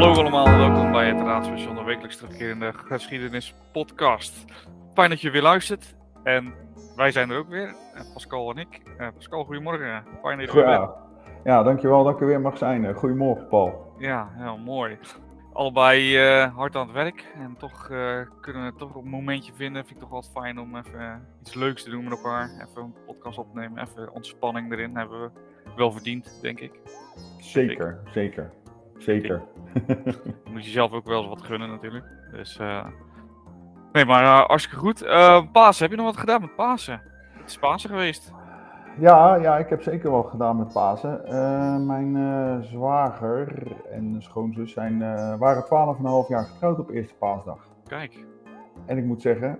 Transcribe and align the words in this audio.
Hallo 0.00 0.14
allemaal, 0.14 0.58
welkom 0.58 0.92
bij 0.92 1.08
het 1.08 1.20
Raadstation, 1.20 1.74
de 1.74 1.82
wekelijks 1.82 2.16
terugkerende 2.16 2.72
geschiedenis 2.72 3.54
podcast. 3.72 4.44
Fijn 4.94 5.10
dat 5.10 5.20
je 5.20 5.30
weer 5.30 5.42
luistert 5.42 5.94
en 6.22 6.52
wij 6.96 7.10
zijn 7.10 7.30
er 7.30 7.38
ook 7.38 7.48
weer, 7.48 7.74
eh, 7.94 8.00
Pascal 8.12 8.50
en 8.50 8.56
ik. 8.56 8.80
Uh, 9.00 9.08
Pascal, 9.14 9.44
goedemorgen. 9.44 10.04
Fijn 10.22 10.38
dat 10.38 10.52
je 10.52 10.62
er 10.62 10.68
ja. 10.68 10.94
ja, 11.44 11.62
dankjewel 11.62 12.04
dat 12.04 12.14
ik 12.14 12.20
er 12.20 12.26
weer 12.26 12.40
mag 12.40 12.58
zijn. 12.58 12.94
Goedemorgen 12.94 13.48
Paul. 13.48 13.94
Ja, 13.98 14.28
heel 14.32 14.58
mooi. 14.58 14.98
Allebei 15.52 16.18
uh, 16.18 16.56
hard 16.56 16.76
aan 16.76 16.86
het 16.86 16.96
werk 16.96 17.24
en 17.34 17.56
toch 17.58 17.88
uh, 17.90 18.20
kunnen 18.40 18.64
we 18.64 18.78
toch 18.78 18.94
een 18.94 19.08
momentje 19.08 19.52
vinden. 19.52 19.86
Vind 19.86 19.96
ik 19.96 20.02
toch 20.02 20.12
altijd 20.12 20.32
fijn 20.32 20.60
om 20.60 20.76
even 20.76 21.26
iets 21.40 21.54
leuks 21.54 21.82
te 21.82 21.90
doen 21.90 22.04
met 22.04 22.12
elkaar. 22.12 22.50
Even 22.50 22.82
een 22.82 22.94
podcast 23.06 23.38
opnemen, 23.38 23.82
even 23.82 24.12
ontspanning 24.12 24.72
erin. 24.72 24.96
Hebben 24.96 25.20
we 25.20 25.30
wel 25.76 25.92
verdiend, 25.92 26.38
denk 26.42 26.60
ik. 26.60 26.80
Zeker, 27.38 28.00
zeker. 28.12 28.50
Zeker. 29.00 29.42
Moet 30.52 30.64
je 30.64 30.70
zelf 30.70 30.92
ook 30.92 31.06
wel 31.06 31.18
eens 31.18 31.28
wat 31.28 31.42
gunnen 31.42 31.68
natuurlijk. 31.68 32.04
Dus, 32.32 32.58
uh... 32.60 32.86
nee, 33.92 34.04
maar 34.04 34.22
uh, 34.22 34.46
hartstikke 34.46 34.78
goed. 34.78 35.02
Uh, 35.02 35.42
Pasen, 35.52 35.82
heb 35.82 35.90
je 35.90 35.96
nog 35.96 36.06
wat 36.06 36.20
gedaan 36.20 36.40
met 36.40 36.54
Pasen? 36.54 37.02
Het 37.32 37.48
is 37.50 37.58
Pasen 37.58 37.90
geweest. 37.90 38.32
Ja, 38.98 39.34
ja, 39.34 39.58
ik 39.58 39.68
heb 39.68 39.82
zeker 39.82 40.10
wel 40.10 40.22
gedaan 40.22 40.56
met 40.56 40.72
Pasen. 40.72 41.20
mijn 41.86 42.64
zwager 42.64 43.66
en 43.90 44.16
schoonzus 44.18 44.72
zijn, 44.72 44.98
waren 45.38 45.64
12,5 46.24 46.28
jaar 46.28 46.44
getrouwd 46.44 46.78
op 46.78 46.90
eerste 46.90 47.14
paasdag. 47.14 47.68
Kijk. 47.86 48.24
En 48.86 48.98
ik 48.98 49.04
moet 49.04 49.22
zeggen, 49.22 49.58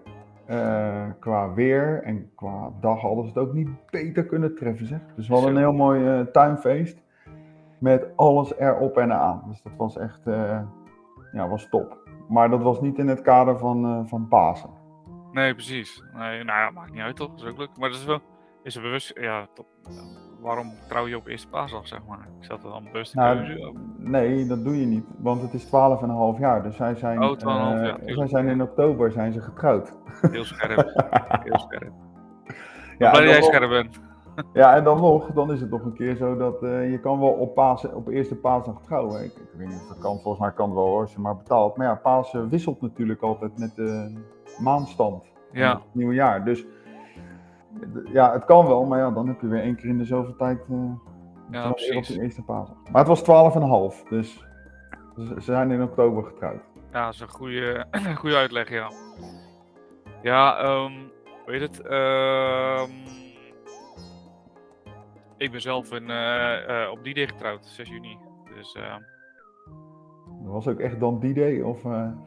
qua 1.19 1.53
weer 1.55 2.03
en 2.03 2.31
qua 2.35 2.71
dag 2.81 3.01
hadden 3.01 3.25
ze 3.25 3.31
het 3.31 3.39
ook 3.39 3.53
niet 3.53 3.69
beter 3.91 4.27
kunnen 4.27 4.57
treffen, 4.57 4.87
zeg. 4.87 5.01
Dus 5.17 5.29
we 5.29 5.35
hadden 5.35 5.51
een 5.51 5.63
heel 5.63 5.73
mooi 5.73 6.31
tuinfeest 6.31 6.99
met 7.81 8.07
alles 8.17 8.59
erop 8.59 8.97
en 8.97 9.13
aan. 9.13 9.43
Dus 9.49 9.63
dat 9.63 9.73
was 9.77 9.97
echt, 9.97 10.27
uh, 10.27 10.61
ja, 11.33 11.49
was 11.49 11.69
top. 11.69 11.99
Maar 12.29 12.51
dat 12.51 12.63
was 12.63 12.81
niet 12.81 12.99
in 12.99 13.09
het 13.09 13.23
kader 13.23 13.59
van, 13.59 13.85
uh, 13.85 14.01
van 14.07 14.29
Pasen. 14.29 14.71
Nee, 15.33 15.55
precies. 15.55 16.03
Nee, 16.13 16.45
nou 16.45 16.59
ja, 16.59 16.71
maakt 16.71 16.93
niet 16.93 17.03
uit 17.03 17.17
toch, 17.17 17.31
dat 17.31 17.39
is 17.39 17.51
ook 17.51 17.59
leuk. 17.59 17.77
Maar 17.77 17.91
dat 17.91 17.99
is 17.99 18.05
wel, 18.05 18.21
is 18.63 18.77
er 18.77 18.83
bewust, 18.83 19.19
ja, 19.21 19.47
top. 19.55 19.67
waarom 20.41 20.73
trouw 20.89 21.07
je 21.07 21.17
op 21.17 21.27
eerste 21.27 21.49
paasdag, 21.49 21.87
zeg 21.87 22.01
maar? 22.09 22.29
Ik 22.39 22.45
zat 22.45 22.65
er 22.65 22.71
dan 22.71 22.85
bewust 22.85 23.15
nou, 23.15 23.73
Nee, 23.97 24.47
dat 24.47 24.65
doe 24.65 24.81
je 24.81 24.87
niet, 24.87 25.05
want 25.19 25.43
het 25.43 25.55
is 25.55 25.65
12,5 25.65 25.71
jaar. 26.39 26.63
Dus 26.63 26.77
zij 26.77 26.95
zijn, 26.95 27.23
oh, 27.23 27.39
12,5 27.39 27.45
jaar. 27.45 28.01
Uh, 28.03 28.17
zij 28.17 28.27
zijn 28.27 28.49
in 28.49 28.63
oktober 28.63 29.13
zijn 29.13 29.33
ze 29.33 29.41
getrouwd. 29.41 29.95
Heel 30.31 30.45
scherp, 30.45 30.93
heel 31.45 31.59
scherp. 31.59 31.93
Ja, 32.99 33.11
blij 33.11 33.25
dat 33.25 33.33
jij 33.33 33.43
scherp 33.43 33.69
bent. 33.69 34.10
Ja, 34.53 34.77
en 34.77 34.85
dan 34.85 35.01
nog, 35.01 35.33
dan 35.33 35.53
is 35.53 35.61
het 35.61 35.71
nog 35.71 35.85
een 35.85 35.95
keer 35.95 36.17
zo 36.17 36.37
dat 36.37 36.63
uh, 36.63 36.91
je 36.91 37.01
kan 37.01 37.21
wel 37.21 37.29
op, 37.29 37.55
Pasen, 37.55 37.95
op 37.95 38.09
eerste 38.09 38.37
paasdag 38.37 38.83
trouwen. 38.83 39.25
Ik, 39.25 39.33
ik 39.33 39.49
weet 39.57 39.69
niet 39.69 39.81
of 39.81 39.89
dat 39.89 39.99
kan, 39.99 40.21
volgens 40.21 40.39
mij 40.39 40.53
kan 40.53 40.69
het 40.69 40.79
wel 40.79 40.99
als 40.99 41.13
je 41.13 41.21
maar 41.21 41.37
betaalt. 41.37 41.77
Maar 41.77 41.87
ja, 41.87 41.95
Pasen 41.95 42.49
wisselt 42.49 42.81
natuurlijk 42.81 43.23
altijd 43.23 43.59
met 43.59 43.75
de 43.75 44.19
maanstand. 44.59 45.25
Ja. 45.53 45.73
Het 45.73 45.83
nieuwe 45.93 46.15
jaar. 46.15 46.45
Dus 46.45 46.67
ja, 48.13 48.33
het 48.33 48.45
kan 48.45 48.67
wel, 48.67 48.85
maar 48.85 48.99
ja, 48.99 49.11
dan 49.11 49.27
heb 49.27 49.41
je 49.41 49.47
weer 49.47 49.63
één 49.63 49.77
keer 49.77 49.89
in 49.89 49.99
de 49.99 50.05
zoveel 50.05 50.37
tijd 50.37 50.59
uh, 50.71 50.91
ja, 51.51 51.71
precies. 51.71 51.97
op 51.97 52.17
de 52.17 52.23
eerste 52.23 52.43
paasdag. 52.43 52.77
Maar 52.93 53.07
het 53.07 53.25
was 53.25 54.01
12,5, 54.03 54.09
dus 54.09 54.45
ze 55.17 55.35
zijn 55.39 55.71
in 55.71 55.83
oktober 55.83 56.25
getrouwd. 56.25 56.63
Ja, 56.93 57.05
dat 57.05 57.15
is 57.15 57.21
een 57.21 57.29
goede, 57.29 57.87
goede 58.21 58.37
uitleg, 58.37 58.71
ja. 58.71 58.91
Ja, 60.23 60.65
um, 60.65 61.11
weet 61.47 61.61
het, 61.61 61.85
um, 61.85 63.20
ik 65.41 65.51
ben 65.51 65.61
zelf 65.61 65.93
in, 65.93 66.11
uh, 66.11 66.69
uh, 66.69 66.91
op 66.91 67.05
die 67.05 67.15
day 67.15 67.27
getrouwd, 67.27 67.67
6 67.67 67.89
juni. 67.89 68.19
Dus, 68.55 68.75
uh... 68.75 68.97
Dat 70.43 70.53
was 70.53 70.69
ook 70.69 70.81
echt 70.81 71.01
dan 71.01 71.21
die 71.21 71.35
day 71.35 71.61
of 71.61 71.81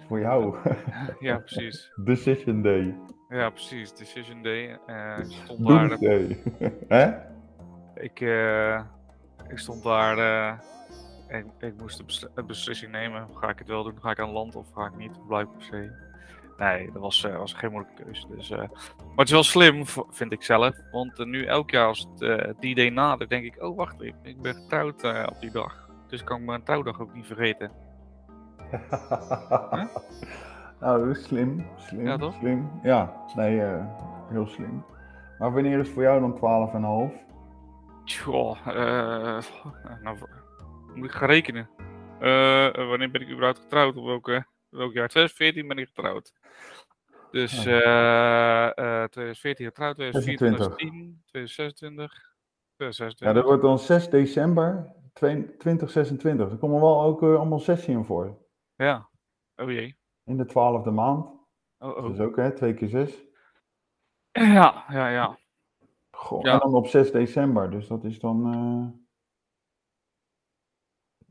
voor 0.07 0.19
jou? 0.19 0.55
ja, 1.19 1.37
precies. 1.37 1.91
Decision 1.95 2.61
day. 2.61 2.95
Ja, 3.29 3.49
precies. 3.49 3.93
Decision 3.93 4.43
day. 4.43 4.63
ik 5.19 5.31
stond 5.43 5.67
Doomsday. 5.67 6.37
Hè? 6.87 7.11
Ik, 7.95 8.19
ik 9.49 9.57
stond 9.57 9.83
daar 9.83 10.17
en 11.27 11.51
ik 11.59 11.73
moest 11.77 11.99
een 11.99 12.05
besl 12.05 12.27
beslissing 12.47 12.91
nemen. 12.91 13.27
Ga 13.33 13.49
ik 13.49 13.59
het 13.59 13.67
wel 13.67 13.83
doen? 13.83 14.01
Ga 14.01 14.11
ik 14.11 14.19
aan 14.19 14.31
land 14.31 14.55
of 14.55 14.71
ga 14.73 14.85
ik 14.85 14.95
niet? 14.97 15.27
Blijf 15.27 15.47
op 15.47 15.61
zee? 15.61 15.89
Nee, 16.63 16.91
dat 16.91 17.01
was, 17.01 17.23
uh, 17.23 17.37
was 17.37 17.53
geen 17.53 17.71
moeilijke 17.71 18.03
keuze. 18.03 18.27
Dus, 18.27 18.49
uh, 18.49 18.57
maar 18.57 18.67
het 19.15 19.27
is 19.27 19.31
wel 19.31 19.43
slim, 19.43 19.85
vind 20.09 20.31
ik 20.31 20.43
zelf. 20.43 20.75
Want 20.91 21.19
uh, 21.19 21.25
nu 21.25 21.45
elk 21.45 21.71
jaar 21.71 21.87
als 21.87 22.07
het 22.17 22.55
die 22.59 22.75
day 22.75 22.89
nadert, 22.89 23.29
denk 23.29 23.45
ik... 23.45 23.63
Oh, 23.63 23.77
wacht 23.77 24.01
even, 24.01 24.19
ik 24.23 24.41
ben 24.41 24.55
getrouwd 24.55 25.03
op 25.03 25.39
die 25.39 25.51
dag. 25.51 25.89
Dus 26.07 26.23
kan 26.23 26.39
ik 26.39 26.45
mijn 26.45 26.63
trouwdag 26.63 26.99
ook 26.99 27.13
niet 27.13 27.25
vergeten. 27.25 27.71
huh? 29.71 29.85
Nou, 30.79 31.15
slim. 31.15 31.65
Slim, 31.77 32.05
ja, 32.05 32.17
toch? 32.17 32.33
slim. 32.33 32.79
Ja, 32.83 33.13
nee, 33.35 33.61
heel 34.29 34.47
slim. 34.47 34.85
Maar 35.39 35.53
wanneer 35.53 35.79
is 35.79 35.89
voor 35.89 36.03
jou 36.03 36.19
dan 36.19 37.09
12,5? 37.09 37.21
Tjoh, 38.03 38.65
nou, 40.03 40.17
moet 40.95 41.05
ik 41.05 41.11
gaan 41.11 41.29
rekenen. 41.29 41.69
wanneer 42.89 43.11
ben 43.11 43.21
ik 43.21 43.29
überhaupt 43.29 43.59
getrouwd? 43.59 43.97
Op 43.97 44.05
welke 44.05 44.45
welk 44.73 44.93
jaar? 44.93 45.07
2014 45.07 45.67
ben 45.67 45.77
ik 45.77 45.87
getrouwd. 45.87 46.33
Dus 47.31 47.65
uh, 47.65 48.71
uh, 48.75 49.03
2014 49.03 49.65
getrouwd, 49.65 49.95
2014, 49.95 50.37
2010, 50.37 51.21
2026, 51.25 52.35
2026. 52.75 53.27
Ja, 53.27 53.33
dat 53.33 53.43
wordt 53.43 53.61
dan 53.61 53.79
6 53.79 54.09
december 54.09 54.93
2026. 55.13 56.51
Er 56.51 56.57
komen 56.57 56.81
wel 56.81 57.01
ook 57.01 57.21
uh, 57.21 57.35
allemaal 57.35 57.59
zes 57.59 57.87
in 57.87 58.05
voor. 58.05 58.37
Ja, 58.75 59.09
oh 59.55 59.71
jee. 59.71 59.97
In 60.23 60.37
de 60.37 60.45
twaalfde 60.45 60.91
maand. 60.91 61.25
Oh, 61.77 61.97
oh. 61.97 62.07
Dus 62.07 62.19
ook, 62.19 62.35
hè, 62.35 62.53
2 62.53 62.73
keer 62.73 62.89
6. 62.89 63.23
Ja, 64.31 64.85
ja, 64.89 65.09
ja. 65.09 65.37
Goh, 66.11 66.41
ja. 66.41 66.53
En 66.53 66.59
dan 66.59 66.73
op 66.73 66.87
6 66.87 67.11
december, 67.11 67.71
dus 67.71 67.87
dat 67.87 68.03
is 68.03 68.19
dan. 68.19 69.01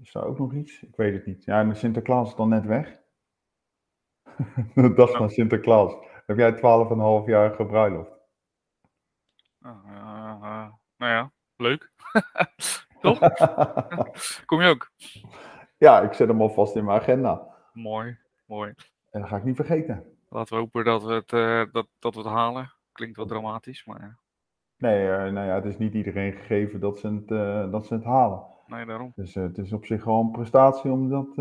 Is 0.00 0.12
daar 0.12 0.24
ook 0.24 0.38
nog 0.38 0.54
iets? 0.54 0.82
Ik 0.82 0.97
weet 0.97 1.12
het 1.12 1.26
niet. 1.26 1.44
Ja, 1.44 1.60
en 1.60 1.76
Sinterklaas 1.76 2.28
is 2.28 2.34
dan 2.34 2.48
net 2.48 2.64
weg. 2.64 3.02
de 4.75 4.94
dag 4.94 5.16
van 5.16 5.30
Sinterklaas. 5.30 5.94
Heb 6.26 6.36
jij 6.36 6.56
12,5 6.56 6.60
jaar 7.26 7.54
gebruiloft? 7.54 8.10
Uh, 9.60 9.70
uh, 9.86 10.66
nou 10.97 11.12
ja, 11.12 11.30
leuk. 11.56 11.92
Toch? 13.00 13.19
Kom 14.47 14.62
je 14.62 14.69
ook? 14.69 14.91
Ja, 15.78 16.00
ik 16.00 16.12
zet 16.12 16.28
hem 16.28 16.41
alvast 16.41 16.76
in 16.76 16.84
mijn 16.84 17.00
agenda. 17.00 17.47
Mooi, 17.72 18.19
mooi. 18.47 18.75
En 19.10 19.20
dat 19.20 19.28
ga 19.28 19.36
ik 19.36 19.44
niet 19.44 19.56
vergeten. 19.56 20.04
Laten 20.28 20.54
we 20.54 20.60
hopen 20.60 20.84
dat 20.84 21.03
we 21.03 21.12
het, 21.12 21.32
uh, 21.32 21.64
dat, 21.72 21.86
dat 21.98 22.14
we 22.14 22.20
het 22.20 22.30
halen. 22.30 22.72
Klinkt 22.92 23.16
wel 23.16 23.26
dramatisch, 23.26 23.84
maar... 23.84 24.19
Nee, 24.76 25.06
nou 25.06 25.47
ja, 25.47 25.54
het 25.54 25.64
is 25.64 25.78
niet 25.78 25.94
iedereen 25.94 26.32
gegeven 26.32 26.80
dat 26.80 26.98
ze 26.98 27.09
het, 27.09 27.28
dat 27.72 27.86
ze 27.86 27.94
het 27.94 28.04
halen. 28.04 28.42
Nee, 28.66 28.86
daarom. 28.86 29.12
Dus 29.14 29.34
het 29.34 29.59
is 29.59 29.72
op 29.72 29.84
zich 29.84 30.04
wel 30.04 30.20
een 30.20 30.30
prestatie 30.30 30.91
om 30.91 31.09
dat 31.09 31.36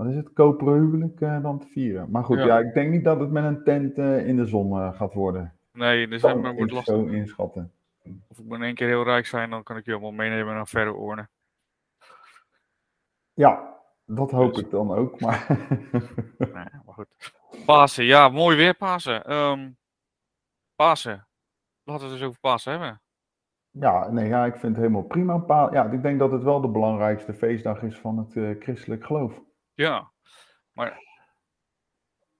wat 0.00 0.08
is 0.08 0.16
het, 0.16 0.32
koperen 0.32 0.74
huwelijk 0.74 1.20
uh, 1.20 1.42
dan 1.42 1.58
te 1.58 1.66
vieren. 1.66 2.10
Maar 2.10 2.24
goed, 2.24 2.38
ja. 2.38 2.44
ja. 2.44 2.58
ik 2.58 2.74
denk 2.74 2.90
niet 2.90 3.04
dat 3.04 3.20
het 3.20 3.30
met 3.30 3.44
een 3.44 3.64
tent 3.64 3.98
uh, 3.98 4.26
in 4.26 4.36
de 4.36 4.46
zon 4.46 4.78
uh, 4.78 4.92
gaat 4.92 5.14
worden. 5.14 5.54
Nee, 5.72 6.08
december 6.08 6.54
wordt 6.54 6.72
lastig. 6.72 6.94
Zo 6.94 7.04
inschatten. 7.04 7.72
Of 8.28 8.38
ik 8.38 8.52
in 8.52 8.62
één 8.62 8.74
keer 8.74 8.88
heel 8.88 9.04
rijk 9.04 9.26
zijn, 9.26 9.50
dan 9.50 9.62
kan 9.62 9.76
ik 9.76 9.84
je 9.84 9.92
allemaal 9.92 10.12
meenemen 10.12 10.54
naar 10.54 10.66
verre 10.66 10.94
oren. 10.94 11.30
Ja, 13.34 13.76
dat 14.04 14.30
hoop 14.30 14.54
dus. 14.54 14.62
ik 14.62 14.70
dan 14.70 14.94
ook, 14.94 15.20
maar... 15.20 15.46
nee, 16.38 16.48
maar 16.84 16.94
goed. 16.94 17.32
Pasen, 17.66 18.04
ja, 18.04 18.28
mooi 18.28 18.56
weer 18.56 18.74
Pasen. 18.74 19.32
Um, 19.32 19.76
Pasen. 20.76 21.26
Laten 21.84 22.04
we 22.04 22.10
het 22.10 22.18
dus 22.18 22.28
over 22.28 22.40
Pasen 22.40 22.70
hebben. 22.70 23.00
Ja, 23.70 24.10
nee, 24.10 24.28
ja, 24.28 24.44
ik 24.44 24.52
vind 24.52 24.72
het 24.72 24.76
helemaal 24.76 25.02
prima. 25.02 25.38
Pa 25.38 25.68
ja, 25.72 25.84
ik 25.84 26.02
denk 26.02 26.18
dat 26.18 26.32
het 26.32 26.42
wel 26.42 26.60
de 26.60 26.68
belangrijkste 26.68 27.34
feestdag 27.34 27.82
is 27.82 27.98
van 27.98 28.18
het 28.18 28.62
christelijk 28.62 29.04
geloof. 29.04 29.40
Ja, 29.80 30.12
maar. 30.72 31.02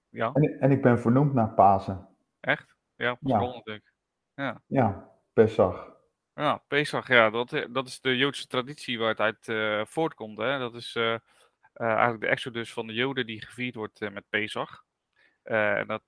Ja. 0.08 0.32
En, 0.32 0.60
en 0.60 0.70
ik 0.70 0.82
ben 0.82 1.00
vernoemd 1.00 1.34
naar 1.34 1.54
Pasen. 1.54 2.08
Echt? 2.40 2.76
Ja, 2.96 3.16
ja. 3.20 3.40
natuurlijk. 3.40 3.92
Ja. 4.34 4.62
ja, 4.66 5.10
Pesach. 5.32 5.96
Ja, 6.34 6.56
Pesach, 6.69 7.08
ja, 7.08 7.31
dat, 7.31 7.66
dat 7.70 7.87
is 7.87 8.00
de 8.00 8.16
Joodse 8.16 8.46
traditie 8.46 8.98
waar 8.98 9.08
het 9.08 9.20
uit 9.20 9.48
uh, 9.48 9.84
voortkomt. 9.84 10.38
Hè? 10.38 10.58
Dat 10.58 10.75
is 10.75 10.94
uh, 10.94 11.04
uh, 11.04 11.19
eigenlijk 11.75 12.20
de 12.20 12.28
exodus 12.28 12.72
van 12.72 12.87
de 12.87 12.92
Joden 12.92 13.26
die 13.26 13.44
gevierd 13.44 13.75
wordt 13.75 14.00
met 14.00 14.28
Pesach. 14.28 14.84
en 15.42 15.87
dat, 15.87 16.02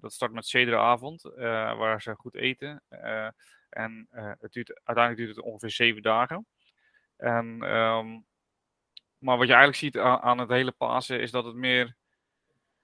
dat 0.00 0.12
start 0.12 0.32
met 0.32 0.46
Sederavond, 0.46 1.22
waar 1.76 2.02
ze 2.02 2.14
goed 2.14 2.34
eten. 2.34 2.82
en 3.68 4.08
het 4.10 4.52
duurt, 4.52 4.80
uiteindelijk 4.84 5.16
duurt 5.16 5.36
het 5.36 5.44
ongeveer 5.44 5.70
zeven 5.70 6.02
dagen. 6.02 6.46
En 7.16 7.76
um, 7.76 8.26
maar 9.24 9.36
wat 9.38 9.46
je 9.46 9.52
eigenlijk 9.52 9.82
ziet 9.82 9.98
aan, 9.98 10.20
aan, 10.20 10.38
het 10.38 10.48
hele 10.48 10.72
Pasen 10.72 11.20
is 11.20 11.30
dat 11.30 11.44
het 11.44 11.54
meer. 11.54 11.96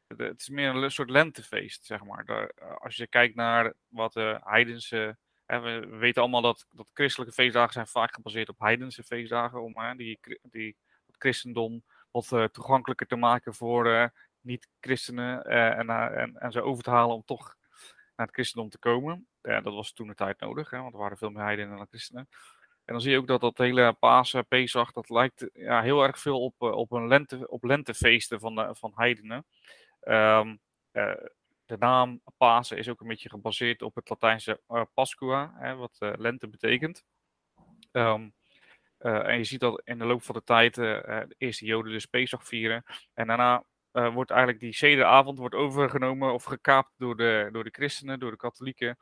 Het 0.07 0.41
is 0.41 0.49
meer 0.49 0.75
een 0.75 0.91
soort 0.91 1.11
lentefeest, 1.11 1.85
zeg 1.85 2.05
maar. 2.05 2.25
Daar, 2.25 2.49
eh, 2.49 2.77
als 2.77 2.97
je 2.97 3.07
kijkt 3.07 3.35
naar 3.35 3.73
wat 3.89 4.13
de 4.13 4.41
heidense. 4.45 5.17
Hè, 5.47 5.61
we 5.61 5.87
weten 5.87 6.23
allemaal 6.23 6.43
dat, 6.43 6.67
dat 6.71 6.91
christelijke 6.93 7.35
feestdagen 7.35 7.73
zijn 7.73 7.87
vaak 7.87 8.15
gebaseerd 8.15 8.49
op 8.49 8.59
heidense 8.59 9.03
feestdagen. 9.03 9.63
Om 9.63 9.79
hè, 9.79 9.95
die, 9.95 10.19
die, 10.43 10.77
dat 11.07 11.17
christendom 11.19 11.83
wat 12.11 12.29
toegankelijker 12.53 13.07
te 13.07 13.17
maken 13.17 13.55
voor 13.55 14.13
niet-christenen 14.41 15.45
en, 15.45 15.91
en, 15.91 16.37
en 16.37 16.53
ze 16.53 16.63
over 16.63 16.83
te 16.83 16.91
halen 16.91 17.15
om 17.15 17.25
toch 17.25 17.57
naar 18.17 18.27
het 18.27 18.35
christendom 18.35 18.71
te 18.71 18.79
komen. 18.79 19.29
dat 19.41 19.65
was 19.65 19.93
toen 19.93 20.09
de 20.09 20.15
tijd 20.15 20.41
nodig, 20.41 20.71
hè, 20.71 20.79
want 20.79 20.93
er 20.93 20.99
waren 20.99 21.17
veel 21.17 21.31
meer 21.31 21.43
heidenen 21.43 21.77
dan 21.77 21.87
christenen. 21.87 22.29
En 22.91 22.97
dan 22.97 23.05
zie 23.05 23.15
je 23.15 23.19
ook 23.19 23.27
dat 23.27 23.41
dat 23.41 23.59
hele 23.59 23.93
Pasen, 23.93 24.47
Pesach, 24.47 24.93
dat 24.93 25.11
lijkt 25.11 25.51
ja, 25.53 25.83
heel 25.83 26.03
erg 26.03 26.19
veel 26.19 26.43
op, 26.43 26.63
op, 26.63 26.93
een 26.93 27.09
lente, 27.09 27.49
op 27.49 27.65
lentefeesten 27.65 28.41
van, 28.41 28.55
de, 28.55 28.75
van 28.75 28.93
heidenen. 28.95 29.47
Um, 30.01 30.61
de 31.65 31.77
naam 31.79 32.21
Pasen 32.37 32.77
is 32.77 32.89
ook 32.89 33.01
een 33.01 33.09
beetje 33.09 33.29
gebaseerd 33.29 33.83
op 33.83 33.95
het 33.95 34.09
Latijnse 34.09 34.61
uh, 34.69 34.83
Pascua, 34.95 35.55
hè, 35.57 35.75
wat 35.75 35.97
lente 35.99 36.49
betekent. 36.49 37.05
Uh, 37.93 38.25
en 38.99 39.37
je 39.37 39.45
ziet 39.45 39.61
dat 39.61 39.83
in 39.85 39.99
de 39.99 40.05
loop 40.05 40.23
van 40.23 40.35
de 40.35 40.45
tijd 40.45 40.75
de 40.75 41.35
eerste 41.39 41.65
Joden 41.65 41.93
dus 41.93 42.07
Pesach 42.07 42.47
vieren. 42.47 42.85
En 43.15 43.27
daarna 43.27 43.65
wordt 43.93 44.31
eigenlijk 44.31 44.61
die 44.61 44.75
zederavond 44.75 45.39
wordt 45.39 45.55
overgenomen 45.55 46.33
of 46.33 46.45
gekaapt 46.45 46.93
door 46.97 47.17
de, 47.17 47.49
door 47.53 47.65
de 47.65 47.73
christenen, 47.73 48.19
door 48.19 48.31
de 48.31 48.37
katholieken. 48.37 48.97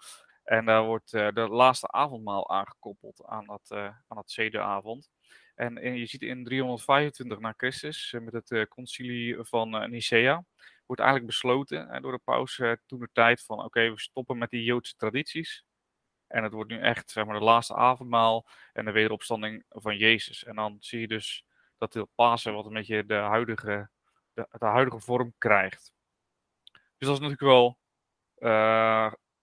En 0.48 0.64
daar 0.64 0.84
wordt 0.84 1.10
de 1.10 1.48
laatste 1.50 1.88
avondmaal 1.88 2.50
aangekoppeld 2.50 3.24
aan 3.24 3.46
dat, 3.46 3.70
aan 3.72 4.16
dat 4.16 4.30
zederavond. 4.30 5.10
En, 5.54 5.98
je 5.98 6.06
ziet 6.06 6.22
in 6.22 6.44
325 6.44 7.38
na 7.38 7.54
Christus, 7.56 8.16
met 8.20 8.32
het 8.32 8.68
concilie 8.68 9.36
van 9.40 9.90
Nicea, 9.90 10.44
wordt 10.86 11.02
eigenlijk 11.02 11.30
besloten 11.30 12.02
door 12.02 12.12
de 12.12 12.20
paus 12.24 12.62
toen 12.86 13.00
de 13.00 13.08
tijd 13.12 13.42
van 13.42 13.64
oké, 13.64 13.90
we 13.90 14.00
stoppen 14.00 14.38
met 14.38 14.50
die 14.50 14.64
Joodse 14.64 14.96
tradities. 14.96 15.64
En 16.26 16.42
het 16.42 16.52
wordt 16.52 16.70
nu 16.70 16.80
echt 16.80 17.10
zeg 17.10 17.24
maar, 17.24 17.38
de 17.38 17.44
laatste 17.44 17.74
avondmaal 17.74 18.46
en 18.72 18.84
de 18.84 18.90
wederopstanding 18.90 19.64
van 19.68 19.96
Jezus. 19.96 20.44
En 20.44 20.54
dan 20.54 20.76
zie 20.80 21.00
je 21.00 21.08
dus 21.08 21.44
dat 21.78 21.92
de 21.92 22.08
Pasen 22.14 22.54
wat 22.54 22.66
een 22.66 22.72
beetje 22.72 23.06
de 23.06 23.14
huidige, 23.14 23.90
de, 24.32 24.46
de 24.50 24.66
huidige 24.66 25.00
vorm 25.00 25.34
krijgt. 25.38 25.92
Dus 26.72 27.08
dat 27.08 27.20
is 27.20 27.28
natuurlijk 27.28 27.40
wel, 27.40 27.78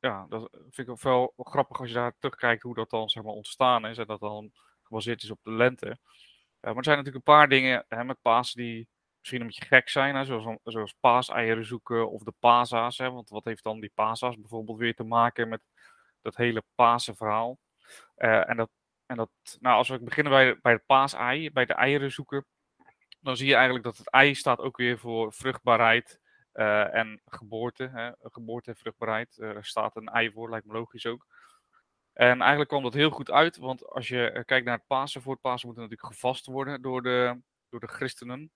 ja, 0.06 0.26
dat 0.30 0.50
vind 0.70 0.88
ik 0.90 1.02
wel 1.02 1.34
grappig 1.38 1.80
als 1.80 1.88
je 1.88 1.94
daar 1.96 2.16
terugkijkt 2.20 2.62
hoe 2.62 2.76
dat 2.76 2.90
dan 2.90 3.10
zeg 3.10 3.24
maar, 3.24 3.34
ontstaan 3.34 3.86
is. 3.86 3.98
En 3.98 4.06
dat 4.06 4.20
dan 4.20 4.52
gebaseerd 4.84 5.24
is 5.24 5.32
op 5.32 5.40
de 5.44 5.52
lente. 5.52 5.86
Uh, 5.86 5.96
maar 6.62 6.76
er 6.76 6.84
zijn 6.84 6.98
natuurlijk 6.98 7.28
een 7.28 7.34
paar 7.34 7.50
dingen 7.50 7.86
hè, 7.88 8.04
met 8.04 8.22
Pasen 8.22 8.62
die 8.62 8.88
misschien 9.20 9.42
een 9.42 9.48
beetje 9.48 9.66
gek 9.66 9.90
zijn, 9.90 10.26
zoals, 10.26 10.58
zoals 10.64 10.96
paaseieren 11.00 11.66
zoeken 11.66 12.12
of 12.12 12.24
de 12.24 12.34
pasa's. 12.40 12.98
Hè, 12.98 13.12
want 13.12 13.30
wat 13.30 13.44
heeft 13.44 13.64
dan 13.64 13.80
die 13.80 13.92
pasa's 13.96 14.36
bijvoorbeeld 14.36 14.78
weer 14.78 14.96
te 14.96 15.04
maken 15.04 15.50
met 15.50 15.62
dat 16.22 16.36
hele 16.36 16.64
Pasenverhaal? 16.76 17.58
Uh, 18.18 18.50
en 18.50 18.58
dat, 18.58 18.70
en 19.06 19.16
dat, 19.16 19.30
nou, 19.60 19.76
als 19.78 19.90
we 19.90 20.00
beginnen 20.00 20.34
bij, 20.34 20.60
bij 20.62 20.72
het 20.74 20.86
paasei, 20.86 21.52
bij 21.52 21.66
de 21.66 21.74
eieren 21.74 22.12
zoeken, 22.12 22.46
dan 23.20 23.38
zie 23.38 23.48
je 23.48 23.54
eigenlijk 23.54 23.86
dat 23.86 23.98
het 23.98 24.10
ei 24.10 24.36
staat 24.36 24.60
ook 24.60 24.78
weer 24.78 24.98
voor 24.98 25.34
vruchtbaarheid 25.34 26.20
uh, 26.56 26.96
en 26.96 27.22
geboorte. 27.26 27.90
Hè, 27.94 28.12
geboorte 28.22 28.70
en 28.70 28.78
vruchtbaarheid. 28.78 29.38
Er 29.38 29.66
staat 29.66 29.96
een 29.96 30.08
ei 30.08 30.32
voor, 30.32 30.50
lijkt 30.50 30.66
me 30.66 30.74
logisch 30.74 31.06
ook. 31.06 31.26
En 32.14 32.40
eigenlijk 32.40 32.70
kwam 32.70 32.84
dat 32.84 32.94
heel 32.94 33.10
goed 33.10 33.32
uit, 33.32 33.58
want 33.58 33.90
als 33.90 34.08
je 34.08 34.44
kijkt 34.46 34.66
naar 34.66 34.78
het 34.78 34.88
Pasen, 34.88 35.22
voor 35.22 35.34
het 35.34 35.42
Pasen 35.42 35.68
moet 35.68 35.76
natuurlijk 35.76 36.06
gevast 36.06 36.46
worden 36.46 36.82
door 36.82 37.02
de, 37.02 37.42
door 37.70 37.80
de 37.80 37.88
christenen. 37.88 38.52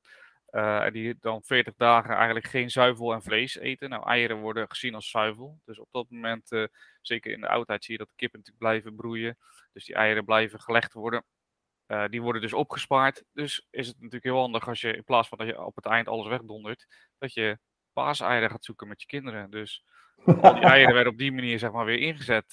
Uh, 0.51 0.89
die 0.91 1.17
dan 1.19 1.43
40 1.43 1.73
dagen 1.75 2.15
eigenlijk 2.15 2.45
geen 2.45 2.71
zuivel 2.71 3.13
en 3.13 3.21
vlees 3.21 3.57
eten. 3.57 3.89
Nou, 3.89 4.05
eieren 4.05 4.37
worden 4.37 4.69
gezien 4.69 4.95
als 4.95 5.09
zuivel. 5.09 5.59
Dus 5.65 5.79
op 5.79 5.87
dat 5.91 6.09
moment, 6.09 6.69
zeker 7.01 7.31
in 7.31 7.41
de 7.41 7.47
oudheid, 7.47 7.83
zie 7.83 7.93
je 7.93 7.99
dat 7.99 8.07
de 8.07 8.15
kippen 8.15 8.39
natuurlijk 8.39 8.65
blijven 8.65 8.95
broeien. 8.95 9.37
Dus 9.73 9.85
die 9.85 9.95
eieren 9.95 10.25
blijven 10.25 10.59
gelegd 10.59 10.93
worden. 10.93 11.25
Die 12.09 12.21
worden 12.21 12.41
dus 12.41 12.53
opgespaard. 12.53 13.23
Dus 13.33 13.67
is 13.69 13.87
het 13.87 13.95
natuurlijk 13.95 14.23
heel 14.23 14.39
handig 14.39 14.67
als 14.67 14.81
je 14.81 14.95
in 14.95 15.03
plaats 15.03 15.27
van 15.27 15.37
dat 15.37 15.47
je 15.47 15.61
op 15.61 15.75
het 15.75 15.85
eind 15.85 16.07
alles 16.07 16.27
wegdondert, 16.27 16.87
dat 17.17 17.33
je 17.33 17.59
paaseieren 17.99 18.49
gaat 18.49 18.63
zoeken 18.63 18.87
met 18.87 19.01
je 19.01 19.07
kinderen. 19.07 19.49
Dus 19.49 19.83
die 20.25 20.35
eieren 20.43 20.93
werden 20.93 21.13
op 21.13 21.19
die 21.19 21.31
manier 21.31 21.59
zeg 21.59 21.71
maar 21.71 21.85
weer 21.85 21.99
ingezet. 21.99 22.51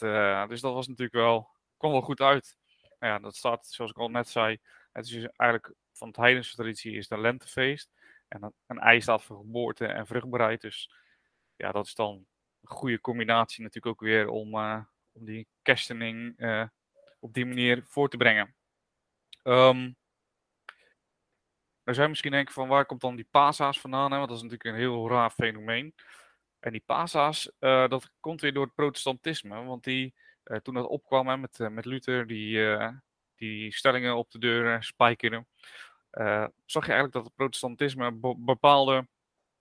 dus 0.49 0.61
dat 0.61 0.75
was 0.75 0.87
natuurlijk 0.87 1.17
wel, 1.17 1.51
kwam 1.77 1.91
wel 1.91 2.01
goed 2.01 2.21
uit. 2.21 2.57
Nou 2.99 3.13
ja, 3.13 3.19
dat 3.19 3.37
staat, 3.37 3.67
zoals 3.67 3.91
ik 3.91 3.97
al 3.97 4.09
net 4.09 4.29
zei, 4.29 4.59
het 4.93 5.05
is 5.05 5.11
dus 5.11 5.29
eigenlijk 5.37 5.75
van 5.93 6.09
het 6.09 6.17
heidense 6.17 6.55
traditie 6.55 6.97
is 6.97 7.11
een 7.11 7.21
lentefeest. 7.21 7.91
En 8.29 8.55
een 8.67 8.79
ei 8.79 9.01
staat 9.01 9.23
voor 9.23 9.37
geboorte 9.37 9.87
en 9.87 10.07
vruchtbaarheid. 10.07 10.61
Dus 10.61 10.93
ja, 11.57 11.73
dat 11.73 11.87
is 11.87 11.95
dan 11.95 12.27
een 12.61 12.77
goede 12.77 13.01
combinatie 13.01 13.63
natuurlijk 13.63 13.95
ook 13.95 14.09
weer 14.09 14.29
om, 14.29 14.55
uh, 14.55 14.81
om 15.13 15.25
die 15.25 15.47
kerstening 15.63 16.35
uh, 16.37 16.65
op 17.21 17.33
die 17.33 17.47
manier 17.47 17.85
voor 17.87 18.09
te 18.09 18.17
brengen. 18.17 18.55
Um, 19.43 19.97
er 21.87 21.95
zijn 21.95 22.09
misschien 22.09 22.31
denken 22.31 22.55
van 22.55 22.69
waar 22.69 22.87
komt 22.87 23.01
dan 23.01 23.17
die 23.17 23.29
pasa's 23.31 23.81
vandaan? 23.81 24.11
Hè? 24.11 24.17
Want 24.17 24.29
dat 24.29 24.37
is 24.37 24.43
natuurlijk 24.43 24.71
een 24.71 24.81
heel 24.81 25.09
raar 25.09 25.31
fenomeen. 25.31 25.95
En 26.59 26.73
die 26.73 26.83
pasa's, 26.87 27.51
uh, 27.61 27.89
dat 27.89 28.11
komt 28.21 28.41
weer 28.41 28.53
door 28.53 28.65
het 28.65 28.75
protestantisme. 28.75 29.65
Want 29.65 29.85
die, 29.85 30.15
toen 30.63 30.75
dat 30.75 30.87
opkwam 30.87 31.29
hè, 31.29 31.37
met, 31.37 31.59
met 31.59 31.85
Luther, 31.85 32.27
die, 32.27 32.77
die 33.35 33.75
stellingen 33.75 34.17
op 34.17 34.31
de 34.31 34.39
deuren 34.39 34.83
spijkeren, 34.83 35.49
zag 36.65 36.87
je 36.87 36.93
eigenlijk 36.93 37.13
dat 37.13 37.25
het 37.25 37.35
protestantisme 37.35 38.13
bepaalde 38.37 39.09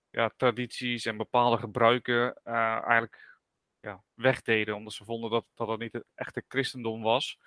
ja, 0.09 0.31
tradities 0.37 1.05
en 1.05 1.17
bepaalde 1.17 1.57
gebruiken 1.57 2.43
eigenlijk 2.43 3.39
ja, 3.79 4.03
wegdeden, 4.13 4.75
omdat 4.75 4.93
ze 4.93 5.03
vonden 5.03 5.29
dat, 5.29 5.45
dat 5.53 5.79
niet 5.79 5.93
het 5.93 6.05
echte 6.15 6.43
christendom 6.47 7.01
was. 7.01 7.39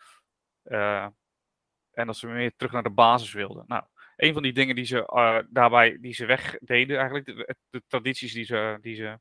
En 0.62 2.06
dat 2.06 2.16
ze 2.16 2.26
meer 2.26 2.56
terug 2.56 2.72
naar 2.72 2.82
de 2.82 2.90
basis 2.90 3.32
wilden. 3.32 3.64
Nou, 3.66 3.84
een 4.18 4.32
van 4.32 4.42
die 4.42 4.52
dingen 4.52 4.74
die 4.74 4.84
ze 4.84 5.46
daarbij 5.50 5.98
die 6.00 6.14
ze 6.14 6.26
wegdeden, 6.26 6.98
eigenlijk, 6.98 7.26
de, 7.70 7.82
tradities 7.86 8.32
die 8.32 8.44
ze, 8.44 8.78
die 8.80 8.94
ze 8.94 9.18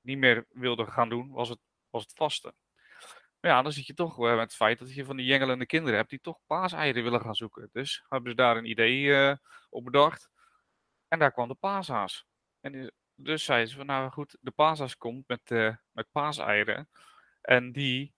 niet 0.00 0.18
meer 0.18 0.46
wilden 0.48 0.88
gaan 0.88 1.08
doen, 1.08 1.30
was 1.30 1.48
het, 1.48 1.58
was 1.90 2.02
het 2.02 2.12
vasten 2.12 2.54
ja, 3.48 3.62
dan 3.62 3.72
zit 3.72 3.86
je 3.86 3.94
toch 3.94 4.18
met 4.18 4.38
het 4.38 4.54
feit 4.54 4.78
dat 4.78 4.94
je 4.94 5.04
van 5.04 5.16
die 5.16 5.26
jengelende 5.26 5.66
kinderen 5.66 5.98
hebt 5.98 6.10
die 6.10 6.20
toch 6.20 6.38
paaseieren 6.46 7.02
willen 7.02 7.20
gaan 7.20 7.34
zoeken. 7.34 7.68
Dus 7.72 8.04
hebben 8.08 8.30
ze 8.30 8.36
daar 8.36 8.56
een 8.56 8.70
idee 8.70 9.02
uh, 9.02 9.34
op 9.70 9.84
bedacht. 9.84 10.30
En 11.08 11.18
daar 11.18 11.32
kwam 11.32 11.48
de 11.48 11.54
paashaas. 11.54 12.26
En 12.60 12.92
dus 13.14 13.44
zeiden 13.44 13.68
ze 13.68 13.76
van 13.76 13.86
nou 13.86 14.10
goed, 14.10 14.36
de 14.40 14.50
paashaas 14.50 14.96
komt 14.96 15.28
met, 15.28 15.50
uh, 15.50 15.76
met 15.92 16.06
paaseieren. 16.12 16.88
En 17.40 17.72
die 17.72 18.14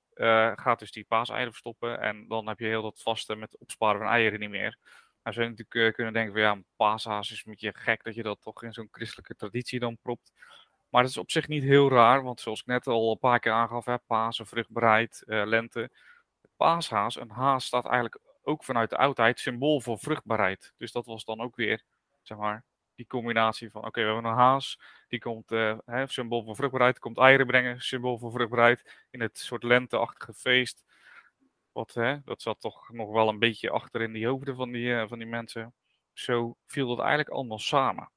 gaat 0.54 0.78
dus 0.78 0.90
die 0.90 1.04
paaseieren 1.04 1.50
verstoppen. 1.50 2.00
En 2.00 2.28
dan 2.28 2.48
heb 2.48 2.58
je 2.58 2.66
heel 2.66 2.82
dat 2.82 3.02
vaste 3.02 3.36
met 3.36 3.58
opsparen 3.58 4.00
van 4.00 4.08
eieren 4.08 4.40
niet 4.40 4.50
meer. 4.50 4.78
Nou 5.24 5.36
zou 5.36 5.48
je 5.48 5.54
natuurlijk 5.56 5.94
kunnen 5.94 6.12
denken 6.12 6.32
van 6.32 6.42
ja, 6.42 6.50
een 6.50 6.64
paashaas 6.76 7.30
is 7.30 7.36
een 7.44 7.50
beetje 7.50 7.72
gek 7.74 8.04
dat 8.04 8.14
je 8.14 8.22
dat 8.22 8.40
toch 8.40 8.62
in 8.62 8.72
zo'n 8.72 8.88
christelijke 8.90 9.34
traditie 9.34 9.80
dan 9.80 9.98
propt. 10.02 10.32
Maar 10.88 11.02
dat 11.02 11.10
is 11.10 11.16
op 11.16 11.30
zich 11.30 11.48
niet 11.48 11.62
heel 11.62 11.90
raar, 11.90 12.22
want 12.22 12.40
zoals 12.40 12.60
ik 12.60 12.66
net 12.66 12.86
al 12.86 13.10
een 13.10 13.18
paar 13.18 13.38
keer 13.38 13.52
aangaf, 13.52 13.84
hè, 13.84 13.98
Pasen, 13.98 14.46
vruchtbaarheid, 14.46 15.22
uh, 15.26 15.42
lente. 15.46 15.90
Paashaas, 16.56 17.20
een 17.20 17.30
haas 17.30 17.64
staat 17.64 17.84
eigenlijk 17.84 18.18
ook 18.42 18.64
vanuit 18.64 18.90
de 18.90 18.96
oudheid 18.96 19.40
symbool 19.40 19.80
voor 19.80 19.98
vruchtbaarheid. 19.98 20.72
Dus 20.76 20.92
dat 20.92 21.06
was 21.06 21.24
dan 21.24 21.40
ook 21.40 21.56
weer, 21.56 21.82
zeg 22.22 22.38
maar, 22.38 22.64
die 22.94 23.06
combinatie 23.06 23.70
van, 23.70 23.84
oké, 23.84 24.00
we 24.00 24.06
hebben 24.06 24.30
een 24.30 24.36
haas, 24.36 24.80
die 25.08 25.18
komt, 25.20 25.52
uh, 25.52 25.78
hè, 25.84 26.06
symbool 26.06 26.44
voor 26.44 26.56
vruchtbaarheid, 26.56 26.98
komt 26.98 27.18
eieren 27.18 27.46
brengen, 27.46 27.80
symbool 27.80 28.18
voor 28.18 28.32
vruchtbaarheid, 28.32 29.06
in 29.10 29.20
het 29.20 29.38
soort 29.38 29.62
lenteachtige 29.62 30.34
feest. 30.34 30.84
Wat, 31.74 31.94
hè, 31.94 32.22
dat 32.24 32.42
zat 32.42 32.60
toch 32.60 32.92
nog 32.92 33.10
wel 33.10 33.28
een 33.28 33.38
beetje 33.38 33.70
achter 33.70 34.00
in 34.02 34.12
die 34.12 34.26
hoofden 34.26 34.56
van 34.56 34.72
die, 34.72 34.86
uh, 34.86 35.08
van 35.08 35.18
die 35.18 35.26
mensen. 35.26 35.74
Zo 36.12 36.56
viel 36.66 36.88
dat 36.88 36.98
eigenlijk 36.98 37.28
allemaal 37.28 37.58
samen. 37.58 38.10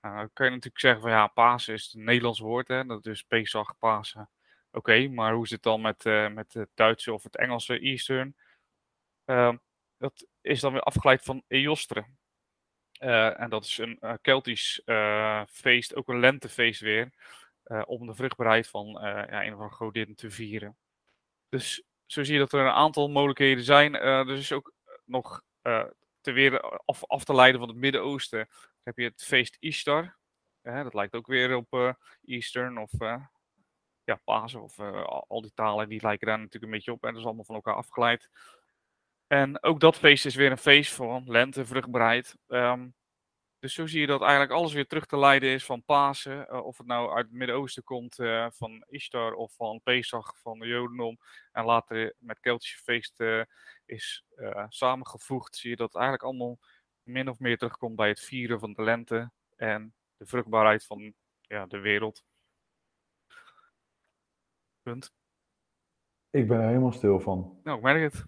Nou, 0.00 0.16
dan 0.16 0.30
kun 0.32 0.44
je 0.44 0.50
natuurlijk 0.50 0.80
zeggen 0.80 1.00
van 1.00 1.10
ja, 1.10 1.26
Pasen 1.26 1.74
is 1.74 1.84
het 1.92 2.02
Nederlands 2.02 2.38
woord, 2.38 2.68
hè? 2.68 2.84
dat 2.84 3.06
is 3.06 3.22
Pesach, 3.22 3.78
Pasen. 3.78 4.30
Oké, 4.70 5.08
maar 5.08 5.34
hoe 5.34 5.46
zit 5.46 5.54
het 5.54 5.62
dan 5.62 5.80
met, 5.80 6.04
uh, 6.04 6.28
met 6.28 6.52
het 6.52 6.70
Duitse 6.74 7.12
of 7.12 7.22
het 7.22 7.36
Engelse 7.36 7.78
Eastern? 7.78 8.36
Uh, 9.26 9.54
dat 9.96 10.26
is 10.40 10.60
dan 10.60 10.72
weer 10.72 10.82
afgeleid 10.82 11.22
van 11.22 11.42
Eostre. 11.48 12.06
Uh, 13.00 13.40
en 13.40 13.50
dat 13.50 13.64
is 13.64 13.78
een 13.78 14.18
Keltisch 14.20 14.82
feest, 15.48 15.94
ook 15.94 16.08
een 16.08 16.20
lentefeest 16.20 16.80
weer, 16.80 17.12
om 17.84 18.06
de 18.06 18.14
vruchtbaarheid 18.14 18.68
van 18.68 18.86
ja, 18.86 19.44
een 19.44 19.52
of 19.52 19.58
andere 19.58 19.76
godin 19.76 20.14
te 20.14 20.30
vieren. 20.30 20.76
Dus 21.48 21.84
zo 22.12 22.24
zie 22.24 22.32
je 22.32 22.40
dat 22.40 22.52
er 22.52 22.60
een 22.60 22.72
aantal 22.72 23.08
mogelijkheden 23.08 23.64
zijn. 23.64 23.94
er 23.94 24.30
is 24.30 24.52
ook 24.52 24.72
nog 25.04 25.42
te 26.20 26.32
weer 26.32 26.60
af, 26.60 27.04
af 27.04 27.24
te 27.24 27.34
leiden 27.34 27.60
van 27.60 27.68
het 27.68 27.78
Midden-Oosten 27.78 28.48
heb 28.82 28.96
je 28.96 29.04
het 29.04 29.24
feest 29.24 29.56
Ishtar. 29.60 30.16
dat 30.62 30.94
lijkt 30.94 31.14
ook 31.14 31.26
weer 31.26 31.56
op 31.56 31.74
uh, 31.74 31.92
Eastern 32.24 32.78
of 32.78 32.92
uh, 32.98 33.24
ja, 34.04 34.20
Pasen 34.24 34.62
of 34.62 34.78
uh, 34.78 35.04
al 35.28 35.40
die 35.40 35.52
talen 35.54 35.88
die 35.88 36.02
lijken 36.02 36.26
daar 36.26 36.38
natuurlijk 36.38 36.64
een 36.64 36.70
beetje 36.70 36.92
op. 36.92 37.04
En 37.04 37.10
dat 37.10 37.18
is 37.18 37.24
allemaal 37.24 37.44
van 37.44 37.54
elkaar 37.54 37.74
afgeleid. 37.74 38.30
En 39.26 39.62
ook 39.62 39.80
dat 39.80 39.96
feest 39.96 40.26
is 40.26 40.34
weer 40.34 40.50
een 40.50 40.58
feest 40.58 40.92
van 40.92 41.24
lente, 41.26 41.66
vruchtbaarheid. 41.66 42.36
Um, 42.48 42.94
dus 43.62 43.74
zo 43.74 43.86
zie 43.86 44.00
je 44.00 44.06
dat 44.06 44.20
eigenlijk 44.20 44.52
alles 44.52 44.72
weer 44.72 44.86
terug 44.86 45.06
te 45.06 45.18
leiden 45.18 45.48
is 45.48 45.64
van 45.64 45.84
Pasen. 45.84 46.64
of 46.64 46.78
het 46.78 46.86
nou 46.86 47.14
uit 47.14 47.26
het 47.26 47.34
Midden-Oosten 47.34 47.84
komt 47.84 48.14
van 48.48 48.84
Ishtar 48.88 49.32
of 49.32 49.54
van 49.54 49.80
Pesach 49.82 50.38
van 50.40 50.58
de 50.58 50.66
Jodendom. 50.66 51.18
En 51.52 51.64
later 51.64 52.14
met 52.18 52.40
Keltische 52.40 52.78
feesten 52.78 53.48
is 53.84 54.24
samengevoegd. 54.68 55.56
Zie 55.56 55.70
je 55.70 55.76
dat 55.76 55.94
eigenlijk 55.94 56.24
allemaal 56.24 56.58
min 57.02 57.28
of 57.28 57.38
meer 57.38 57.58
terugkomt 57.58 57.96
bij 57.96 58.08
het 58.08 58.20
vieren 58.20 58.60
van 58.60 58.72
de 58.72 58.82
lente 58.82 59.30
en 59.56 59.94
de 60.16 60.26
vruchtbaarheid 60.26 60.84
van 60.84 61.14
ja, 61.40 61.66
de 61.66 61.78
wereld. 61.78 62.24
Punt. 64.82 65.12
Ik 66.30 66.48
ben 66.48 66.60
er 66.60 66.66
helemaal 66.66 66.92
stil 66.92 67.20
van. 67.20 67.60
Nou, 67.62 67.76
ik 67.76 67.82
merk 67.82 68.12
het. 68.12 68.24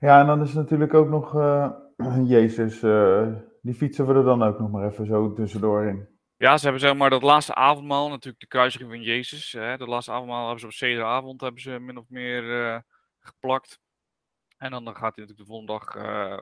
Ja, 0.00 0.20
en 0.20 0.26
dan 0.26 0.42
is 0.42 0.52
natuurlijk 0.52 0.94
ook 0.94 1.08
nog 1.08 1.34
uh, 1.34 1.72
Jezus. 2.24 2.82
Uh, 2.82 3.36
die 3.62 3.74
fietsen 3.74 4.06
we 4.06 4.14
er 4.14 4.24
dan 4.24 4.42
ook 4.42 4.58
nog 4.58 4.70
maar 4.70 4.86
even 4.86 5.06
zo 5.06 5.32
tussendoor 5.32 5.84
in. 5.84 6.08
Ja, 6.36 6.56
ze 6.56 6.62
hebben 6.62 6.80
zeg 6.80 6.94
maar 6.94 7.10
dat 7.10 7.22
laatste 7.22 7.54
avondmaal, 7.54 8.08
natuurlijk 8.08 8.40
de 8.40 8.46
kruisiging 8.46 8.90
van 8.90 9.02
Jezus. 9.02 9.52
Hè, 9.52 9.76
de 9.76 9.86
laatste 9.86 10.12
avondmaal 10.12 10.42
hebben 10.42 10.60
ze 10.60 10.66
op 10.66 10.72
zederavond 10.72 11.40
hebben 11.40 11.60
ze 11.60 11.78
min 11.78 11.96
of 11.96 12.08
meer 12.08 12.42
uh, 12.42 12.78
geplakt. 13.18 13.80
En 14.56 14.70
dan, 14.70 14.84
dan 14.84 14.96
gaat 14.96 15.16
hij 15.16 15.24
natuurlijk 15.24 15.38
de 15.38 15.44
volgende 15.44 15.72
dag, 15.72 15.94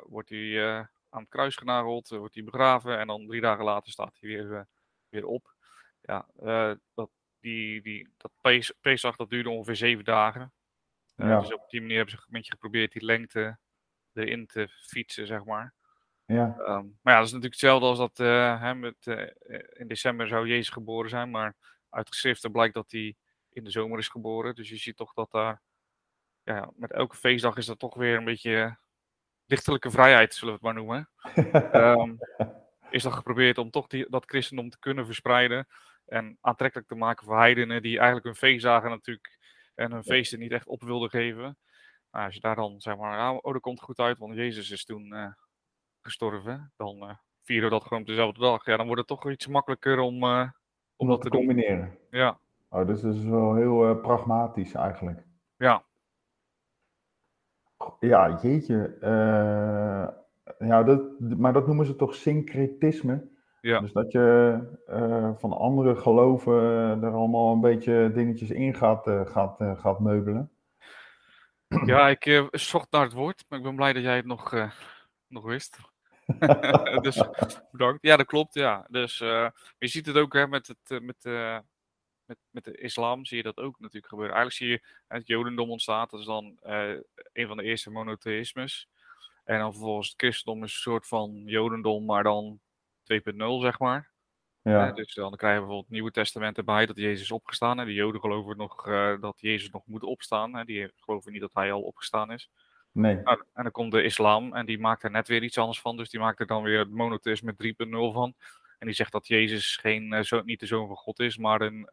wordt 0.09 0.29
hij 0.29 0.79
aan 1.09 1.21
het 1.21 1.29
kruis 1.29 1.57
genageld, 1.57 2.09
wordt 2.09 2.35
hij 2.35 2.45
begraven. 2.45 2.99
En 2.99 3.07
dan 3.07 3.27
drie 3.27 3.41
dagen 3.41 3.65
later 3.65 3.93
staat 3.93 4.17
hij 4.21 4.29
weer, 4.29 4.69
weer 5.09 5.27
op. 5.27 5.55
Ja, 6.01 6.27
dat, 6.95 7.11
die, 7.41 7.83
die, 7.83 8.09
dat 8.17 8.33
Pesach 8.81 9.17
dat 9.17 9.31
duurde 9.31 9.51
ongeveer 9.51 9.77
zeven 9.77 10.05
dagen. 10.05 10.53
Ja. 11.17 11.41
Dus 11.41 11.55
op 11.55 11.71
die 11.71 11.81
manier 11.81 11.97
hebben 11.97 12.15
ze 12.15 12.21
een 12.21 12.33
beetje 12.33 12.53
geprobeerd 12.53 12.93
die 12.93 13.05
lengte 13.05 13.59
erin 14.13 14.47
te 14.47 14.69
fietsen, 14.69 15.27
zeg 15.27 15.45
maar. 15.45 15.75
Ja. 16.27 16.57
Um, 16.59 16.99
maar 17.03 17.13
ja, 17.13 17.19
dat 17.19 17.27
is 17.27 17.33
natuurlijk 17.33 17.61
hetzelfde 17.61 17.87
als 17.87 17.99
dat 17.99 18.19
uh, 18.19 18.61
hè, 18.61 18.75
met, 18.75 19.07
uh, 19.07 19.27
in 19.73 19.87
december 19.87 20.29
zou 20.29 20.49
Jezus 20.49 20.69
geboren 20.69 21.11
zijn, 21.11 21.31
maar 21.31 21.57
uit 21.91 22.09
geschriften 22.09 22.53
blijkt 22.53 22.75
dat 22.75 22.91
hij 22.91 23.17
in 23.51 23.65
de 23.65 23.71
zomer 23.71 23.99
is 23.99 24.09
geboren. 24.09 24.55
Dus 24.55 24.69
je 24.69 24.77
ziet 24.77 24.97
toch 24.97 25.13
dat 25.13 25.31
daar, 25.31 25.63
ja, 26.43 26.71
met 26.77 26.93
elke 26.93 27.17
feestdag 27.17 27.57
is 27.57 27.67
dat 27.67 27.79
toch 27.79 27.95
weer 27.95 28.17
een 28.17 28.25
beetje 28.25 28.79
lichtelijke 29.47 29.91
vrijheid, 29.91 30.35
zullen 30.35 30.55
we 30.55 30.67
het 30.67 30.75
maar 30.75 30.85
noemen. 30.85 31.11
um, 31.73 32.19
is 32.91 33.03
dan 33.03 33.13
geprobeerd 33.13 33.59
om 33.59 33.71
toch 33.71 33.87
die, 33.87 34.07
dat 34.11 34.25
christendom 34.27 34.71
te 34.71 34.79
kunnen 34.79 35.07
verspreiden 35.07 35.67
en 36.07 36.39
aantrekkelijk 36.41 36.89
te 36.89 36.95
maken 36.95 37.27
voor 37.27 37.39
heidenen 37.39 37.83
die 37.83 37.97
eigenlijk 37.97 38.27
hun 38.27 38.37
feestdagen 38.37 38.91
natuurlijk 38.91 39.39
en 39.75 39.93
hun 39.93 40.05
feesten 40.05 40.39
niet 40.39 40.53
echt 40.53 40.67
op 40.67 40.83
wilden 40.83 41.11
geven. 41.11 41.59
Nou, 42.11 42.25
als 42.25 42.35
je 42.35 42.41
daar 42.41 42.57
dan 42.57 42.81
zeg 42.81 42.97
maar, 42.97 43.17
nou, 43.17 43.39
oh, 43.43 43.53
dat 43.53 43.63
komt 43.63 43.81
goed 43.81 43.99
uit, 43.99 44.19
want 44.19 44.35
Jezus 44.35 44.71
is 44.71 44.85
toen 44.85 45.15
uh, 45.15 45.33
gestorven, 46.07 46.73
dan 46.77 46.97
uh, 46.97 47.11
vieren 47.43 47.69
we 47.69 47.75
dat 47.75 47.83
gewoon 47.83 48.01
op 48.01 48.09
dezelfde 48.09 48.41
dag. 48.41 48.65
Ja, 48.65 48.77
dan 48.77 48.87
wordt 48.87 49.01
het 49.01 49.21
toch 49.21 49.31
iets 49.31 49.47
makkelijker 49.47 49.99
om, 49.99 50.23
uh, 50.23 50.41
om, 50.41 50.51
om 50.97 51.09
dat 51.09 51.23
te, 51.23 51.31
te 51.31 51.37
combineren. 51.37 51.99
Doen. 52.11 52.21
Ja. 52.21 52.39
Oh, 52.69 52.87
dus 52.87 53.01
dat 53.01 53.15
is 53.15 53.25
wel 53.25 53.55
heel 53.55 53.97
pragmatisch 53.97 54.75
eigenlijk. 54.75 55.25
Ja. 55.57 55.85
Ja, 58.01 58.39
jeetje. 58.43 58.97
ja, 60.59 60.83
dat, 60.83 61.21
maar 61.21 61.53
dat 61.53 61.67
noemen 61.67 61.87
ze 61.87 61.97
toch 61.97 62.15
syncretisme? 62.15 63.29
Ja. 63.61 63.81
Dus 63.81 63.93
dat 63.93 64.13
je 64.13 64.59
uh, 64.89 65.31
van 65.37 65.53
andere 65.53 65.97
geloven 65.97 66.53
uh, 66.53 67.03
er 67.03 67.13
allemaal 67.13 67.53
een 67.53 67.61
beetje 67.61 68.11
dingetjes 68.15 68.51
in 68.51 68.75
gaat, 68.75 69.07
uh, 69.07 69.27
gaat, 69.27 69.57
gaat 69.59 70.01
meubelen. 70.01 70.51
Ja, 71.85 72.09
ik 72.09 72.49
zocht 72.51 72.91
naar 72.91 73.03
het 73.03 73.13
woord, 73.13 73.45
maar 73.49 73.59
ik 73.59 73.65
ben 73.65 73.77
blij 73.77 73.93
dat 73.93 74.03
jij 74.03 74.17
het 74.17 74.27
nog, 74.27 74.71
nog 75.29 75.45
wist. 75.45 75.79
dus 77.03 77.23
bedankt. 77.71 78.03
Ja, 78.03 78.17
dat 78.17 78.27
klopt. 78.27 78.55
Ja. 78.55 78.87
Dus 78.91 79.19
je 79.19 79.53
ziet 79.79 80.07
het 80.07 80.17
ook 80.17 80.33
hè, 80.33 80.47
met, 80.47 80.67
het, 80.67 81.03
met, 81.03 81.25
met, 82.25 82.39
met 82.51 82.65
de 82.65 82.77
islam, 82.77 83.25
zie 83.25 83.37
je 83.37 83.43
dat 83.43 83.59
ook 83.59 83.79
natuurlijk 83.79 84.07
gebeuren. 84.07 84.35
Eigenlijk 84.35 84.65
zie 84.65 84.69
je 84.69 85.05
het 85.17 85.27
jodendom 85.27 85.71
ontstaat, 85.71 86.11
dat 86.11 86.21
is 86.21 86.27
dan 86.27 86.59
een 87.33 87.47
van 87.47 87.57
de 87.57 87.63
eerste 87.63 87.91
monotheïsmes. 87.91 88.89
En 89.45 89.59
dan 89.59 89.73
vervolgens 89.73 90.09
het 90.09 90.19
christendom 90.21 90.65
is 90.65 90.73
een 90.73 90.79
soort 90.79 91.07
van 91.07 91.43
jodendom, 91.45 92.05
maar 92.05 92.23
dan 92.23 92.61
2.0, 93.13 93.37
zeg 93.61 93.79
maar. 93.79 94.11
Ja. 94.63 94.93
Dus 94.93 95.15
dan 95.15 95.37
krijgen 95.37 95.61
we 95.61 95.67
bijvoorbeeld 95.67 95.85
het 95.85 95.93
Nieuwe 95.93 96.11
Testament 96.11 96.57
erbij 96.57 96.87
dat 96.87 96.97
Jezus 96.97 97.21
is 97.21 97.31
opgestaan. 97.31 97.81
En 97.81 97.87
de 97.87 97.93
Joden 97.93 98.21
geloven 98.21 98.57
nog 98.57 98.83
dat 99.21 99.41
Jezus 99.41 99.71
nog 99.71 99.87
moet 99.87 100.03
opstaan. 100.03 100.55
Hè. 100.55 100.65
Die 100.65 100.93
geloven 100.97 101.33
niet 101.33 101.41
dat 101.41 101.55
hij 101.55 101.73
al 101.73 101.83
opgestaan 101.83 102.33
is. 102.33 102.51
Nee. 102.97 103.15
Nou, 103.15 103.43
en 103.55 103.63
dan 103.63 103.73
komt 103.73 103.93
de 103.93 104.03
islam 104.03 104.55
en 104.55 104.67
die 104.67 104.79
maakt 104.79 105.03
er 105.03 105.11
net 105.11 105.29
weer 105.29 105.43
iets 105.43 105.59
anders 105.59 105.81
van. 105.81 105.97
Dus 105.97 106.11
die 106.11 106.21
maakt 106.21 106.41
er 106.41 106.47
dan 106.47 106.63
weer 106.63 106.79
het 106.79 106.91
monotheïsme 106.91 107.55
3.0 107.57 108.13
van. 108.13 108.35
En 108.79 108.87
die 108.87 108.97
zegt 108.97 109.13
dat 109.13 109.27
Jezus 109.27 109.77
geen, 109.77 110.13
uh, 110.13 110.21
zo, 110.21 110.43
niet 110.43 110.61
de 110.61 110.67
zoon 110.67 110.87
van 110.87 110.97
God 110.97 111.19
is, 111.19 111.37
maar 111.37 111.61
een 111.61 111.89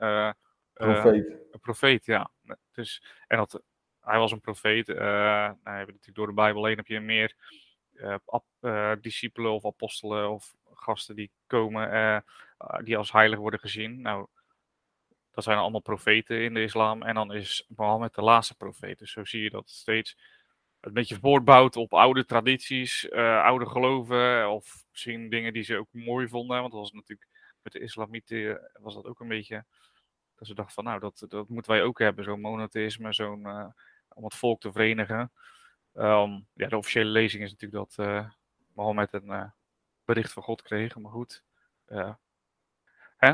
profeet. 0.74 1.28
een 1.52 1.60
profeet, 1.60 2.06
ja. 2.06 2.32
Dus, 2.72 3.04
en 3.28 3.38
dat, 3.38 3.62
hij 4.02 4.18
was 4.18 4.32
een 4.32 4.42
profeet. 4.42 4.88
nou, 4.88 5.58
heb 5.64 5.88
je 5.88 5.94
natuurlijk 5.94 6.16
door 6.16 6.28
de 6.28 6.34
Bijbel 6.34 6.66
heen 6.66 6.78
heb 6.78 6.88
je 6.88 7.00
meer 7.00 7.36
discipelen 9.02 9.52
of 9.52 9.66
apostelen 9.66 10.30
of 10.30 10.56
gasten 10.74 11.16
die 11.16 11.32
komen, 11.48 11.94
uh, 11.94 12.18
die 12.84 12.98
als 12.98 13.12
heilig 13.12 13.40
worden 13.40 13.60
gezien. 13.60 14.02
Nou, 14.02 14.28
dat 15.32 15.44
zijn 15.44 15.58
allemaal 15.58 15.82
profeten 15.82 16.42
in 16.42 16.54
de 16.54 16.64
islam. 16.64 17.02
En 17.02 17.16
dan 17.16 17.34
is 17.34 17.66
Mohammed 17.76 18.14
de 18.14 18.22
laatste 18.22 18.56
profeet. 18.56 19.00
Dus 19.00 19.12
zo 19.12 19.26
zie 19.26 19.44
je 19.44 19.50
dat 19.50 19.70
steeds 19.70 20.18
een 20.84 20.94
beetje 20.94 21.20
voortbouwt 21.20 21.76
op 21.76 21.94
oude 21.94 22.26
tradities, 22.26 23.06
uh, 23.10 23.44
oude 23.44 23.66
geloven. 23.66 24.50
Of 24.50 24.86
misschien 24.92 25.30
dingen 25.30 25.54
die 25.54 25.64
ze 25.64 25.78
ook 25.78 25.88
mooi 25.92 26.28
vonden. 26.28 26.60
Want 26.60 26.72
dat 26.72 26.82
was 26.82 26.92
natuurlijk 26.92 27.30
met 27.62 27.74
de 27.74 27.80
islamieten 27.80 28.70
was 28.82 28.94
dat 28.94 29.06
ook 29.06 29.20
een 29.20 29.28
beetje. 29.28 29.66
Dat 30.36 30.48
ze 30.48 30.54
dachten 30.54 30.74
van 30.74 30.84
nou, 30.84 31.00
dat, 31.00 31.26
dat 31.28 31.50
moeten 31.50 31.72
wij 31.72 31.84
ook 31.84 32.00
hebben. 32.00 32.24
Zo'n 32.24 32.42
monotheïsme, 32.42 33.14
zo'n 33.14 33.40
uh, 33.40 33.66
om 34.14 34.24
het 34.24 34.36
volk 34.36 34.60
te 34.60 34.72
verenigen. 34.72 35.32
Um, 35.94 36.48
ja, 36.54 36.68
de 36.68 36.78
officiële 36.78 37.10
lezing 37.10 37.44
is 37.44 37.52
natuurlijk 37.52 37.90
dat 37.96 38.08
uh, 38.08 38.30
Mohammed 38.74 39.14
een 39.14 39.54
bericht 40.06 40.34
van 40.34 40.44
God 40.44 40.62
kregen. 40.62 41.02
Maar 41.02 41.12
goed, 41.12 41.44
hè? 41.86 43.34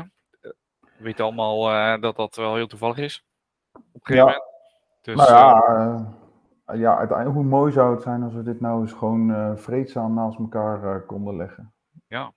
we 0.80 1.06
weten 1.06 1.24
allemaal 1.24 2.00
dat 2.00 2.16
dat 2.16 2.36
wel 2.36 2.54
heel 2.54 2.66
toevallig 2.66 2.96
is. 2.96 3.24
Op 3.72 3.82
een 3.82 4.00
gegeven 4.02 4.16
ja. 4.16 4.24
moment. 4.24 4.44
Dus, 5.02 5.16
nou 5.16 5.30
ja, 5.30 6.19
ja, 6.74 6.96
uiteindelijk 6.96 7.38
hoe 7.38 7.46
mooi 7.46 7.72
zou 7.72 7.94
het 7.94 8.02
zijn 8.02 8.22
als 8.22 8.34
we 8.34 8.42
dit 8.42 8.60
nou 8.60 8.80
eens 8.80 8.92
gewoon 8.92 9.58
vreedzaam 9.58 10.14
naast 10.14 10.38
elkaar 10.38 11.00
konden 11.00 11.36
leggen. 11.36 11.72
Ja. 12.06 12.32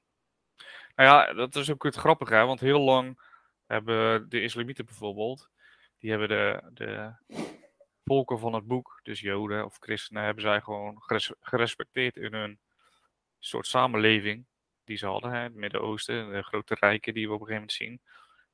Nou 0.95 1.09
ja, 1.09 1.33
dat 1.33 1.55
is 1.55 1.71
ook 1.71 1.83
het 1.83 1.95
grappige, 1.95 2.33
hè? 2.33 2.45
want 2.45 2.59
heel 2.59 2.79
lang 2.79 3.19
hebben 3.65 4.29
de 4.29 4.41
islamieten 4.41 4.85
bijvoorbeeld, 4.85 5.49
die 5.97 6.09
hebben 6.09 6.27
de, 6.27 6.61
de 6.73 7.11
volken 8.03 8.39
van 8.39 8.53
het 8.53 8.67
boek, 8.67 8.99
dus 9.03 9.19
Joden 9.19 9.65
of 9.65 9.77
christenen, 9.79 10.23
hebben 10.23 10.43
zij 10.43 10.61
gewoon 10.61 11.03
gerespecteerd 11.39 12.17
in 12.17 12.33
hun 12.33 12.59
soort 13.39 13.67
samenleving 13.67 14.45
die 14.83 14.97
ze 14.97 15.05
hadden. 15.05 15.31
Hè, 15.31 15.37
het 15.37 15.55
Midden-Oosten, 15.55 16.31
de 16.31 16.43
grote 16.43 16.75
rijken 16.79 17.13
die 17.13 17.27
we 17.27 17.33
op 17.33 17.41
een 17.41 17.47
gegeven 17.47 17.67
moment 17.67 18.01
zien. 18.01 18.01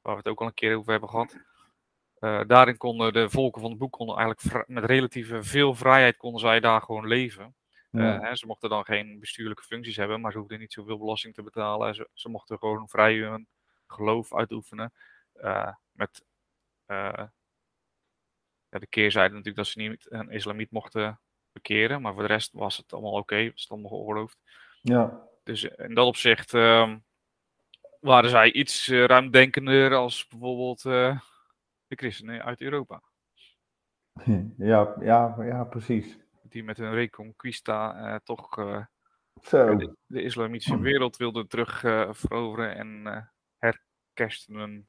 Waar 0.01 0.13
we 0.13 0.19
het 0.19 0.27
ook 0.27 0.39
al 0.39 0.47
een 0.47 0.53
keer 0.53 0.77
over 0.77 0.91
hebben 0.91 1.09
gehad. 1.09 1.37
Uh, 2.19 2.41
daarin 2.47 2.77
konden 2.77 3.13
de 3.13 3.29
volken 3.29 3.61
van 3.61 3.69
het 3.69 3.79
boek 3.79 3.91
konden 3.91 4.17
eigenlijk 4.17 4.67
met 4.67 4.83
relatieve 4.83 5.43
veel 5.43 5.75
vrijheid 5.75 6.17
konden 6.17 6.39
zij 6.39 6.59
daar 6.59 6.81
gewoon 6.81 7.07
leven. 7.07 7.55
Ja. 7.91 8.15
Uh, 8.15 8.21
hè, 8.21 8.35
ze 8.35 8.45
mochten 8.45 8.69
dan 8.69 8.85
geen 8.85 9.19
bestuurlijke 9.19 9.63
functies 9.63 9.95
hebben, 9.95 10.21
maar 10.21 10.31
ze 10.31 10.37
hoefden 10.37 10.59
niet 10.59 10.73
zoveel 10.73 10.97
belasting 10.97 11.33
te 11.33 11.43
betalen. 11.43 11.95
Ze, 11.95 12.09
ze 12.13 12.29
mochten 12.29 12.57
gewoon 12.57 12.89
vrij 12.89 13.15
hun 13.15 13.47
geloof 13.87 14.35
uitoefenen. 14.35 14.93
Uh, 15.35 15.73
met 15.91 16.23
ja, 16.85 18.79
de 18.79 18.87
keerzijde 18.87 19.29
natuurlijk 19.29 19.55
dat 19.55 19.67
ze 19.67 19.79
niet 19.79 20.05
een 20.09 20.31
islamiet 20.31 20.71
mochten 20.71 21.19
bekeren, 21.51 22.01
maar 22.01 22.13
voor 22.13 22.21
de 22.21 22.27
rest 22.27 22.53
was 22.53 22.77
het 22.77 22.93
allemaal 22.93 23.11
oké, 23.11 23.21
okay, 23.21 23.51
was 23.51 23.61
het 23.61 23.71
allemaal 23.71 23.89
geoorloofd. 23.89 24.37
Ja. 24.81 25.27
Dus 25.43 25.63
in 25.63 25.93
dat 25.93 26.07
opzicht 26.07 26.53
uh, 26.53 26.93
waren 27.99 28.29
zij 28.29 28.51
iets 28.51 28.89
ruimdenkender 28.89 29.95
als 29.95 30.27
bijvoorbeeld 30.27 30.83
de 31.89 31.95
christenen 31.95 32.43
uit 32.43 32.61
Europa. 32.61 33.01
Ja, 34.57 34.95
ja, 34.99 35.35
ja, 35.43 35.63
precies. 35.63 36.19
Die 36.43 36.63
met 36.63 36.77
hun 36.77 36.93
Reconquista 36.93 38.19
toch 38.23 38.55
Zo. 39.41 39.75
De, 39.75 39.95
de, 40.05 40.21
islamitische 40.21 40.79
wereld 40.79 41.17
wilden 41.17 41.47
terug 41.47 41.79
veroveren 42.09 42.75
en 42.75 43.31
herkerstenen. 43.57 44.87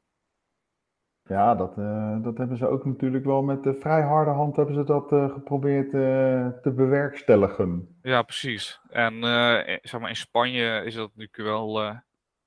Ja, 1.22 1.54
dat, 1.54 1.78
uh, 1.78 2.22
dat 2.22 2.38
hebben 2.38 2.56
ze 2.56 2.66
ook 2.66 2.84
natuurlijk 2.84 3.24
wel 3.24 3.42
met 3.42 3.62
de 3.62 3.74
vrij 3.74 4.02
harde 4.02 4.30
hand 4.30 4.56
hebben 4.56 4.74
ze 4.74 4.84
dat 4.84 5.12
uh, 5.12 5.32
geprobeerd 5.32 5.92
uh, 5.92 6.48
te 6.48 6.72
bewerkstelligen. 6.72 7.98
Ja, 8.02 8.22
precies. 8.22 8.80
En 8.88 9.22
zeg 9.82 10.00
maar 10.00 10.08
in 10.08 10.16
Spanje 10.16 10.82
is 10.84 10.94
dat 10.94 11.08
natuurlijk 11.08 11.36
wel, 11.36 11.74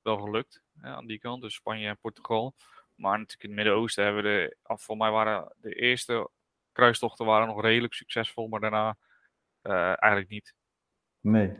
wel 0.02 0.18
gelukt 0.18 0.62
aan 0.80 1.06
die 1.06 1.18
kant, 1.18 1.42
dus 1.42 1.54
Spanje 1.54 1.88
en 1.88 1.98
Portugal. 2.00 2.54
Maar 2.94 3.18
natuurlijk 3.18 3.42
in 3.42 3.48
het 3.48 3.56
Midden-Oosten 3.56 4.04
hebben 4.04 4.22
we 4.22 4.28
de, 4.28 4.76
voor 4.76 4.96
mij 4.96 5.10
waren 5.10 5.52
de 5.56 5.74
eerste 5.74 6.30
kruistochten 6.72 7.26
waren 7.26 7.46
nog 7.46 7.62
redelijk 7.62 7.94
succesvol, 7.94 8.48
maar 8.48 8.60
daarna 8.60 8.96
eigenlijk 9.62 10.28
niet. 10.28 10.54
Nee. 11.20 11.56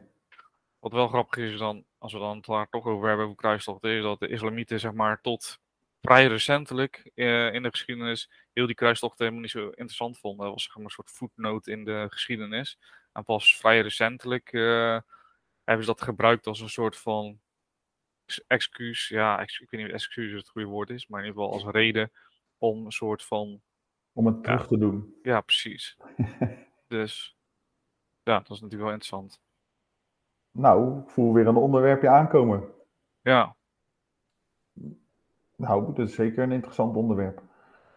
Wat 0.78 0.92
wel 0.92 1.08
grappig 1.08 1.36
is 1.36 1.58
dan, 1.58 1.84
als 1.98 2.12
we 2.12 2.18
dan 2.18 2.36
het 2.36 2.44
daar 2.44 2.68
toch 2.68 2.84
over 2.84 3.08
hebben 3.08 3.24
over 3.24 3.38
kruistochten, 3.38 3.90
is 3.90 4.02
dat 4.02 4.18
de 4.18 4.28
islamieten 4.28 4.80
zeg 4.80 4.92
maar 4.92 5.20
tot 5.20 5.58
vrij 6.04 6.26
recentelijk 6.26 7.10
uh, 7.14 7.52
in 7.52 7.62
de 7.62 7.70
geschiedenis 7.70 8.30
heel 8.52 8.66
die 8.66 8.74
kruistochten 8.74 9.18
helemaal 9.18 9.42
niet 9.42 9.50
zo 9.50 9.66
interessant 9.66 10.18
vonden. 10.18 10.44
Dat 10.44 10.54
was 10.54 10.64
zeg 10.64 10.74
maar, 10.74 10.84
een 10.84 10.90
soort 10.90 11.10
voetnoot 11.10 11.66
in 11.66 11.84
de 11.84 12.06
geschiedenis. 12.10 12.78
En 13.12 13.24
pas 13.24 13.56
vrij 13.56 13.80
recentelijk 13.80 14.52
uh, 14.52 14.98
hebben 15.64 15.84
ze 15.84 15.92
dat 15.92 16.02
gebruikt 16.02 16.46
als 16.46 16.60
een 16.60 16.68
soort 16.68 16.96
van 16.96 17.40
excuus. 18.46 19.08
Ja, 19.08 19.40
ik 19.40 19.66
weet 19.70 19.80
niet 19.80 19.88
of 19.88 19.94
excuus 19.94 20.32
het 20.32 20.48
goede 20.48 20.68
woord 20.68 20.90
is, 20.90 21.06
maar 21.06 21.20
in 21.20 21.26
ieder 21.26 21.42
geval 21.42 21.56
als 21.56 21.74
reden 21.74 22.10
om 22.58 22.84
een 22.84 22.92
soort 22.92 23.24
van. 23.24 23.60
Om 24.12 24.26
het 24.26 24.42
terug 24.42 24.66
te 24.66 24.78
doen. 24.78 25.14
Ja, 25.22 25.40
precies. 25.40 25.98
dus 26.88 27.36
ja, 28.22 28.38
dat 28.38 28.50
is 28.50 28.60
natuurlijk 28.60 28.82
wel 28.82 28.92
interessant. 28.92 29.40
Nou, 30.50 31.00
ik 31.00 31.10
voel 31.10 31.32
weer 31.32 31.46
een 31.46 31.56
onderwerpje 31.56 32.08
aankomen. 32.08 32.64
Ja, 33.20 33.56
Nou, 35.56 35.86
dat 35.86 35.98
is 35.98 36.14
zeker 36.14 36.42
een 36.42 36.52
interessant 36.52 36.96
onderwerp. 36.96 37.42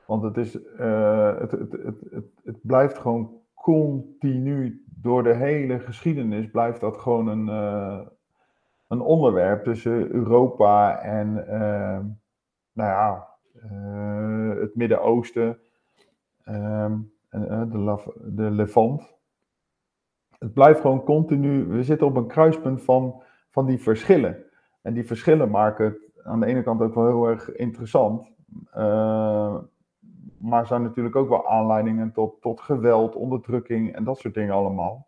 Want 0.06 0.24
het, 0.24 0.38
is, 0.38 0.64
eh, 0.64 1.38
het, 1.40 1.52
het, 1.52 1.72
het, 1.72 2.02
het, 2.12 2.26
het 2.44 2.60
blijft 2.62 2.98
gewoon 2.98 3.42
continu 3.54 4.86
door 4.86 5.24
de 5.24 5.34
hele 5.34 5.80
geschiedenis 5.80 6.50
blijft 6.50 6.80
dat 6.80 6.98
gewoon 6.98 7.28
een, 7.28 7.50
eh, 7.50 8.08
een 8.88 9.02
onderwerp 9.02 9.64
tussen 9.64 10.12
Europa 10.12 11.02
en 11.02 11.48
eh, 11.48 12.00
nou 12.72 12.90
ja, 12.90 13.28
eh, 13.62 14.60
het 14.62 14.76
Midden-Oosten 14.76 15.60
ehm, 16.44 16.98
en 17.30 17.50
eh, 17.50 17.72
de, 17.72 18.14
de 18.26 18.52
Levant. 18.52 19.16
Het 20.40 20.54
blijft 20.54 20.80
gewoon 20.80 21.04
continu, 21.04 21.66
we 21.66 21.84
zitten 21.84 22.08
op 22.08 22.16
een 22.16 22.28
kruispunt 22.28 22.82
van, 22.82 23.22
van 23.50 23.66
die 23.66 23.82
verschillen. 23.82 24.44
En 24.82 24.94
die 24.94 25.06
verschillen 25.06 25.50
maken 25.50 25.86
het 25.86 26.26
aan 26.26 26.40
de 26.40 26.46
ene 26.46 26.64
kant 26.64 26.82
ook 26.82 26.94
wel 26.94 27.06
heel 27.08 27.28
erg 27.28 27.52
interessant. 27.52 28.32
eh, 28.72 29.58
maar 30.38 30.68
zijn 30.68 30.82
natuurlijk 30.84 31.16
ook 31.16 31.30
wel 31.30 31.50
aanleidingen 31.50 32.12
tot, 32.12 32.42
tot 32.42 32.62
geweld, 32.62 33.16
onderdrukking 33.16 33.94
en 33.96 34.04
dat 34.04 34.20
soort 34.20 34.34
dingen 34.34 34.54
allemaal. 34.54 35.08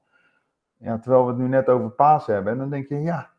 Ja, 0.78 1.00
terwijl 1.00 1.24
we 1.26 1.30
het 1.30 1.40
nu 1.40 1.48
net 1.48 1.70
over 1.70 1.90
Pasen 1.90 2.34
hebben, 2.34 2.54
en 2.54 2.60
dan 2.60 2.70
denk 2.70 2.88
je, 2.88 3.02
ja, 3.02 3.30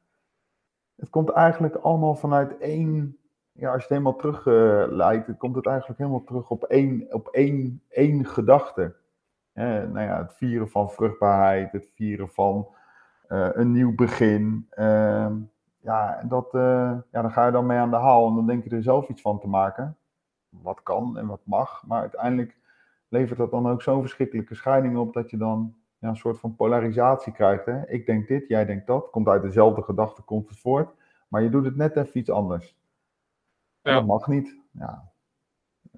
het 1.01 1.11
komt 1.11 1.31
eigenlijk 1.31 1.75
allemaal 1.75 2.15
vanuit 2.15 2.59
één, 2.59 3.17
ja, 3.53 3.67
als 3.67 3.77
je 3.77 3.83
het 3.83 3.89
helemaal 3.89 4.17
terug 4.17 4.47
eh, 4.47 5.25
dan 5.27 5.37
komt 5.37 5.57
het 5.57 5.67
eigenlijk 5.67 5.99
helemaal 5.99 6.25
terug 6.25 6.51
op 6.51 6.65
één, 6.65 7.07
op 7.15 7.29
één, 7.29 7.83
één 7.89 8.27
gedachte. 8.27 8.95
Nou 9.55 10.01
ja, 10.01 10.19
het 10.19 10.35
vieren 10.35 10.69
van 10.69 10.91
vruchtbaarheid, 10.91 11.73
het 11.73 11.91
vieren 11.95 12.29
van 12.29 12.69
eh, 13.29 13.49
een 13.53 13.73
nieuw 13.73 13.95
begin. 13.95 14.67
ehm, 14.71 15.35
ja, 15.81 16.23
dat, 16.29 16.55
eh, 16.55 16.93
ja, 17.11 17.23
dan 17.23 17.31
ga 17.33 17.47
je 17.47 17.53
dan 17.53 17.67
mee 17.67 17.79
aan 17.79 17.91
de 17.91 17.97
haal 17.97 18.29
en 18.29 18.35
dan 18.35 18.47
denk 18.47 18.65
je 18.65 18.71
er 18.71 18.83
zelf 18.83 19.09
iets 19.09 19.23
van 19.23 19.41
te 19.41 19.49
maken. 19.49 19.97
Wat 20.49 20.83
kan 20.83 21.19
en 21.19 21.27
wat 21.27 21.41
mag, 21.45 21.87
maar 21.87 22.01
uiteindelijk 22.01 22.57
levert 23.09 23.39
dat 23.39 23.51
dan 23.51 23.69
ook 23.69 23.83
zo'n 23.83 24.01
verschrikkelijke 24.01 24.55
scheiding 24.55 24.97
op 24.97 25.13
dat 25.13 25.31
je 25.31 25.37
dan 25.37 25.75
ja, 26.01 26.09
een 26.09 26.17
soort 26.17 26.39
van 26.39 26.57
polarisatie 26.57 27.33
krijgt. 27.33 27.67
Hè? 27.67 27.89
Ik 27.89 28.07
denk 28.07 28.29
dit, 28.29 28.49
jij 28.49 28.65
denkt 28.65 28.87
dat. 28.87 29.11
Komt 29.11 29.29
uit 29.29 29.43
dezelfde 29.43 29.83
gedachte, 29.83 30.23
komt 30.23 30.49
het 30.49 30.59
voort. 30.59 30.95
Maar 31.29 31.43
je 31.43 31.51
doet 31.51 31.65
het 31.65 31.77
net 31.77 31.97
even 31.97 32.21
iets 32.21 32.31
anders. 32.31 32.77
Ja. 33.83 33.95
dat 33.95 34.07
mag 34.07 34.27
niet. 34.27 34.59
Ja, 34.71 35.13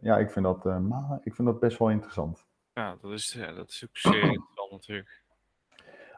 ja 0.00 0.18
ik, 0.18 0.30
vind 0.30 0.44
dat, 0.44 0.66
eh, 0.66 1.12
ik 1.22 1.34
vind 1.34 1.48
dat 1.48 1.60
best 1.60 1.78
wel 1.78 1.90
interessant. 1.90 2.46
ja 2.72 2.96
dat, 3.00 3.10
is, 3.10 3.32
ja, 3.32 3.52
dat 3.52 3.68
is 3.68 3.84
ook 3.84 3.96
zeer 3.96 4.22
interessant 4.22 4.70
natuurlijk. 4.70 5.22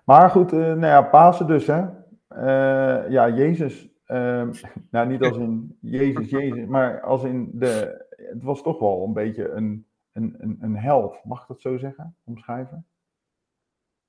Maar 0.04 0.30
goed, 0.30 0.52
eh, 0.52 0.58
nou 0.58 0.86
ja, 0.86 1.02
Pasen 1.02 1.46
dus, 1.46 1.66
hè. 1.66 1.86
Eh, 2.28 3.10
ja, 3.10 3.28
Jezus. 3.28 3.88
ehm, 4.04 4.52
nou, 4.90 5.06
niet 5.08 5.22
als 5.22 5.36
in 5.36 5.78
Jezus, 5.80 6.30
Jezus, 6.30 6.66
maar 6.66 7.00
als 7.00 7.24
in 7.24 7.50
de... 7.54 8.02
Het 8.16 8.42
was 8.42 8.62
toch 8.62 8.78
wel 8.78 9.04
een 9.04 9.12
beetje 9.12 9.50
een, 9.50 9.86
een, 10.12 10.34
een, 10.38 10.58
een 10.60 10.76
held, 10.76 11.24
mag 11.24 11.42
ik 11.42 11.48
dat 11.48 11.60
zo 11.60 11.76
zeggen? 11.76 12.16
Omschrijven? 12.24 12.86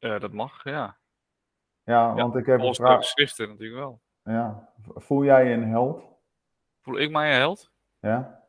Ja, 0.05 0.19
dat 0.19 0.31
mag, 0.31 0.63
ja. 0.63 0.97
Ja, 1.83 2.13
want 2.13 2.35
ik 2.35 2.45
heb 2.45 2.59
een 2.59 2.75
vraag... 2.75 2.97
geschriften 2.97 3.49
natuurlijk 3.49 3.79
wel. 3.79 4.01
Ja, 4.23 4.69
voel 4.81 5.23
jij 5.23 5.47
je 5.47 5.53
een 5.53 5.67
held? 5.67 6.03
Voel 6.81 6.99
ik 6.99 7.11
mij 7.11 7.29
een 7.29 7.37
held? 7.37 7.71
Ja? 7.99 8.43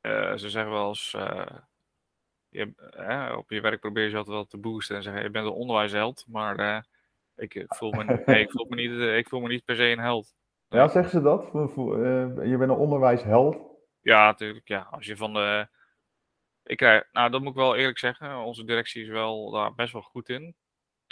Eh, 0.00 0.34
ze 0.34 0.50
zeggen 0.50 0.72
wel 0.72 0.88
eens, 0.88 1.14
eh, 1.14 1.56
je, 2.48 2.72
op 3.36 3.50
je 3.50 3.60
werk 3.60 3.80
probeer 3.80 4.08
je 4.08 4.16
altijd 4.16 4.36
wel 4.36 4.44
te 4.44 4.58
boosten 4.58 4.96
en 4.96 5.02
zeggen, 5.02 5.22
je 5.22 5.30
bent 5.30 5.46
een 5.46 5.52
onderwijsheld, 5.52 6.24
maar 6.28 6.86
ik, 7.36 7.64
voel 7.66 7.90
me, 7.90 8.04
nee, 8.26 8.40
ik, 8.40 8.50
voel 8.50 8.66
me 8.68 8.76
niet, 8.76 9.00
ik 9.00 9.28
voel 9.28 9.40
me 9.40 9.48
niet 9.48 9.64
per 9.64 9.76
se 9.76 9.84
een 9.84 9.98
held. 9.98 10.34
Ja, 10.68 10.88
zeggen 10.88 11.10
ze 11.10 11.22
dat? 11.22 11.48
Je 11.52 12.56
bent 12.58 12.70
een 12.70 12.70
onderwijsheld? 12.70 13.58
Ja, 14.00 14.24
natuurlijk, 14.24 14.68
ja. 14.68 14.88
Als 14.90 15.06
je 15.06 15.16
van 15.16 15.32
de... 15.32 15.68
Ik 16.64 16.76
krijg, 16.76 17.04
nou, 17.12 17.30
dat 17.30 17.40
moet 17.40 17.50
ik 17.50 17.56
wel 17.56 17.76
eerlijk 17.76 17.98
zeggen, 17.98 18.36
onze 18.36 18.64
directie 18.64 19.02
is 19.02 19.08
wel 19.08 19.50
daar 19.50 19.74
best 19.74 19.92
wel 19.92 20.02
goed 20.02 20.28
in. 20.28 20.56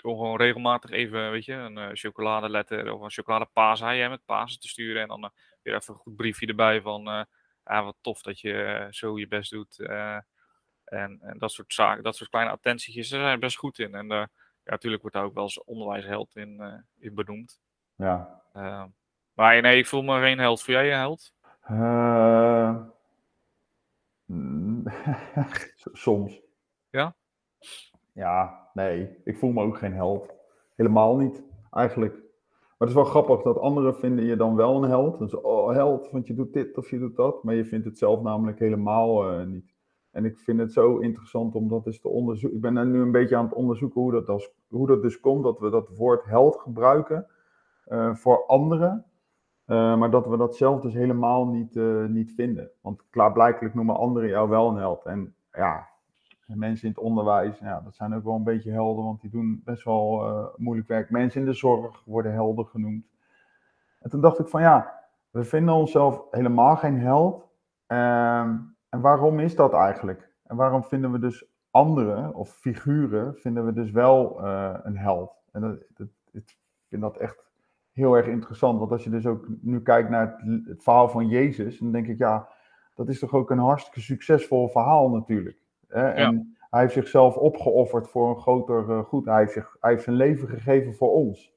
Om 0.03 0.17
gewoon 0.17 0.37
regelmatig 0.37 0.91
even, 0.91 1.31
weet 1.31 1.45
je, 1.45 1.53
een 1.53 1.79
eh, 1.79 1.89
chocoladeletter 1.93 2.93
of 2.93 3.01
een 3.01 3.11
chocoladepaasei 3.11 4.01
hè, 4.01 4.09
met 4.09 4.25
Pasen 4.25 4.61
te 4.61 4.69
sturen. 4.69 5.03
En 5.03 5.09
dan 5.09 5.25
eh, 5.25 5.31
weer 5.63 5.75
even 5.75 5.95
een 5.95 6.01
goed 6.01 6.17
briefje 6.17 6.47
erbij 6.47 6.81
van, 6.81 7.09
eh 7.09 7.23
ah, 7.63 7.85
wat 7.85 7.97
tof 8.01 8.23
dat 8.23 8.41
je 8.41 8.63
eh, 8.63 8.87
zo 8.91 9.19
je 9.19 9.29
best 9.29 9.51
doet. 9.51 9.79
eh, 9.79 10.19
en, 10.85 11.19
en 11.23 11.39
dat 11.39 11.53
soort 11.53 11.73
zaken, 11.75 12.03
dat 12.03 12.17
soort 12.17 12.31
kleine 12.31 12.51
attentietjes, 12.51 13.09
daar 13.09 13.21
zijn 13.21 13.35
we 13.35 13.39
best 13.41 13.57
goed 13.57 13.79
in. 13.79 13.95
En 13.95 14.11
eh, 14.11 14.25
ja, 14.65 14.71
natuurlijk 14.71 15.03
wordt 15.03 15.17
daar 15.17 15.25
ook 15.27 15.35
wel 15.35 15.43
eens 15.43 15.65
onderwijsheld 15.65 16.37
in, 16.37 16.61
eh, 16.61 16.75
in 16.99 17.15
benoemd. 17.15 17.61
Ja. 17.97 18.43
Eh, 18.53 18.85
maar 19.33 19.61
nee, 19.61 19.79
ik 19.79 19.87
voel 19.87 20.03
me 20.03 20.21
geen 20.21 20.39
held. 20.39 20.63
Voel 20.63 20.75
jij 20.75 20.87
je 20.87 20.93
held? 20.93 21.33
Eh, 21.61 21.75
mm, 22.71 22.93
soms. 25.93 26.43
Ja? 26.91 27.15
Ja, 28.13 28.69
nee. 28.75 29.17
Ik 29.25 29.37
voel 29.37 29.53
me 29.53 29.63
ook 29.63 29.79
geen 29.79 29.93
held. 29.93 30.35
Helemaal 30.77 31.17
niet, 31.17 31.43
eigenlijk. 31.71 32.13
Maar 32.83 32.91
het 32.91 32.99
is 32.99 33.05
wel 33.05 33.23
grappig 33.23 33.43
dat 33.43 33.59
anderen 33.59 33.97
vinden 33.97 34.25
je 34.25 34.37
dan 34.37 34.57
wel 34.57 34.83
een 34.83 34.91
held. 34.91 35.19
Dan 35.19 35.29
zo, 35.29 35.37
oh, 35.37 35.73
held, 35.73 36.11
want 36.11 36.27
je 36.27 36.35
doet 36.35 36.53
dit 36.53 36.79
of 36.79 36.91
je 36.91 36.99
doet 36.99 37.17
dat. 37.17 37.43
Maar 37.43 37.55
je 37.55 37.65
vindt 37.65 37.85
het 37.85 37.99
zelf 37.99 38.23
namelijk 38.23 38.59
helemaal 38.59 39.31
eh, 39.31 39.47
niet. 39.47 39.75
En 40.11 40.25
ik 40.25 40.39
vind 40.39 40.59
het 40.59 40.73
zo 40.73 40.99
interessant 40.99 41.55
om 41.55 41.69
dat 41.69 41.87
eens 41.87 42.01
te 42.01 42.09
onderzoeken. 42.09 42.57
Ik 42.57 42.63
ben 42.63 42.91
nu 42.91 43.01
een 43.01 43.13
beetje 43.13 43.37
aan 43.37 43.45
het 43.45 43.55
onderzoeken 43.55 44.01
hoe 44.01 44.13
dat, 44.13 44.29
als, 44.29 44.51
hoe 44.69 44.87
dat 44.87 45.03
dus 45.03 45.21
komt. 45.21 45.45
Dat 45.45 45.59
we 45.59 45.71
dat 45.71 45.89
woord 45.97 46.25
held 46.25 46.57
gebruiken 46.57 47.27
eh, 47.85 48.15
voor 48.15 48.47
anderen. 48.47 49.05
Eh, 49.73 49.97
maar 49.97 50.11
dat 50.11 50.27
we 50.27 50.37
dat 50.37 50.57
zelf 50.57 50.81
dus 50.81 50.95
helemaal 50.95 51.47
niet, 51.47 51.77
eh, 51.77 52.05
niet 52.05 52.33
vinden. 52.33 52.71
Want 52.81 53.03
klaarblijkelijk 53.11 53.75
noemen 53.75 53.97
anderen 53.97 54.29
jou 54.29 54.49
wel 54.49 54.69
een 54.69 54.77
held. 54.77 55.05
En 55.05 55.35
ja, 55.53 55.89
mensen 56.47 56.87
in 56.87 56.95
het 56.95 57.03
onderwijs, 57.03 57.59
ja, 57.59 57.81
dat 57.81 57.95
zijn 57.95 58.15
ook 58.15 58.25
wel 58.25 58.35
een 58.35 58.45
beetje 58.45 58.71
helden, 58.71 59.05
want 59.05 59.21
die 59.21 59.31
doen 59.31 59.63
best 59.65 59.85
wel 59.85 60.27
eh, 60.27 60.47
moeilijk 60.57 60.89
werk. 60.89 61.11
Mensen 61.11 61.41
in 61.41 61.47
de 61.47 61.53
zorg 61.53 62.03
worden 62.05 62.33
helden 62.33 62.67
genoemd. 62.67 63.07
En 64.01 64.11
toen 64.11 64.21
dacht 64.21 64.39
ik 64.39 64.47
van 64.47 64.61
ja, 64.61 65.01
we 65.31 65.45
vinden 65.45 65.75
onszelf 65.75 66.25
helemaal 66.31 66.77
geen 66.77 66.99
held. 66.99 67.49
Ehm, 67.87 68.57
en 68.89 69.01
waarom 69.01 69.39
is 69.39 69.57
dat 69.57 69.73
eigenlijk? 69.73 70.33
En 70.43 70.57
waarom 70.57 70.85
vinden 70.85 71.13
we 71.13 71.19
dus 71.19 71.47
anderen 71.71 72.35
of 72.35 72.51
figuren, 72.51 73.35
vinden 73.35 73.67
we 73.67 73.73
dus 73.73 73.91
wel 73.91 74.45
een 74.85 74.97
held? 74.97 75.33
En 75.53 75.61
dat, 75.61 75.85
dat, 75.95 76.09
ik 76.33 76.57
vind 76.89 77.03
dat 77.03 77.17
echt 77.17 77.52
heel 77.93 78.15
erg 78.15 78.27
interessant. 78.27 78.79
Want 78.79 78.91
als 78.91 79.05
je 79.05 79.11
dus 79.11 79.27
ook 79.27 79.47
nu 79.61 79.83
kijkt 79.83 80.11
naar 80.11 80.37
het, 80.39 80.67
het 80.67 80.83
verhaal 80.83 81.09
van 81.09 81.29
Jezus, 81.29 81.79
dan 81.79 81.93
denk 81.93 82.07
ik, 82.07 82.19
ja, 82.19 82.49
dat 82.95 83.09
is 83.09 83.19
toch 83.19 83.33
ook 83.33 83.51
een 83.51 83.59
hartstikke 83.59 84.01
succesvol 84.01 84.69
verhaal 84.69 85.11
natuurlijk. 85.11 85.63
Hè? 85.89 86.09
En 86.09 86.57
hij 86.71 86.81
heeft 86.81 86.93
zichzelf 86.93 87.37
opgeofferd 87.37 88.09
voor 88.09 88.29
een 88.31 88.41
groter 88.41 88.91
eh, 88.91 89.05
goed. 89.05 89.25
Hij 89.25 89.39
heeft, 89.39 89.53
zich, 89.53 89.77
hij 89.81 89.91
heeft 89.91 90.05
zijn 90.05 90.17
leven 90.17 90.49
gegeven 90.49 90.95
voor 90.95 91.13
ons, 91.13 91.53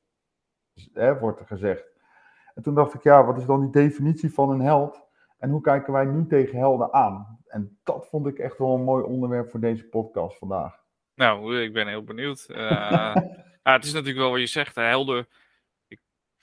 hè, 0.93 1.19
wordt 1.19 1.39
er 1.39 1.45
gezegd. 1.45 1.86
En 2.56 2.63
toen 2.63 2.76
dacht 2.76 2.93
ik, 2.93 3.04
ja, 3.04 3.26
wat 3.26 3.38
is 3.38 3.45
dan 3.45 3.62
die 3.62 3.84
definitie 3.84 4.34
van 4.34 4.50
een 4.50 4.62
held? 4.62 5.04
En 5.38 5.50
hoe 5.50 5.62
kijken 5.62 5.93
wij 5.93 6.06
nu 6.06 6.28
tegen 6.28 6.58
helden 6.58 6.93
aan? 6.93 7.39
En 7.48 7.78
dat 7.84 8.08
vond 8.08 8.28
ik 8.28 8.38
echt 8.38 8.58
wel 8.58 8.76
een 8.76 8.84
mooi 8.84 9.04
onderwerp 9.04 9.50
voor 9.50 9.60
deze 9.60 9.86
podcast 9.86 10.38
vandaag. 10.38 10.84
Nou, 11.15 11.62
ik 11.62 11.74
ben 11.74 11.88
heel 11.88 12.04
benieuwd. 12.04 12.45
Eh, 12.50 12.58
ja, 13.63 13.74
het 13.74 13.84
is 13.84 13.93
natuurlijk 13.93 14.19
wel 14.19 14.32
wat 14.32 14.39
je 14.39 14.48
zegt. 14.48 14.76
Helden 14.76 15.28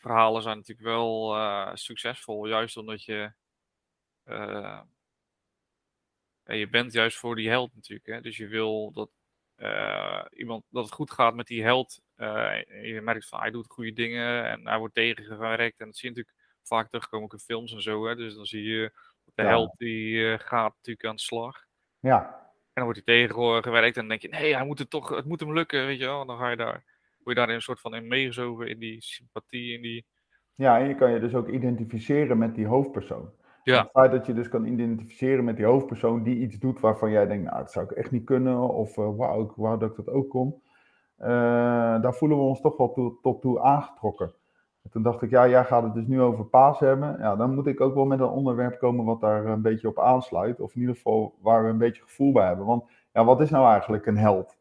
verhalen 0.02 0.42
zijn 0.42 0.56
natuurlijk 0.56 0.88
wel 0.88 1.34
eh, 1.36 1.70
succesvol. 1.74 2.46
Juist 2.48 2.76
omdat 2.76 3.04
je. 3.04 3.32
eh, 4.24 4.80
ja, 6.44 6.54
je 6.54 6.68
bent 6.68 6.92
juist 6.92 7.16
voor 7.18 7.36
die 7.36 7.48
held 7.48 7.74
natuurlijk. 7.74 8.06
Hè? 8.08 8.20
Dus 8.20 8.36
je 8.36 8.46
wil 8.46 8.92
dat, 8.92 9.10
eh, 9.54 10.24
iemand, 10.30 10.64
dat 10.68 10.84
het 10.84 10.92
goed 10.94 11.10
gaat 11.10 11.34
met 11.34 11.46
die 11.46 11.62
held. 11.62 12.00
je 12.16 13.00
merkt 13.02 13.28
van 13.28 13.40
hij 13.40 13.50
doet 13.50 13.66
goede 13.70 13.92
dingen 13.92 14.44
en 14.46 14.66
hij 14.68 14.78
wordt 14.78 14.94
tegengewerkt. 14.94 15.80
En 15.80 15.86
dat 15.86 15.96
zie 15.96 16.08
je 16.10 16.14
natuurlijk 16.16 16.46
vaak 16.62 16.88
terugkomen 16.88 17.24
ook 17.26 17.32
in 17.32 17.38
films 17.38 17.72
en 17.72 17.82
zo. 17.82 18.06
Hè? 18.06 18.16
Dus 18.16 18.34
dan 18.34 18.44
zie 18.46 18.62
je 18.62 18.92
de 19.34 19.42
Ja. 19.42 19.48
held 19.48 19.74
die 19.78 20.38
gaat 20.38 20.74
natuurlijk 20.76 21.06
aan 21.06 21.16
de 21.16 21.22
slag. 21.22 21.64
Ja, 21.98 22.34
En 22.74 22.82
dan 22.82 22.84
wordt 22.84 23.00
hij 23.06 23.16
tegengewerkt 23.26 23.96
en 23.96 24.00
dan 24.00 24.08
denk 24.08 24.22
je, 24.22 24.28
nee, 24.28 24.54
hij 24.54 24.64
moet 24.66 24.78
het 24.78 24.90
toch, 24.90 25.08
het 25.08 25.24
moet 25.24 25.40
hem 25.40 25.52
lukken, 25.52 25.86
weet 25.86 25.98
je 25.98 26.04
wel. 26.04 26.20
En 26.20 26.26
dan 26.26 26.38
ga 26.38 26.50
je 26.50 26.56
daar, 26.56 26.84
word 27.24 27.36
je 27.36 27.42
daar 27.42 27.48
in 27.48 27.54
een 27.54 27.62
soort 27.62 27.80
van 27.80 27.94
in 27.94 28.08
meegezogen, 28.08 28.68
in 28.68 28.78
die 28.78 29.02
sympathie, 29.02 29.74
in 29.74 29.82
die... 29.82 30.06
ja, 30.54 30.78
en 30.78 30.88
je 30.88 30.94
kan 30.94 31.12
je 31.12 31.20
dus 31.20 31.34
ook 31.34 31.48
identificeren 31.48 32.38
met 32.38 32.54
die 32.54 32.66
hoofdpersoon. 32.66 33.30
Ja. 33.62 33.82
Het 33.82 33.90
feit 33.90 34.10
dat 34.10 34.26
je 34.26 34.32
dus 34.32 34.48
kan 34.48 34.64
identificeren 34.64 35.44
met 35.44 35.56
die 35.56 35.64
hoofdpersoon 35.64 36.22
die 36.22 36.36
iets 36.36 36.58
doet 36.58 36.80
waarvan 36.80 37.10
jij 37.10 37.26
denkt, 37.26 37.44
nou, 37.44 37.58
dat 37.58 37.72
zou 37.72 37.84
ik 37.84 37.90
echt 37.90 38.10
niet 38.10 38.24
kunnen. 38.24 38.68
Of 38.68 38.98
eh, 38.98 39.16
wauw, 39.16 39.44
ik 39.44 39.52
wou 39.56 39.78
dat 39.78 39.90
ik 39.90 39.96
dat 39.96 40.08
ook 40.08 40.28
kon. 40.30 40.62
daar 41.16 42.14
voelen 42.14 42.38
we 42.38 42.44
ons 42.44 42.60
toch 42.60 42.76
wel 42.76 42.92
toe, 42.92 43.18
tot 43.22 43.40
toe 43.40 43.60
aangetrokken. 43.60 44.34
En 44.82 44.90
toen 44.90 45.02
dacht 45.02 45.22
ik, 45.22 45.30
ja, 45.30 45.48
jij 45.48 45.64
gaat 45.64 45.82
het 45.82 45.94
dus 45.94 46.06
nu 46.06 46.20
over 46.20 46.44
paas 46.44 46.78
hebben. 46.78 47.18
Ja, 47.18 47.36
dan 47.36 47.54
moet 47.54 47.66
ik 47.66 47.80
ook 47.80 47.94
wel 47.94 48.04
met 48.04 48.20
een 48.20 48.26
onderwerp 48.26 48.78
komen 48.78 49.04
wat 49.04 49.20
daar 49.20 49.46
een 49.46 49.62
beetje 49.62 49.88
op 49.88 49.98
aansluit. 49.98 50.60
Of 50.60 50.74
in 50.74 50.80
ieder 50.80 50.94
geval 50.94 51.34
waar 51.40 51.64
we 51.64 51.68
een 51.68 51.78
beetje 51.78 52.02
gevoel 52.02 52.32
bij 52.32 52.46
hebben. 52.46 52.66
Want 52.66 52.84
ja, 53.12 53.24
wat 53.24 53.40
is 53.40 53.50
nou 53.50 53.70
eigenlijk 53.70 54.06
een 54.06 54.16
held? 54.16 54.56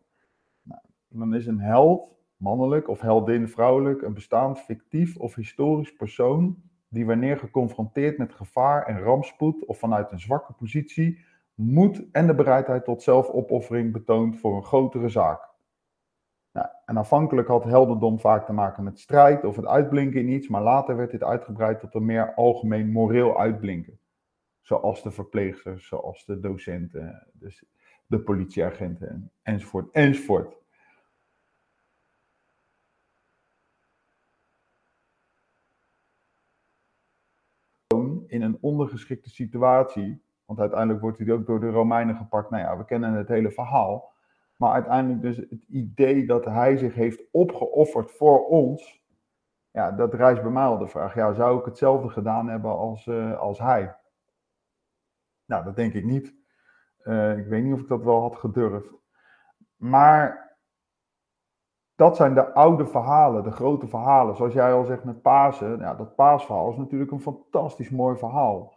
Nou, 0.61 0.81
dan 1.07 1.33
is 1.33 1.45
een 1.47 1.59
held, 1.59 2.09
mannelijk 2.41 2.87
of 2.87 3.01
heldin, 3.01 3.47
vrouwelijk, 3.47 4.01
een 4.01 4.13
bestaand 4.13 4.59
fictief 4.59 5.17
of 5.17 5.35
historisch 5.35 5.95
persoon 5.95 6.61
die 6.87 7.05
wanneer 7.05 7.37
geconfronteerd 7.37 8.17
met 8.17 8.33
gevaar 8.33 8.85
en 8.85 8.99
rampspoed 8.99 9.65
of 9.65 9.79
vanuit 9.79 10.11
een 10.11 10.19
zwakke 10.19 10.53
positie 10.53 11.25
moed 11.53 12.03
en 12.11 12.27
de 12.27 12.35
bereidheid 12.35 12.83
tot 12.83 13.03
zelfopoffering 13.03 13.91
betoont 13.91 14.39
voor 14.39 14.55
een 14.55 14.63
grotere 14.63 15.09
zaak. 15.09 15.49
Nou, 16.51 16.67
en 16.85 16.97
aanvankelijk 16.97 17.47
had 17.47 17.63
heldendom 17.63 18.19
vaak 18.19 18.45
te 18.45 18.53
maken 18.53 18.83
met 18.83 18.99
strijd 18.99 19.43
of 19.43 19.55
het 19.55 19.65
uitblinken 19.65 20.19
in 20.19 20.29
iets, 20.29 20.47
maar 20.47 20.63
later 20.63 20.95
werd 20.95 21.11
dit 21.11 21.23
uitgebreid 21.23 21.79
tot 21.79 21.95
een 21.95 22.05
meer 22.05 22.33
algemeen 22.33 22.91
moreel 22.91 23.39
uitblinken. 23.39 23.99
Zoals 24.61 25.03
de 25.03 25.11
verpleegsters, 25.11 25.87
zoals 25.87 26.25
de 26.25 26.39
docenten, 26.39 27.27
dus 27.33 27.65
de 28.07 28.19
politieagenten 28.19 29.31
enzovoort 29.41 29.91
enzovoort. 29.91 30.60
In 38.31 38.41
een 38.41 38.57
ondergeschikte 38.61 39.29
situatie, 39.29 40.23
want 40.45 40.59
uiteindelijk 40.59 41.01
wordt 41.01 41.17
hij 41.17 41.31
ook 41.31 41.45
door 41.45 41.59
de 41.59 41.69
Romeinen 41.69 42.15
gepakt. 42.15 42.49
Nou 42.49 42.63
ja, 42.63 42.77
we 42.77 42.85
kennen 42.85 43.13
het 43.13 43.27
hele 43.27 43.51
verhaal. 43.51 44.13
Maar 44.55 44.73
uiteindelijk 44.73 45.21
dus 45.21 45.37
het 45.37 45.63
idee 45.67 46.25
dat 46.25 46.45
hij 46.45 46.77
zich 46.77 46.93
heeft 46.93 47.23
opgeofferd 47.31 48.11
voor 48.11 48.47
ons. 48.47 49.03
Ja, 49.71 49.91
dat 49.91 50.13
rijst 50.13 50.41
bij 50.41 50.51
mij 50.51 50.63
al 50.63 50.77
de 50.77 50.87
vraag. 50.87 51.15
Ja, 51.15 51.33
zou 51.33 51.59
ik 51.59 51.65
hetzelfde 51.65 52.09
gedaan 52.09 52.49
hebben 52.49 52.71
als, 52.71 53.05
uh, 53.05 53.39
als 53.39 53.59
hij? 53.59 53.95
Nou, 55.45 55.63
dat 55.63 55.75
denk 55.75 55.93
ik 55.93 56.03
niet. 56.03 56.35
Uh, 57.03 57.37
ik 57.37 57.45
weet 57.45 57.63
niet 57.63 57.73
of 57.73 57.79
ik 57.79 57.87
dat 57.87 58.03
wel 58.03 58.21
had 58.21 58.35
gedurfd. 58.35 58.93
Maar 59.75 60.50
dat 62.01 62.15
zijn 62.15 62.33
de 62.33 62.53
oude 62.53 62.85
verhalen, 62.85 63.43
de 63.43 63.51
grote 63.51 63.87
verhalen. 63.87 64.35
Zoals 64.35 64.53
jij 64.53 64.73
al 64.73 64.83
zegt 64.83 65.03
met 65.03 65.21
Pasen. 65.21 65.79
Ja, 65.79 65.95
dat 65.95 66.15
paasverhaal 66.15 66.69
is 66.69 66.77
natuurlijk 66.77 67.11
een 67.11 67.21
fantastisch 67.21 67.89
mooi 67.89 68.17
verhaal. 68.17 68.73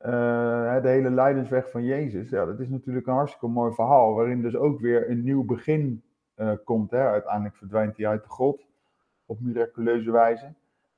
Uh, 0.00 0.10
de 0.82 0.88
hele 0.88 1.10
lijdensweg 1.10 1.70
van 1.70 1.84
Jezus, 1.84 2.30
ja, 2.30 2.44
dat 2.44 2.60
is 2.60 2.68
natuurlijk 2.68 3.06
een 3.06 3.14
hartstikke 3.14 3.46
mooi 3.46 3.72
verhaal, 3.72 4.14
waarin 4.14 4.42
dus 4.42 4.56
ook 4.56 4.80
weer 4.80 5.10
een 5.10 5.22
nieuw 5.22 5.44
begin 5.44 6.02
uh, 6.36 6.50
komt. 6.64 6.90
Hè. 6.90 7.08
Uiteindelijk 7.08 7.56
verdwijnt 7.56 7.96
hij 7.96 8.08
uit 8.08 8.22
de 8.22 8.30
grot 8.30 8.66
op 9.26 9.40
miraculeuze 9.40 10.10
wijze. 10.10 10.54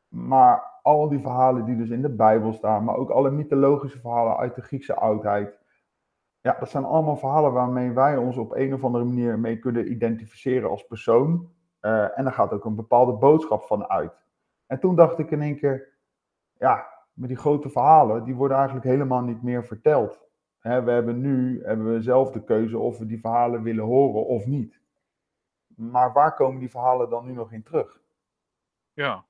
Maar 0.09 0.81
al 0.83 1.09
die 1.09 1.21
verhalen 1.21 1.65
die 1.65 1.77
dus 1.77 1.91
in 1.91 2.03
de 2.03 2.15
Bijbel 2.15 2.53
staan, 2.53 2.85
maar 2.85 2.97
ook 2.97 3.11
alle 3.11 3.31
mythologische 3.31 4.01
verhalen 4.01 4.37
uit 4.37 4.55
de 4.55 4.63
Griekse 4.63 4.95
oudheid, 4.95 5.59
ja, 6.41 6.57
dat 6.59 6.71
zijn 6.71 6.85
allemaal 6.85 7.17
verhalen 7.17 7.53
waarmee 7.53 7.91
wij 7.91 8.17
ons 8.17 8.37
op 8.37 8.55
een 8.55 8.75
of 8.75 8.85
andere 8.85 9.05
manier 9.05 9.39
mee 9.39 9.59
kunnen 9.59 9.91
identificeren 9.91 10.71
als 10.71 10.87
persoon. 10.87 11.55
Uh, 11.87 12.19
en 12.19 12.25
daar 12.25 12.33
gaat 12.33 12.53
ook 12.53 12.65
een 12.65 12.75
bepaalde 12.75 13.13
boodschap 13.13 13.63
van 13.63 13.89
uit. 13.89 14.25
En 14.67 14.81
toen 14.81 14.97
dacht 14.97 15.19
ik 15.19 15.31
in 15.31 15.43
één 15.43 15.57
keer, 15.57 15.89
ja, 16.59 16.87
maar 17.13 17.29
die 17.29 17.37
grote 17.37 17.71
verhalen, 17.71 18.25
die 18.25 18.35
worden 18.35 18.57
eigenlijk 18.57 18.87
helemaal 18.87 19.23
niet 19.23 19.43
meer 19.43 19.65
verteld. 19.65 20.21
we 20.61 20.71
hebben 20.71 21.21
nu 21.21 21.63
hebben 21.65 21.93
we 21.93 22.03
zelf 22.03 22.31
de 22.31 22.45
keuze 22.45 22.79
of 22.79 22.99
we 22.99 23.07
die 23.07 23.21
verhalen 23.21 23.63
willen 23.63 23.85
horen 23.85 24.27
of 24.27 24.47
niet. 24.47 24.81
Maar 25.67 26.13
waar 26.13 26.35
komen 26.35 26.61
die 26.61 26.71
verhalen 26.71 27.11
dan 27.11 27.25
nu 27.27 27.33
nog 27.33 27.53
in 27.53 27.63
terug? 27.63 28.01
Ja. 28.93 29.25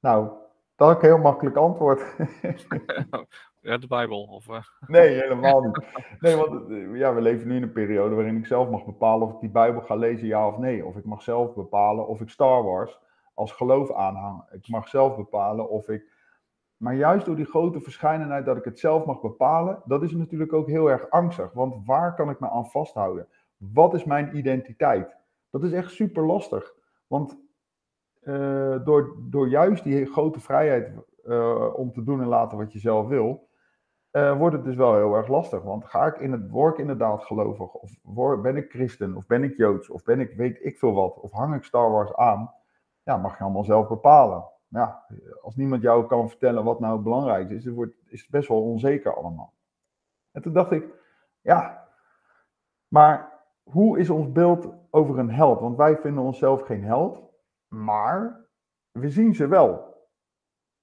Nou, 0.00 0.30
dat 0.76 0.90
is 0.90 1.02
een 1.02 1.08
heel 1.08 1.18
makkelijk 1.18 1.56
antwoord. 1.56 2.02
de 3.60 3.86
Bijbel? 3.88 4.22
Of, 4.22 4.48
uh... 4.48 4.62
Nee, 4.86 5.08
helemaal 5.08 5.60
niet. 5.60 5.84
Nee, 6.20 6.36
want 6.36 6.70
eh, 6.70 6.96
ja, 6.96 7.14
we 7.14 7.20
leven 7.20 7.48
nu 7.48 7.56
in 7.56 7.62
een 7.62 7.72
periode 7.72 8.14
waarin 8.14 8.36
ik 8.36 8.46
zelf 8.46 8.70
mag 8.70 8.84
bepalen 8.84 9.26
of 9.26 9.34
ik 9.34 9.40
die 9.40 9.50
Bijbel 9.50 9.80
ga 9.80 9.94
lezen, 9.94 10.26
ja 10.26 10.46
of 10.46 10.58
nee. 10.58 10.84
Of 10.84 10.96
ik 10.96 11.04
mag 11.04 11.22
zelf 11.22 11.54
bepalen 11.54 12.06
of 12.06 12.20
ik 12.20 12.28
Star 12.28 12.62
Wars 12.62 13.00
als 13.34 13.52
geloof 13.52 13.92
aanhang. 13.92 14.44
Ik 14.50 14.68
mag 14.68 14.88
zelf 14.88 15.16
bepalen 15.16 15.68
of 15.68 15.88
ik 15.88 16.18
maar 16.80 16.94
juist 16.94 17.26
door 17.26 17.36
die 17.36 17.44
grote 17.44 17.80
verschijnenheid 17.80 18.44
dat 18.44 18.56
ik 18.56 18.64
het 18.64 18.78
zelf 18.78 19.04
mag 19.04 19.20
bepalen, 19.20 19.82
dat 19.84 20.02
is 20.02 20.12
natuurlijk 20.12 20.52
ook 20.52 20.66
heel 20.66 20.90
erg 20.90 21.10
angstig. 21.10 21.52
Want 21.52 21.86
waar 21.86 22.14
kan 22.14 22.30
ik 22.30 22.40
me 22.40 22.50
aan 22.50 22.70
vasthouden? 22.70 23.28
Wat 23.56 23.94
is 23.94 24.04
mijn 24.04 24.36
identiteit? 24.36 25.16
Dat 25.50 25.62
is 25.62 25.72
echt 25.72 25.92
super 25.92 26.26
lastig. 26.26 26.74
Want 27.06 27.38
uh, 28.22 28.84
door, 28.84 29.16
door 29.18 29.48
juist 29.48 29.84
die 29.84 30.06
grote 30.06 30.40
vrijheid 30.40 30.92
om 31.74 31.92
te 31.92 32.04
doen 32.04 32.20
en 32.20 32.26
laten 32.26 32.58
wat 32.58 32.72
je 32.72 32.78
zelf 32.78 33.06
wil, 33.06 33.48
uh, 34.12 34.38
wordt 34.38 34.56
het 34.56 34.64
dus 34.64 34.76
wel 34.76 34.94
heel 34.94 35.14
erg 35.14 35.28
lastig. 35.28 35.62
Want 35.62 35.84
ga 35.84 36.06
ik 36.06 36.16
in 36.16 36.32
het, 36.32 36.50
word 36.50 36.72
ik 36.72 36.80
inderdaad 36.80 37.24
gelovig? 37.24 37.72
Of 37.72 37.90
word, 38.02 38.42
ben 38.42 38.56
ik 38.56 38.70
christen? 38.70 39.16
Of 39.16 39.26
ben 39.26 39.42
ik 39.42 39.56
joods? 39.56 39.90
Of 39.90 40.02
ben 40.02 40.20
ik 40.20 40.32
weet 40.36 40.64
ik 40.64 40.78
veel 40.78 40.92
wat? 40.92 41.20
Of 41.20 41.32
hang 41.32 41.54
ik 41.54 41.64
Star 41.64 41.90
Wars 41.90 42.14
aan? 42.14 42.54
Ja, 43.02 43.16
mag 43.16 43.38
je 43.38 43.44
allemaal 43.44 43.64
zelf 43.64 43.88
bepalen 43.88 44.44
ja, 44.70 45.06
als 45.42 45.56
niemand 45.56 45.82
jou 45.82 46.06
kan 46.06 46.28
vertellen 46.28 46.64
wat 46.64 46.80
nou 46.80 47.00
belangrijk 47.00 47.50
is, 47.50 47.66
wordt, 47.66 47.94
is 48.06 48.20
het 48.20 48.30
best 48.30 48.48
wel 48.48 48.62
onzeker 48.62 49.16
allemaal. 49.16 49.54
En 50.30 50.42
toen 50.42 50.52
dacht 50.52 50.70
ik, 50.70 50.84
ja, 51.40 51.88
maar 52.88 53.32
hoe 53.62 53.98
is 53.98 54.10
ons 54.10 54.32
beeld 54.32 54.68
over 54.90 55.18
een 55.18 55.30
held? 55.30 55.60
Want 55.60 55.76
wij 55.76 55.96
vinden 55.96 56.22
onszelf 56.22 56.62
geen 56.62 56.84
held, 56.84 57.22
maar 57.68 58.46
we 58.90 59.10
zien 59.10 59.34
ze 59.34 59.46
wel. 59.46 59.88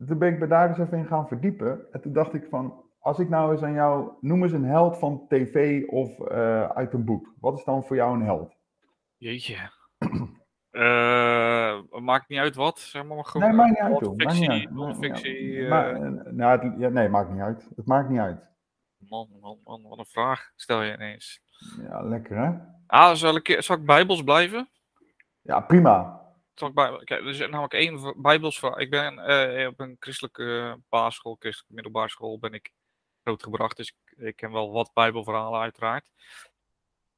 Toen 0.07 0.17
ben 0.17 0.33
ik 0.33 0.39
me 0.39 0.47
daar 0.47 0.69
eens 0.69 0.77
even 0.77 0.97
in 0.97 1.05
gaan 1.05 1.27
verdiepen. 1.27 1.91
En 1.91 2.01
toen 2.01 2.13
dacht 2.13 2.33
ik 2.33 2.47
van, 2.49 2.83
als 3.07 3.19
ik 3.19 3.29
nou 3.29 3.51
eens 3.51 3.61
aan 3.63 3.73
jou, 3.73 4.11
noem 4.21 4.43
eens 4.43 4.51
een 4.51 4.65
held 4.65 4.97
van 4.97 5.25
tv 5.27 5.83
of 5.87 6.19
uh, 6.19 6.69
uit 6.69 6.93
een 6.93 7.05
boek. 7.05 7.33
Wat 7.39 7.57
is 7.57 7.63
dan 7.63 7.83
voor 7.83 7.95
jou 7.95 8.15
een 8.15 8.25
held? 8.25 8.55
Jeetje. 9.17 9.71
Uh, 10.71 11.81
maakt 12.11 12.29
niet 12.29 12.39
uit 12.39 12.55
wat, 12.55 12.79
zeg 12.79 13.03
maar. 13.03 13.25
Gewoon, 13.25 13.47
nee, 13.47 13.57
maakt 13.57 13.69
niet 13.69 13.79
uit, 13.79 13.99
joh. 13.99 14.13
Fictie, 14.17 14.69
non-fictie. 14.69 15.51
Uh... 15.51 15.69
nou, 16.31 16.59
het, 16.59 16.79
ja, 16.79 16.89
nee, 16.89 17.09
maakt 17.09 17.31
niet 17.31 17.41
uit. 17.41 17.69
Het 17.75 17.85
maakt 17.85 18.09
niet 18.09 18.19
uit. 18.19 18.39
Man, 18.97 19.27
man, 19.41 19.59
man, 19.63 19.83
wat 19.83 19.97
een 19.97 20.05
vraag 20.05 20.51
stel 20.55 20.81
je 20.81 20.93
ineens. 20.93 21.41
Ja, 21.81 22.01
lekker 22.01 22.37
hè? 22.37 22.51
Ah, 22.87 23.15
zal 23.15 23.35
ik, 23.35 23.55
zal 23.59 23.75
ik 23.75 23.85
bijbels 23.85 24.23
blijven? 24.23 24.69
Ja, 25.41 25.59
prima. 25.59 26.21
Zal 26.53 26.67
ik 26.67 26.73
bij, 26.73 27.01
kijk, 27.03 27.21
er 27.21 27.27
is 27.27 27.39
namelijk 27.39 27.73
één 27.73 28.13
bijbels 28.21 28.63
Ik 28.75 28.89
ben 28.89 29.13
uh, 29.13 29.67
op 29.67 29.79
een 29.79 29.95
christelijke 29.99 30.79
basisschool, 30.89 31.35
christelijke 31.39 31.73
middelbare 31.73 32.09
school, 32.09 32.39
ben 32.39 32.53
ik 32.53 32.71
grootgebracht. 33.27 33.77
Dus 33.77 33.95
ik, 34.17 34.35
ken 34.35 34.51
wel 34.51 34.71
wat 34.71 34.91
bijbelverhalen 34.93 35.59
uiteraard. 35.59 36.09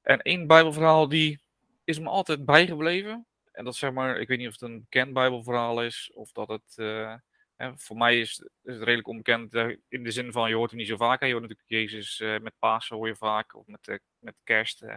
En 0.02 0.22
één 0.22 0.48
bijbelverhaal 0.48 1.08
die 1.08 1.39
is 1.84 2.00
me 2.00 2.10
altijd 2.10 2.45
bijgebleven. 2.45 3.26
En 3.52 3.65
dat 3.65 3.76
zeg 3.76 3.91
maar, 3.91 4.19
ik 4.19 4.28
weet 4.28 4.38
niet 4.38 4.48
of 4.48 4.54
het 4.54 4.62
een 4.62 4.80
bekend 4.80 5.13
Bijbelverhaal 5.13 5.84
is, 5.84 6.12
of 6.13 6.32
dat 6.32 6.48
het. 6.48 6.76
Uh, 6.76 7.13
hè, 7.56 7.72
voor 7.78 7.98
mij 7.98 8.19
is, 8.19 8.39
is, 8.63 8.74
het 8.74 8.84
redelijk 8.84 9.08
onbekend 9.08 9.54
uh, 9.54 9.78
in 9.88 10.04
de 10.04 10.12
zin 10.12 10.32
van 10.32 10.50
je 10.50 10.56
hoort 10.56 10.69
het 10.69 10.80
niet 10.80 10.88
zo 10.88 10.98
vaak. 10.98 11.19
Hè. 11.19 11.26
Je 11.26 11.32
hoort 11.32 11.43
natuurlijk 11.43 11.69
Jezus 11.69 12.19
uh, 12.19 12.39
met 12.39 12.54
Pasen 12.60 12.95
hoor 12.95 13.08
je 13.08 13.15
vaak, 13.15 13.56
of 13.56 13.67
met, 13.67 14.02
met 14.19 14.36
kerst. 14.43 14.80
Hè. 14.80 14.95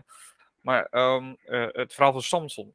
Maar 0.61 0.89
um, 0.91 1.37
het 1.73 1.95
verhaal 1.95 2.13
van 2.13 2.23
Samson. 2.23 2.75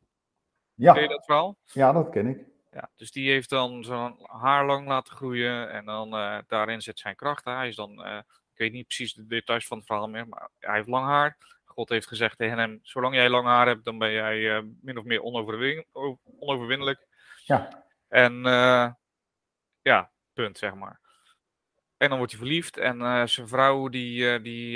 Ja. 0.74 0.94
Ken 0.94 1.02
je 1.02 1.08
dat 1.08 1.26
verhaal? 1.26 1.58
Ja, 1.64 1.92
dat 1.92 2.10
ken 2.10 2.28
ik. 2.28 2.40
Ja, 2.72 2.90
dus 2.96 3.12
die 3.12 3.32
heeft 3.32 3.50
dan 3.50 3.84
zo'n 3.84 4.18
haar 4.22 4.66
lang 4.66 4.88
laten 4.88 5.16
groeien 5.16 5.72
en 5.72 5.86
dan 5.86 6.10
daarin 6.48 6.82
zit 6.82 7.00
zijn 7.00 7.16
kracht. 7.16 7.46
Hè. 7.46 7.52
Hij 7.52 7.68
is 7.68 7.76
dan, 7.76 8.06
ik 8.52 8.58
weet 8.58 8.72
niet 8.72 8.88
precies 8.88 9.14
de 9.14 9.28
details 9.28 9.68
van 9.68 9.78
het 9.78 9.86
verhaal 9.86 10.10
meer, 10.10 10.28
maar 10.28 10.50
hij 10.60 10.76
heeft 10.76 10.88
lang 10.88 11.06
haar. 11.06 11.38
God 11.66 11.90
heeft 11.90 12.08
gezegd 12.08 12.38
tegen 12.38 12.58
hem: 12.58 12.80
Zolang 12.82 13.16
jij 13.16 13.30
lang 13.30 13.46
haar 13.46 13.68
hebt, 13.68 13.86
dan 13.86 13.98
ben 13.98 14.12
jij 14.12 14.38
uh, 14.38 14.64
min 14.82 14.98
of 14.98 15.04
meer 15.04 15.22
onoverwin 15.22 15.86
onoverwinnelijk. 16.40 17.08
Ja. 17.44 17.86
En 18.08 18.42
ja, 19.82 20.12
punt, 20.34 20.58
zeg 20.58 20.74
maar. 20.74 21.00
En 21.98 22.10
dan 22.10 22.18
wordt 22.18 22.32
hij 22.32 22.42
verliefd. 22.42 22.78
En 22.78 23.30
zijn 23.30 23.48
vrouw, 23.48 23.88
die. 23.88 24.42
die 24.42 24.72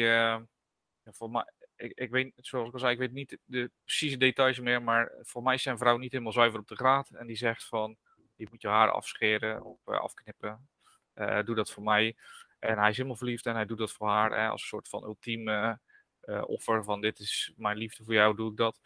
ja, 1.04 1.12
voor 1.12 1.30
mij, 1.30 1.46
ik, 1.82 1.92
ik 2.00 2.10
weet, 2.10 2.34
zoals 2.36 2.68
ik 2.68 2.74
al 2.74 2.80
zei, 2.80 2.94
ik 2.94 3.00
weet 3.00 3.12
niet 3.12 3.38
de 3.46 3.72
precieze 3.84 4.18
details 4.18 4.60
meer. 4.60 4.82
Maar 4.82 5.12
voor 5.22 5.44
mij 5.44 5.54
is 5.54 5.62
zijn 5.62 5.78
vrouw 5.78 5.98
niet 5.98 6.12
helemaal 6.12 6.34
zuiver 6.34 6.60
op 6.60 6.68
de 6.68 6.76
graad. 6.76 7.10
En 7.10 7.28
die 7.28 7.36
zegt 7.36 7.66
van: 7.66 7.98
Je 8.36 8.48
moet 8.50 8.62
je 8.62 8.68
haar 8.68 8.92
afscheren 8.92 9.64
of 9.64 9.88
afknippen. 9.88 10.70
doe 11.46 11.56
dat 11.56 11.72
voor 11.72 11.84
mij. 11.84 12.16
En 12.60 12.78
hij 12.78 12.90
is 12.90 12.96
helemaal 12.96 13.18
verliefd 13.18 13.46
en 13.46 13.56
hij 13.56 13.66
doet 13.66 13.78
dat 13.78 13.92
voor 13.92 14.08
haar 14.08 14.32
hè, 14.32 14.48
als 14.48 14.62
een 14.62 14.68
soort 14.68 14.88
van 14.88 15.04
ultieme 15.04 15.80
uh, 16.24 16.44
offer 16.46 16.84
van 16.84 17.02
dit 17.02 17.20
is 17.20 17.54
mijn 17.56 17.78
liefde 17.78 18.04
voor 18.04 18.14
jou, 18.14 18.36
doe 18.36 18.52
ik 18.52 18.58
dat. 18.58 18.80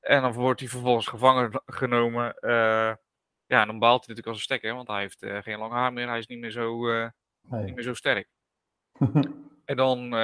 En 0.00 0.22
dan 0.22 0.32
wordt 0.32 0.60
hij 0.60 0.68
vervolgens 0.68 1.06
gevangen 1.06 1.62
genomen. 1.66 2.36
Uh, 2.40 2.94
ja, 3.46 3.60
en 3.60 3.66
dan 3.66 3.78
baalt 3.78 4.06
hij 4.06 4.14
natuurlijk 4.14 4.26
als 4.26 4.36
een 4.36 4.42
stekker, 4.42 4.74
want 4.74 4.88
hij 4.88 5.00
heeft 5.00 5.26
geen 5.44 5.58
lang 5.58 5.72
haar 5.72 5.92
meer. 5.92 6.08
Hij 6.08 6.18
is 6.18 6.26
niet 6.26 6.38
meer 6.38 6.50
zo, 6.50 6.86
nee. 6.86 7.64
niet 7.64 7.74
meer 7.74 7.84
zo 7.84 7.94
sterk. 7.94 8.28
en 9.64 9.76
dan 9.76 10.14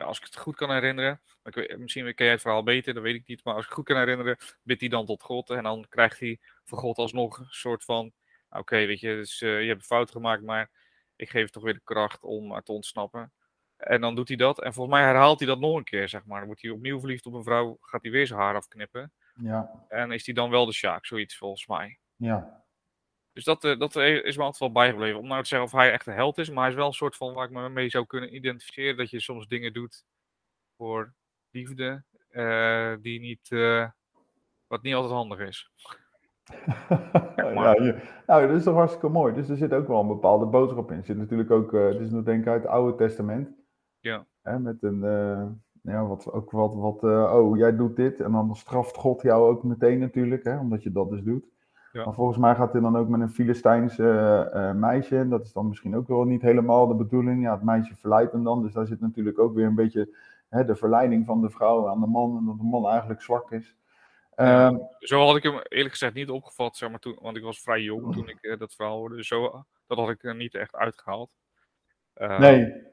ja, 0.00 0.06
als 0.06 0.18
ik 0.18 0.24
het 0.24 0.36
goed 0.36 0.56
kan 0.56 0.70
herinneren, 0.70 1.20
ik 1.42 1.78
misschien 1.78 2.04
ken 2.14 2.24
jij 2.24 2.34
het 2.34 2.40
verhaal 2.40 2.62
beter, 2.62 2.94
dat 2.94 3.02
weet 3.02 3.14
ik 3.14 3.26
niet, 3.26 3.44
maar 3.44 3.54
als 3.54 3.62
ik 3.62 3.68
het 3.68 3.78
goed 3.78 3.86
kan 3.86 3.96
herinneren, 3.96 4.36
bidt 4.62 4.80
hij 4.80 4.88
dan 4.88 5.06
tot 5.06 5.22
God 5.22 5.50
en 5.50 5.62
dan 5.62 5.86
krijgt 5.88 6.20
hij 6.20 6.38
van 6.64 6.78
God 6.78 6.96
alsnog 6.98 7.38
een 7.38 7.46
soort 7.48 7.84
van, 7.84 8.12
oké, 8.50 8.86
weet 8.86 9.00
je, 9.00 9.14
dus, 9.14 9.40
eh, 9.40 9.60
je 9.60 9.66
hebt 9.66 9.80
een 9.80 9.86
fout 9.86 10.10
gemaakt, 10.10 10.42
maar 10.42 10.70
ik 11.16 11.30
geef 11.30 11.50
toch 11.50 11.62
weer 11.62 11.74
de 11.74 11.80
kracht 11.84 12.22
om 12.22 12.52
er 12.52 12.62
te 12.62 12.72
ontsnappen. 12.72 13.32
En 13.76 14.00
dan 14.00 14.14
doet 14.14 14.28
hij 14.28 14.36
dat 14.36 14.62
en 14.62 14.72
volgens 14.72 14.96
mij 14.96 15.06
herhaalt 15.06 15.38
hij 15.38 15.48
dat 15.48 15.58
nog 15.58 15.76
een 15.76 15.84
keer, 15.84 16.08
zeg 16.08 16.24
maar. 16.24 16.38
Dan 16.38 16.46
wordt 16.46 16.62
hij 16.62 16.70
opnieuw 16.70 16.98
verliefd 16.98 17.26
op 17.26 17.34
een 17.34 17.44
vrouw, 17.44 17.76
gaat 17.80 18.02
hij 18.02 18.10
weer 18.10 18.26
zijn 18.26 18.40
haar 18.40 18.54
afknippen 18.56 19.12
Ja, 19.34 19.84
en 19.88 20.12
is 20.12 20.26
hij 20.26 20.34
dan 20.34 20.50
wel 20.50 20.66
de 20.66 20.72
Sjaak, 20.72 21.06
zoiets 21.06 21.36
volgens 21.36 21.66
mij. 21.66 21.98
ja. 22.16 22.59
Dus 23.44 23.60
dat, 23.60 23.64
eh, 23.64 23.78
dat 23.78 23.96
is 23.96 24.36
me 24.36 24.42
altijd 24.42 24.58
wel 24.58 24.72
bijgebleven. 24.72 25.18
Om 25.18 25.26
nou 25.26 25.42
te 25.42 25.48
zeggen 25.48 25.68
of 25.68 25.74
hij 25.74 25.92
echt 25.92 26.06
een 26.06 26.14
held 26.14 26.38
is, 26.38 26.50
maar 26.50 26.62
hij 26.62 26.70
is 26.70 26.76
wel 26.76 26.86
een 26.86 26.92
soort 26.92 27.16
van 27.16 27.34
waar 27.34 27.44
ik 27.44 27.50
me 27.50 27.68
mee 27.68 27.88
zou 27.88 28.06
kunnen 28.06 28.34
identificeren. 28.34 28.96
Dat 28.96 29.10
je 29.10 29.20
soms 29.20 29.46
dingen 29.46 29.72
doet 29.72 30.04
voor 30.76 31.12
liefde, 31.50 32.02
eh, 32.30 32.92
die 33.00 33.20
niet, 33.20 33.50
eh, 33.50 33.88
wat 34.66 34.82
niet 34.82 34.94
altijd 34.94 35.12
handig 35.12 35.38
is. 35.38 35.70
ja, 37.36 37.74
nou, 38.26 38.46
dat 38.46 38.56
is 38.56 38.62
toch 38.62 38.74
hartstikke 38.74 39.08
mooi. 39.08 39.34
Dus 39.34 39.48
er 39.48 39.56
zit 39.56 39.72
ook 39.72 39.88
wel 39.88 40.00
een 40.00 40.08
bepaalde 40.08 40.46
boodschap 40.46 40.90
in. 40.90 40.96
Er 40.96 41.04
zit 41.04 41.16
natuurlijk 41.16 41.50
ook, 41.50 41.74
eh 41.74 41.84
het 41.84 42.00
is 42.00 42.10
nog 42.10 42.24
denk 42.24 42.40
ik 42.40 42.48
uit 42.48 42.62
het 42.62 42.70
Oude 42.70 42.96
Testament. 42.96 43.48
Ja. 44.00 44.26
Hè, 44.42 44.58
met 44.58 44.82
een, 44.82 45.00
ja, 45.82 46.06
wat, 46.06 46.32
ook 46.32 46.50
wat, 46.50 46.74
wat 46.74 47.02
oh, 47.32 47.56
jij 47.56 47.76
doet 47.76 47.96
dit. 47.96 48.20
En 48.20 48.32
dan 48.32 48.56
straft 48.56 48.96
God 48.96 49.22
jou 49.22 49.50
ook 49.50 49.62
meteen 49.62 49.98
natuurlijk, 49.98 50.44
hè, 50.44 50.58
omdat 50.58 50.82
je 50.82 50.92
dat 50.92 51.10
dus 51.10 51.22
doet. 51.22 51.48
Ja. 51.92 52.04
Maar 52.04 52.14
volgens 52.14 52.38
mij 52.38 52.54
gaat 52.54 52.72
hij 52.72 52.80
dan 52.80 52.96
ook 52.96 53.08
met 53.08 53.20
een 53.20 53.30
Filistijns 53.30 53.98
eh, 53.98 54.68
eh, 54.68 54.74
meisje. 54.76 55.16
En 55.18 55.28
dat 55.28 55.44
is 55.44 55.52
dan 55.52 55.68
misschien 55.68 55.96
ook 55.96 56.08
wel 56.08 56.24
niet 56.24 56.42
helemaal 56.42 56.86
de 56.86 56.94
bedoeling. 56.94 57.42
Ja, 57.42 57.52
het 57.52 57.62
meisje 57.62 57.96
verleidt 57.96 58.32
hem 58.32 58.44
dan. 58.44 58.62
Dus 58.62 58.72
daar 58.72 58.86
zit 58.86 59.00
natuurlijk 59.00 59.38
ook 59.38 59.54
weer 59.54 59.66
een 59.66 59.74
beetje 59.74 60.14
hè, 60.48 60.64
de 60.64 60.76
verleiding 60.76 61.26
van 61.26 61.40
de 61.40 61.50
vrouw 61.50 61.88
aan 61.88 62.00
de 62.00 62.06
man. 62.06 62.36
En 62.36 62.44
dat 62.44 62.56
de 62.58 62.64
man 62.64 62.88
eigenlijk 62.88 63.22
zwak 63.22 63.52
is. 63.52 63.76
Ehm, 64.34 64.76
Zo 64.98 65.26
had 65.26 65.36
ik 65.36 65.42
hem 65.42 65.60
eerlijk 65.68 65.90
gezegd 65.90 66.14
niet 66.14 66.30
opgevat, 66.30 66.76
zeg 66.76 66.90
maar, 66.90 66.98
toen, 66.98 67.18
want 67.20 67.36
ik 67.36 67.42
was 67.42 67.60
vrij 67.60 67.80
jong 67.80 68.12
toen 68.12 68.28
ik 68.28 68.38
eh, 68.40 68.58
dat 68.58 68.74
verhaal 68.74 68.96
hoorde. 68.98 69.16
Dus 69.16 69.28
zo, 69.28 69.64
dat 69.86 69.98
had 69.98 70.10
ik 70.10 70.24
er 70.24 70.34
niet 70.36 70.54
echt 70.54 70.74
uitgehaald. 70.76 71.34
Eh, 72.14 72.38
nee, 72.38 72.88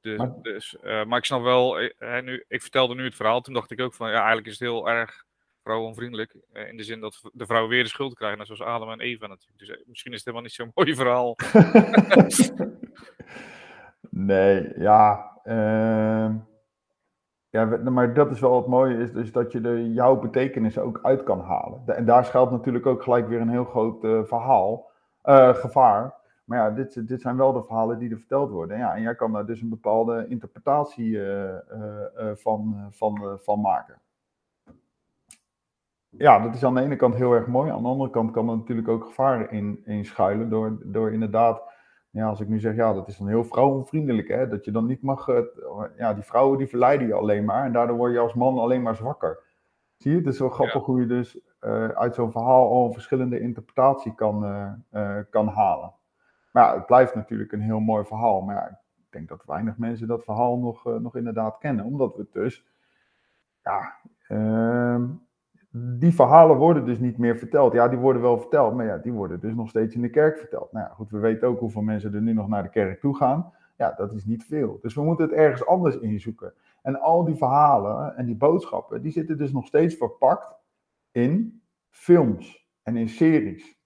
Dus, 0.00 0.16
Maar- 0.18 0.32
dus, 0.42 0.76
maar 0.82 1.18
ik 1.18 1.24
snap 1.24 1.42
wel, 1.42 1.74
nu, 2.22 2.44
ik 2.48 2.62
vertelde 2.62 2.94
nu 2.94 3.04
het 3.04 3.14
verhaal, 3.14 3.40
toen 3.40 3.54
dacht 3.54 3.70
ik 3.70 3.80
ook 3.80 3.94
van, 3.94 4.08
ja, 4.10 4.16
eigenlijk 4.16 4.46
is 4.46 4.52
het 4.52 4.68
heel 4.68 4.88
erg 4.88 5.26
vrouwonvriendelijk. 5.62 6.36
eh, 6.52 6.68
in 6.68 6.76
de 6.76 6.82
zin 6.82 7.00
dat 7.00 7.22
de 7.32 7.46
vrouw 7.46 7.68
weer 7.68 7.82
de 7.82 7.88
schuld 7.88 8.14
krijgt, 8.14 8.36
net 8.38 8.46
zoals 8.46 8.62
Adam 8.62 8.90
en 8.90 9.00
Eva 9.00 9.26
natuurlijk. 9.26 9.58
Dus 9.58 9.68
eh, 9.70 9.76
misschien 9.86 10.12
is 10.12 10.24
het 10.24 10.26
helemaal 10.26 10.46
niet 10.46 10.54
zo'n 10.56 10.70
mooi 10.84 10.94
verhaal. 10.94 11.36
nee, 14.10 14.72
ja. 14.78 15.30
ehm, 15.44 16.36
ja, 17.50 17.68
we- 17.68 17.90
maar 17.90 18.14
dat 18.14 18.30
is 18.30 18.40
wel 18.40 18.56
het 18.56 18.66
mooie, 18.66 18.98
is 18.98 19.12
dus 19.12 19.32
dat 19.32 19.52
je 19.52 19.60
de, 19.60 19.92
jouw 19.92 20.16
betekenis 20.18 20.78
ook 20.78 20.98
uit 21.02 21.22
kan 21.22 21.40
halen. 21.40 21.82
En 21.86 22.04
daar 22.04 22.24
schuilt 22.24 22.50
natuurlijk 22.50 22.86
ook 22.86 23.02
gelijk 23.02 23.28
weer 23.28 23.40
een 23.40 23.48
heel 23.48 23.64
groot 23.64 24.04
eh, 24.04 24.22
verhaal, 24.24 24.86
gevaar. 25.52 26.14
Maar 26.44 26.58
ja, 26.58 26.70
dit, 26.70 27.08
dit 27.08 27.20
zijn 27.20 27.36
wel 27.36 27.52
de 27.52 27.62
verhalen 27.62 27.98
die 27.98 28.10
er 28.10 28.18
verteld 28.18 28.50
worden. 28.50 28.78
Ja, 28.78 28.94
en 28.94 29.02
jij 29.02 29.14
kan 29.14 29.32
daar 29.32 29.46
dus 29.46 29.60
een 29.60 29.68
bepaalde 29.68 30.26
interpretatie 30.28 31.18
van, 32.34 32.88
van, 32.90 33.38
van 33.42 33.60
maken. 33.60 34.00
Ja, 36.18 36.38
dat 36.38 36.54
is 36.54 36.64
aan 36.64 36.74
de 36.74 36.80
ene 36.80 36.96
kant 36.96 37.14
heel 37.14 37.32
erg 37.32 37.46
mooi. 37.46 37.70
Aan 37.70 37.82
de 37.82 37.88
andere 37.88 38.10
kant 38.10 38.30
kan 38.30 38.48
er 38.48 38.56
natuurlijk 38.56 38.88
ook 38.88 39.04
gevaar 39.04 39.52
in, 39.52 39.80
in 39.84 40.04
schuilen. 40.04 40.48
Door, 40.50 40.78
door 40.84 41.12
inderdaad 41.12 41.62
ja, 42.10 42.26
als 42.28 42.40
ik 42.40 42.48
nu 42.48 42.60
zeg, 42.60 42.74
ja, 42.74 42.92
dat 42.92 43.08
is 43.08 43.16
dan 43.16 43.28
heel 43.28 43.44
vrouwenvriendelijk, 43.44 44.28
hè, 44.28 44.48
dat 44.48 44.64
je 44.64 44.70
dan 44.70 44.86
niet 44.86 45.02
mag, 45.02 45.28
eh, 45.28 45.42
ja, 45.96 46.14
die 46.14 46.22
vrouwen 46.22 46.58
die 46.58 46.66
verleiden 46.66 47.06
je 47.06 47.14
alleen 47.14 47.44
maar 47.44 47.64
en 47.64 47.72
daardoor 47.72 47.96
word 47.96 48.12
je 48.12 48.18
als 48.18 48.34
man 48.34 48.58
alleen 48.58 48.82
maar 48.82 48.96
zwakker. 48.96 49.38
Zie 49.96 50.10
je, 50.10 50.16
het 50.16 50.26
is 50.26 50.38
wel 50.38 50.48
grappig 50.48 50.84
hoe 50.84 51.00
je 51.00 51.06
dus 51.06 51.40
eh, 51.58 51.88
uit 51.88 52.14
zo'n 52.14 52.32
verhaal 52.32 52.70
al 52.70 52.86
een 52.86 52.92
verschillende 52.92 53.40
interpretatie 53.40 54.14
kan, 54.14 54.44
eh, 54.90 55.18
kan 55.30 55.48
halen. 55.48 55.92
Maar 56.52 56.64
ja, 56.64 56.74
het 56.74 56.86
blijft 56.86 57.14
natuurlijk 57.14 57.52
een 57.52 57.60
heel 57.60 57.80
mooi 57.80 58.04
verhaal, 58.04 58.40
maar 58.40 58.54
ja, 58.54 58.68
ik 58.96 59.06
denk 59.10 59.28
dat 59.28 59.44
weinig 59.46 59.78
mensen 59.78 60.06
dat 60.08 60.24
verhaal 60.24 60.58
nog, 60.58 60.84
nog 60.84 61.16
inderdaad 61.16 61.58
kennen, 61.58 61.84
omdat 61.84 62.14
we 62.14 62.20
het 62.20 62.32
dus, 62.32 62.66
ja, 63.62 63.94
ehm, 64.28 65.04
die 65.70 66.14
verhalen 66.14 66.56
worden 66.56 66.84
dus 66.84 66.98
niet 66.98 67.18
meer 67.18 67.38
verteld. 67.38 67.72
Ja, 67.72 67.88
die 67.88 67.98
worden 67.98 68.22
wel 68.22 68.38
verteld, 68.38 68.74
maar 68.74 68.86
ja, 68.86 68.98
die 68.98 69.12
worden 69.12 69.40
dus 69.40 69.54
nog 69.54 69.68
steeds 69.68 69.94
in 69.94 70.02
de 70.02 70.10
kerk 70.10 70.38
verteld. 70.38 70.72
Nou 70.72 70.86
ja, 70.86 70.94
goed, 70.94 71.10
we 71.10 71.18
weten 71.18 71.48
ook 71.48 71.58
hoeveel 71.58 71.82
mensen 71.82 72.14
er 72.14 72.22
nu 72.22 72.32
nog 72.32 72.48
naar 72.48 72.62
de 72.62 72.68
kerk 72.68 73.00
toe 73.00 73.16
gaan. 73.16 73.52
Ja, 73.76 73.92
dat 73.96 74.12
is 74.12 74.24
niet 74.24 74.44
veel. 74.44 74.78
Dus 74.82 74.94
we 74.94 75.02
moeten 75.02 75.24
het 75.24 75.34
ergens 75.34 75.66
anders 75.66 75.98
inzoeken. 75.98 76.52
En 76.82 77.00
al 77.00 77.24
die 77.24 77.36
verhalen 77.36 78.16
en 78.16 78.26
die 78.26 78.36
boodschappen, 78.36 79.02
die 79.02 79.12
zitten 79.12 79.38
dus 79.38 79.52
nog 79.52 79.66
steeds 79.66 79.94
verpakt 79.94 80.54
in 81.10 81.62
films 81.90 82.68
en 82.82 82.96
in 82.96 83.08
series. 83.08 83.76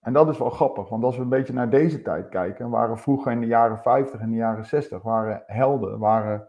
En 0.00 0.12
dat 0.12 0.28
is 0.28 0.38
wel 0.38 0.50
grappig, 0.50 0.88
want 0.88 1.04
als 1.04 1.16
we 1.16 1.22
een 1.22 1.28
beetje 1.28 1.52
naar 1.52 1.70
deze 1.70 2.02
tijd 2.02 2.28
kijken, 2.28 2.70
waren 2.70 2.98
vroeger 2.98 3.32
in 3.32 3.40
de 3.40 3.46
jaren 3.46 3.78
50 3.78 4.20
en 4.20 4.30
de 4.30 4.36
jaren 4.36 4.64
60 4.64 5.02
waren 5.02 5.42
helden, 5.46 5.98
waren 5.98 6.48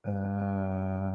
eh, 0.00 1.07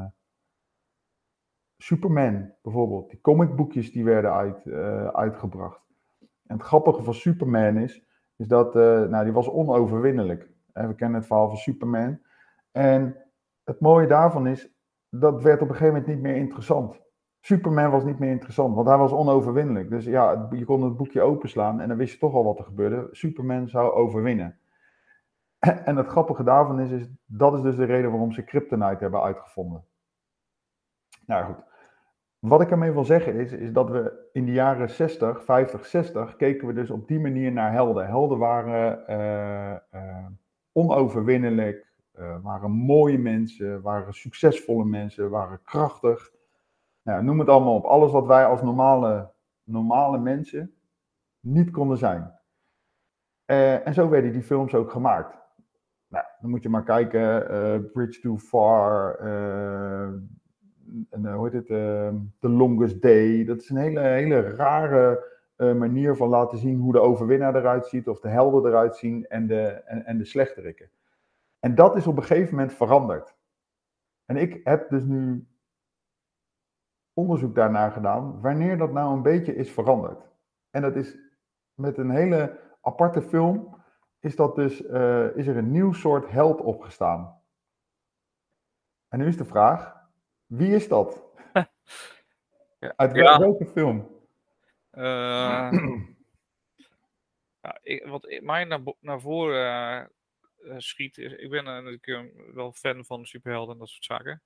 Superman 1.84 2.54
bijvoorbeeld, 2.62 3.10
die 3.10 3.22
comicboekjes 3.22 3.92
die 3.92 4.04
werden 4.04 4.34
uit, 4.34 4.66
eh, 4.66 5.08
uitgebracht. 5.08 5.82
En 6.20 6.56
het 6.58 6.62
grappige 6.62 7.04
van 7.04 7.14
Superman 7.14 7.78
is, 7.78 8.06
is 8.36 8.48
dat, 8.48 8.76
eh, 8.76 9.02
nou 9.02 9.24
die 9.24 9.34
was 9.34 9.50
onoverwinnelijk. 9.50 10.50
We 10.74 10.96
kennen 10.96 11.18
het 11.18 11.28
verhaal 11.28 11.48
van 11.48 11.58
Superman. 11.58 12.20
En 12.72 13.18
het 13.64 13.80
mooie 13.80 14.08
daarvan 14.08 14.48
is, 14.48 14.74
dat 15.10 15.42
werd 15.42 15.62
op 15.62 15.70
een 15.70 15.76
gegeven 15.76 15.94
moment 15.94 16.14
niet 16.14 16.22
meer 16.22 16.36
interessant. 16.36 17.02
Superman 17.40 17.92
was 17.92 18.04
niet 18.04 18.20
meer 18.20 18.32
interessant, 18.32 18.76
want 18.76 18.88
hij 18.88 18.98
was 18.98 19.12
onoverwinnelijk. 19.12 19.90
Dus 19.90 20.06
ja, 20.06 20.48
je 20.52 20.66
kon 20.66 20.84
het 20.84 20.98
boekje 20.98 21.22
openslaan 21.22 21.82
en 21.82 21.88
dan 21.88 21.98
wist 21.98 22.14
je 22.14 22.20
toch 22.20 22.34
al 22.34 22.44
wat 22.44 22.58
er 22.58 22.66
gebeurde. 22.66 23.08
Superman 23.12 23.70
zou 23.70 23.92
overwinnen. 23.92 24.60
En 25.86 25.96
het 25.96 26.08
grappige 26.08 26.44
daarvan 26.44 26.80
is, 26.80 26.92
is 26.92 27.10
dat 27.26 27.54
is 27.54 27.62
dus 27.62 27.76
de 27.76 27.86
reden 27.86 28.12
waarom 28.12 28.32
ze 28.32 28.44
Kryptonite 28.44 29.04
hebben 29.04 29.22
uitgevonden. 29.22 29.86
Nou 31.26 31.46
goed. 31.46 31.72
Wat 32.44 32.62
ik 32.62 32.72
ermee 32.72 32.92
wil 32.92 33.06
zeggen 33.06 33.36
is, 33.36 33.52
is 33.52 33.72
dat 33.74 33.90
we 33.90 34.30
in 34.32 34.46
de 34.46 34.52
jaren 34.52 34.90
60, 34.90 35.44
50, 35.44 35.86
60 35.86 36.36
keken 36.36 36.68
we 36.68 36.74
dus 36.74 36.90
op 36.90 37.08
die 37.08 37.20
manier 37.20 37.52
naar 37.52 37.72
helden. 37.72 38.08
Helden 38.08 38.38
waren 38.38 39.08
eh, 39.08 39.74
eh, 39.74 40.26
onoverwinnelijk, 40.72 41.94
eh, 42.12 42.38
waren 42.42 42.72
mooie 42.72 43.18
mensen, 43.18 43.82
waren 43.82 44.14
succesvolle 44.14 44.86
mensen, 44.86 45.30
waren 45.30 45.62
krachtig. 45.64 46.32
Nou, 47.02 47.24
noem 47.24 47.40
het 47.40 47.50
allemaal 47.50 47.76
op. 47.76 47.86
Alles 47.86 48.12
wat 48.12 48.26
wij 48.26 48.46
als 48.46 48.62
normale, 48.62 49.32
normale 49.64 50.18
mensen 50.18 50.74
niet 51.40 51.72
konden 51.72 51.98
zijn. 51.98 52.40
En 53.46 53.94
zo 53.94 54.10
werden 54.10 54.32
die 54.32 54.44
films 54.44 54.74
ook 54.74 54.92
gemaakt. 54.92 55.38
Nou, 56.08 56.26
dan 56.42 56.50
moet 56.50 56.64
je 56.64 56.70
maar 56.70 56.84
kijken, 56.84 57.92
Bridge 57.92 58.22
Too 58.22 58.38
Far, 58.38 59.18
en, 61.10 61.26
eh, 61.26 61.36
hoe 61.36 61.50
heet 61.50 61.54
het, 61.54 61.68
The 62.40 62.50
Longest 62.50 63.02
Day. 63.02 63.46
Dat 63.46 63.62
is 63.62 63.70
een 63.70 63.78
hele, 63.78 64.00
hele 64.00 64.42
rare 64.42 65.32
eh, 65.56 65.74
manier 65.74 66.16
van 66.16 66.30
laten 66.30 66.58
zien 66.58 66.80
hoe 66.80 66.92
de 66.92 67.00
overwinnaar 67.00 67.56
eruit 67.56 67.86
ziet, 67.86 68.08
of 68.08 68.20
de 68.20 68.28
helden 68.28 68.72
eruit 68.72 68.96
zien 68.96 69.28
en 69.28 69.48
de, 69.48 69.68
en, 69.68 70.06
en 70.06 70.18
de 70.18 70.26
slechterikken. 70.26 70.90
En 71.60 71.76
dat 71.76 71.96
is 71.96 72.08
op 72.08 72.18
een 72.18 72.24
gegeven 72.24 72.56
moment 72.56 72.74
veranderd. 72.74 73.36
En 74.26 74.38
ik 74.38 74.62
heb 74.64 74.90
dus 74.90 75.04
nu 75.04 75.48
onderzoek 77.14 77.56
daarnaar 77.56 77.92
gedaan, 77.92 78.42
wanneer 78.42 78.78
dat 78.78 78.92
nou 78.92 79.14
een 79.14 79.22
beetje 79.22 79.56
is 79.56 79.72
veranderd. 79.72 80.30
En 80.70 80.82
dat 80.82 80.96
is 80.96 81.18
met 81.74 81.98
een 81.98 82.10
hele 82.10 82.60
aparte 82.82 83.22
film, 83.22 83.76
is, 84.20 84.36
dat 84.36 84.56
dus, 84.56 84.86
eh, 84.86 85.36
is 85.36 85.48
er 85.48 85.58
een 85.58 85.72
nieuw 85.72 85.92
soort 85.92 86.30
held 86.30 86.62
opgestaan. 86.62 87.42
En 89.08 89.20
nu 89.20 89.28
is 89.28 89.38
de 89.38 89.46
vraag, 89.46 90.03
wie 90.58 90.76
is 90.76 90.88
dat? 90.88 91.22
Ja. 92.80 92.94
Uit 92.96 93.12
wel- 93.12 93.24
Ja. 93.24 93.40
welke 93.40 93.66
film? 93.66 94.22
Eh, 94.90 95.72
ja, 97.62 97.80
ik, 97.82 98.06
wat 98.06 98.38
mij 98.42 98.64
naar, 98.64 98.80
naar 99.00 99.22
voren 99.22 99.66
eh, 99.66 100.72
eh, 100.72 100.78
schiet, 100.78 101.18
is, 101.18 101.32
ik 101.34 101.50
ben 101.50 101.64
natuurlijk 101.64 102.08
eh, 102.08 102.22
wel 102.54 102.72
fan 102.72 103.06
van 103.06 103.26
superhelden 103.26 103.74
en 103.74 103.80
dat 103.80 103.90
soort 103.90 104.06
zaken. 104.06 104.44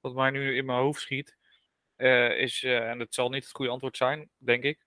Wat 0.00 0.14
mij 0.14 0.30
nu 0.30 0.56
in 0.56 0.64
mijn 0.64 0.78
hoofd 0.78 1.00
schiet, 1.00 1.36
is, 2.36 2.62
en 2.62 2.98
het 2.98 3.14
zal 3.14 3.28
niet 3.28 3.42
het 3.42 3.52
goede 3.52 3.70
antwoord 3.70 3.96
zijn, 3.96 4.30
denk 4.36 4.62
ik, 4.62 4.86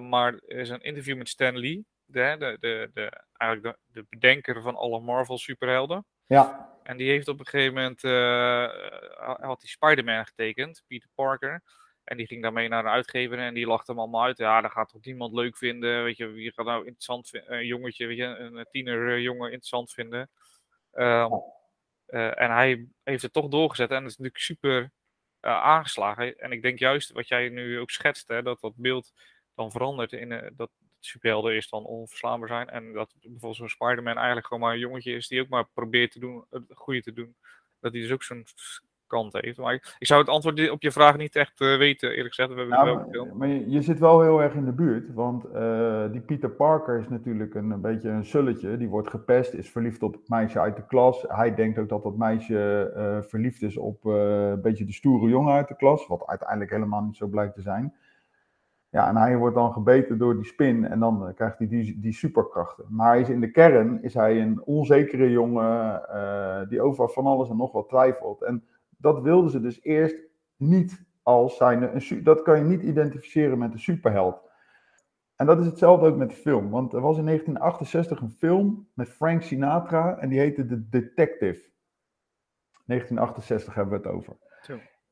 maar 0.00 0.34
er 0.34 0.58
is 0.58 0.68
een 0.68 0.80
interview 0.82 1.16
met 1.16 1.28
Stan 1.28 1.58
Lee, 1.58 1.86
de, 2.04 2.36
de, 2.38 2.56
de, 2.60 2.90
de, 2.94 3.22
eigenlijk 3.32 3.76
de, 3.86 4.00
de 4.00 4.06
bedenker 4.08 4.62
van 4.62 4.76
alle 4.76 5.00
Marvel 5.00 5.38
superhelden. 5.38 6.06
Ja, 6.26 6.77
En 6.88 6.96
die 6.96 7.10
heeft 7.10 7.28
op 7.28 7.38
een 7.38 7.46
gegeven 7.46 7.74
moment, 7.74 8.04
eh, 8.04 8.64
eh, 8.64 8.70
had 9.40 9.60
hij 9.60 9.70
Spider-Man 9.70 10.26
getekend, 10.26 10.82
Peter 10.86 11.08
Parker. 11.14 11.62
En 12.04 12.16
die 12.16 12.26
ging 12.26 12.42
daarmee 12.42 12.68
naar 12.68 12.82
de 12.82 12.88
uitgever 12.88 13.38
en 13.38 13.54
die 13.54 13.66
lachte 13.66 13.90
hem 13.90 14.00
allemaal 14.00 14.24
uit. 14.24 14.38
Ja, 14.38 14.60
dat 14.60 14.70
gaat 14.70 14.88
toch 14.88 15.04
niemand 15.04 15.34
leuk 15.34 15.56
vinden. 15.56 16.04
Weet 16.04 16.16
je, 16.16 16.26
wie 16.26 16.52
gaat 16.52 16.66
nou 16.66 16.84
interessant? 16.84 17.30
Een 17.32 17.66
jongetje, 17.66 18.06
weet 18.06 18.16
je, 18.16 18.24
een 18.24 18.66
tiener 18.70 19.08
eh, 19.14 19.24
interessant 19.24 19.92
vinden. 19.92 20.30
Ehm, 20.92 21.32
Eh, 22.06 22.40
en 22.40 22.50
hij 22.50 22.88
heeft 23.02 23.22
het 23.22 23.32
toch 23.32 23.48
doorgezet 23.48 23.90
en 23.90 24.02
dat 24.02 24.10
is 24.10 24.16
natuurlijk 24.16 24.44
super 24.44 24.92
aangeslagen. 25.40 26.38
En 26.38 26.52
ik 26.52 26.62
denk 26.62 26.78
juist 26.78 27.12
wat 27.12 27.28
jij 27.28 27.48
nu 27.48 27.78
ook 27.80 27.90
schetst, 27.90 28.28
hè, 28.28 28.42
dat 28.42 28.60
dat 28.60 28.76
beeld 28.76 29.12
dan 29.54 29.70
verandert 29.70 30.12
in 30.12 30.52
dat 30.56 30.70
superhelden 31.00 31.52
eerst 31.52 31.70
dan 31.70 31.84
onverslaanbaar 31.84 32.48
zijn. 32.48 32.68
En 32.68 32.92
dat 32.92 33.14
bijvoorbeeld 33.20 33.56
zo'n 33.56 33.68
Spider-Man 33.68 34.16
eigenlijk 34.16 34.46
gewoon 34.46 34.62
maar 34.62 34.72
een 34.72 34.78
jongetje 34.78 35.14
is 35.14 35.28
die 35.28 35.40
ook 35.40 35.48
maar 35.48 35.68
probeert 35.74 36.12
te 36.12 36.18
doen, 36.18 36.44
het 36.50 36.64
goede 36.74 37.02
te 37.02 37.12
doen. 37.12 37.36
Dat 37.80 37.92
hij 37.92 38.00
dus 38.00 38.12
ook 38.12 38.22
zo'n 38.22 38.46
kant 39.08 39.32
heeft. 39.32 39.58
Maar 39.58 39.74
ik, 39.74 39.96
ik, 39.98 40.06
zou 40.06 40.20
het 40.20 40.28
antwoord 40.28 40.70
op 40.70 40.82
je 40.82 40.92
vraag 40.92 41.16
niet 41.16 41.36
echt 41.36 41.60
uh, 41.60 41.76
weten, 41.76 42.10
eerlijk 42.10 42.34
gezegd. 42.34 42.48
We 42.48 42.58
hebben 42.58 42.78
ja, 42.78 42.84
maar, 42.84 43.36
maar 43.36 43.48
je, 43.48 43.70
je, 43.70 43.82
zit 43.82 43.98
wel 43.98 44.22
heel 44.22 44.42
erg 44.42 44.54
in 44.54 44.64
de 44.64 44.72
buurt, 44.72 45.14
want 45.14 45.44
uh, 45.54 46.12
die 46.12 46.20
Peter 46.20 46.50
Parker 46.50 46.98
is 46.98 47.08
natuurlijk 47.08 47.54
een, 47.54 47.70
een, 47.70 47.80
beetje 47.80 48.08
een 48.08 48.24
sulletje. 48.24 48.76
Die 48.76 48.88
wordt 48.88 49.10
gepest, 49.10 49.52
is 49.52 49.70
verliefd 49.70 50.02
op 50.02 50.12
het 50.12 50.28
meisje 50.28 50.60
uit 50.60 50.76
de 50.76 50.86
klas. 50.86 51.24
Hij 51.28 51.54
denkt 51.54 51.78
ook 51.78 51.88
dat 51.88 52.02
dat 52.02 52.16
meisje 52.16 52.92
uh, 52.96 53.28
verliefd 53.28 53.62
is 53.62 53.76
op 53.76 54.04
een 54.04 54.60
beetje 54.62 54.84
de 54.84 54.92
stoere 54.92 55.28
jongen 55.28 55.54
uit 55.54 55.68
de 55.68 55.76
klas, 55.76 56.06
wat 56.06 56.26
uiteindelijk 56.26 56.70
helemaal 56.70 57.02
niet 57.02 57.16
zo 57.16 57.26
blijkt 57.26 57.54
te 57.54 57.62
zijn. 57.62 57.94
Ja, 58.90 59.08
en 59.08 59.16
hij 59.16 59.36
wordt 59.36 59.54
dan 59.54 59.72
gebeten 59.72 60.18
door 60.18 60.34
die 60.34 60.44
spin 60.44 60.84
en 60.84 60.98
dan 60.98 61.32
krijgt 61.34 61.58
hij 61.58 61.68
die, 61.68 62.00
die 62.00 62.12
superkrachten. 62.12 62.84
Maar 62.88 63.08
hij 63.08 63.20
is 63.20 63.28
in 63.28 63.40
de 63.40 63.50
kern 63.50 64.02
is 64.02 64.14
hij 64.14 64.40
een 64.40 64.62
onzekere 64.64 65.30
jongen 65.30 66.02
die 66.68 66.80
over 66.80 67.08
van 67.08 67.26
alles 67.26 67.48
en 67.48 67.56
nog 67.56 67.72
wat 67.72 67.88
twijfelt. 67.88 68.42
En 68.42 68.64
dat 68.96 69.20
wilden 69.20 69.50
ze 69.50 69.60
dus 69.60 69.82
eerst 69.82 70.16
niet 70.56 71.06
als 71.22 71.56
zijn. 71.56 71.82
Een, 71.82 72.22
dat 72.22 72.42
kan 72.42 72.58
je 72.58 72.64
niet 72.64 72.82
identificeren 72.82 73.58
met 73.58 73.72
een 73.72 73.78
superheld. 73.78 74.40
En 75.36 75.46
dat 75.46 75.60
is 75.60 75.66
hetzelfde 75.66 76.06
ook 76.06 76.16
met 76.16 76.30
de 76.30 76.36
film. 76.36 76.70
Want 76.70 76.92
er 76.92 77.00
was 77.00 77.18
in 77.18 77.24
1968 77.24 78.20
een 78.20 78.30
film 78.30 78.88
met 78.94 79.08
Frank 79.08 79.42
Sinatra 79.42 80.18
en 80.18 80.28
die 80.28 80.38
heette 80.38 80.66
The 80.66 80.88
Detective. 80.88 81.66
1968 82.84 83.74
hebben 83.74 84.00
we 84.00 84.08
het 84.08 84.16
over. 84.16 84.36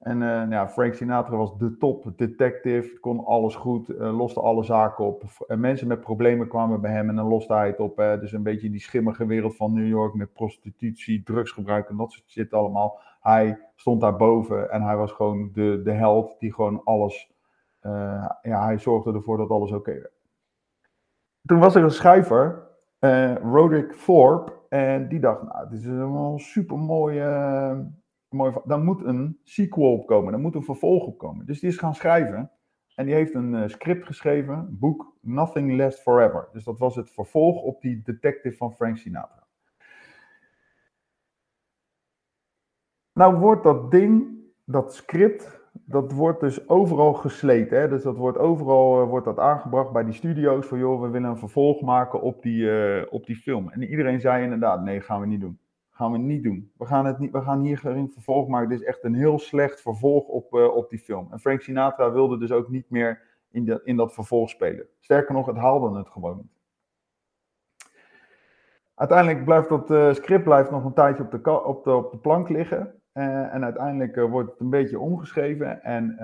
En 0.07 0.21
uh, 0.21 0.51
ja, 0.51 0.69
Frank 0.69 0.95
Sinatra 0.95 1.37
was 1.37 1.59
de 1.59 1.77
top 1.77 2.13
detective, 2.17 2.99
kon 3.01 3.25
alles 3.25 3.55
goed, 3.55 3.91
uh, 3.91 4.17
loste 4.17 4.41
alle 4.41 4.65
zaken 4.65 5.05
op. 5.05 5.23
En 5.47 5.61
mensen 5.61 5.89
met 5.89 6.01
problemen 6.01 6.49
kwamen 6.49 6.81
bij 6.81 6.91
hem 6.91 7.09
en 7.09 7.17
dan 7.17 7.29
loste 7.29 7.53
hij 7.55 7.67
het 7.67 7.81
op. 7.81 8.01
Uh, 8.01 8.21
dus 8.21 8.33
een 8.33 8.43
beetje 8.43 8.71
die 8.71 8.81
schimmige 8.81 9.27
wereld 9.27 9.57
van 9.57 9.73
New 9.73 9.87
York 9.87 10.15
met 10.15 10.33
prostitutie, 10.33 11.23
drugsgebruik 11.23 11.89
en 11.89 11.97
dat 11.97 12.13
soort 12.13 12.29
shit 12.29 12.53
allemaal. 12.53 12.99
Hij 13.21 13.59
stond 13.75 14.01
daar 14.01 14.17
boven 14.17 14.71
en 14.71 14.83
hij 14.83 14.97
was 14.97 15.13
gewoon 15.13 15.51
de, 15.53 15.81
de 15.85 15.93
held 15.93 16.37
die 16.39 16.55
gewoon 16.55 16.81
alles, 16.85 17.35
ja, 18.43 18.65
hij 18.65 18.79
zorgde 18.79 19.13
ervoor 19.13 19.37
dat 19.37 19.51
alles 19.51 19.73
oké 19.73 19.93
werd. 19.93 20.15
Toen 21.47 21.59
was 21.59 21.75
er 21.75 21.83
een 21.83 21.91
schrijver, 21.91 22.69
Roderick 23.43 23.93
Thorpe, 23.93 24.53
en 24.69 25.09
die 25.09 25.21
dacht, 25.21 25.43
nou, 25.43 25.69
dit 25.69 25.79
is 25.79 25.87
een 25.87 26.39
super 26.39 26.79
mooie 26.79 27.25
dan 28.65 28.85
moet 28.85 29.05
een 29.05 29.41
sequel 29.45 29.93
opkomen, 29.93 30.33
dan 30.33 30.41
moet 30.41 30.55
een 30.55 30.65
vervolg 30.65 31.07
opkomen. 31.07 31.47
Dus 31.47 31.61
die 31.61 31.69
is 31.69 31.79
gaan 31.79 31.95
schrijven 31.95 32.51
en 32.95 33.07
die 33.07 33.15
heeft 33.15 33.35
een 33.35 33.53
uh, 33.53 33.69
script 33.69 34.07
geschreven, 34.07 34.79
boek 34.79 35.17
Nothing 35.21 35.77
Lasts 35.77 36.03
Forever. 36.03 36.49
Dus 36.53 36.65
dat 36.65 36.79
was 36.79 36.97
het 36.97 37.11
vervolg 37.11 37.63
op 37.63 37.81
die 37.81 38.03
detective 38.03 38.57
van 38.57 38.75
Frank 38.75 38.97
Sinatra. 38.97 39.47
Nou 43.13 43.37
wordt 43.37 43.63
dat 43.63 43.91
ding, 43.91 44.29
dat 44.65 44.95
script, 44.95 45.61
dat 45.73 46.13
wordt 46.13 46.41
dus 46.41 46.69
overal 46.69 47.15
gesleten. 47.15 47.81
Hè? 47.81 47.89
Dus 47.89 48.03
dat 48.03 48.17
wordt 48.17 48.39
overal 48.39 49.03
uh, 49.03 49.09
wordt 49.09 49.27
dat 49.27 49.39
aangebracht 49.39 49.93
bij 49.93 50.05
die 50.05 50.15
studio's 50.15 50.67
van 50.67 50.79
joh, 50.79 51.01
we 51.01 51.09
willen 51.09 51.31
een 51.31 51.39
vervolg 51.39 51.81
maken 51.81 52.21
op 52.21 52.43
die, 52.43 52.63
uh, 52.63 53.03
op 53.11 53.27
die 53.27 53.37
film. 53.37 53.71
En 53.71 53.83
iedereen 53.83 54.21
zei 54.21 54.43
inderdaad, 54.43 54.83
nee, 54.83 55.01
gaan 55.01 55.21
we 55.21 55.27
niet 55.27 55.41
doen 55.41 55.59
gaan 55.97 56.13
we 56.13 56.19
niet 56.19 56.43
doen. 56.43 56.71
We 56.77 56.87
gaan, 56.87 57.07
het 57.07 57.19
niet, 57.19 57.33
we 57.33 57.43
gaan 57.43 57.61
hier 57.61 57.79
geen 57.79 58.11
vervolg 58.13 58.49
maken. 58.49 58.69
Dit 58.69 58.81
is 58.81 58.87
echt 58.87 59.05
een 59.05 59.15
heel 59.15 59.39
slecht 59.39 59.81
vervolg 59.81 60.27
op, 60.27 60.55
uh, 60.55 60.77
op 60.77 60.91
die 60.91 60.99
film. 60.99 61.29
En 61.31 61.41
Frank 61.41 61.61
Sinatra 61.61 62.13
wilde 62.13 62.39
dus 62.39 62.53
ook 62.53 62.69
niet 62.69 62.91
meer 62.91 63.23
in, 63.51 63.81
in 63.85 63.97
dat 63.97 64.15
vervolg 64.15 64.51
spelen. 64.51 64.87
Sterker 65.01 65.35
nog, 65.35 65.47
het 65.47 65.57
haalde 65.57 65.99
het 65.99 66.09
gewoon 66.09 66.37
niet. 66.37 66.55
Uiteindelijk 68.95 69.45
blijft 69.45 69.69
dat 69.69 69.91
uh, 69.91 70.13
script 70.13 70.45
blijft 70.45 70.71
nog 70.71 70.85
een 70.85 70.93
tijdje 70.93 71.23
op 71.23 71.31
de, 71.31 71.65
op 71.65 71.85
de, 71.85 71.93
op 71.93 72.11
de 72.11 72.19
plank 72.19 72.49
liggen. 72.49 72.95
Uh, 73.15 73.55
en 73.55 73.65
uiteindelijk 73.65 74.17
wordt 74.17 74.51
het 74.51 74.61
een 74.61 74.71
beetje 74.71 74.99
omgeschreven. 74.99 75.83
En 75.83 76.17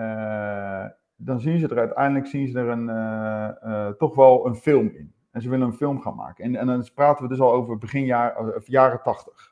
dan 1.16 1.40
zien 1.40 1.58
ze 1.58 1.68
er 1.68 1.78
uiteindelijk 1.78 2.26
zien 2.26 2.48
ze 2.48 2.58
er 2.58 2.68
een, 2.68 3.96
toch 3.96 4.14
wel 4.14 4.46
een 4.46 4.56
film 4.56 4.88
in. 4.88 5.14
En 5.30 5.42
ze 5.42 5.50
willen 5.50 5.66
een 5.66 5.72
film 5.72 6.00
gaan 6.00 6.16
maken. 6.16 6.44
En, 6.44 6.56
en 6.56 6.66
dan 6.66 6.88
praten 6.94 7.22
we 7.22 7.28
dus 7.28 7.40
al 7.40 7.52
over 7.52 7.78
begin 7.78 8.04
jaar, 8.04 8.60
jaren 8.64 9.02
tachtig. 9.02 9.51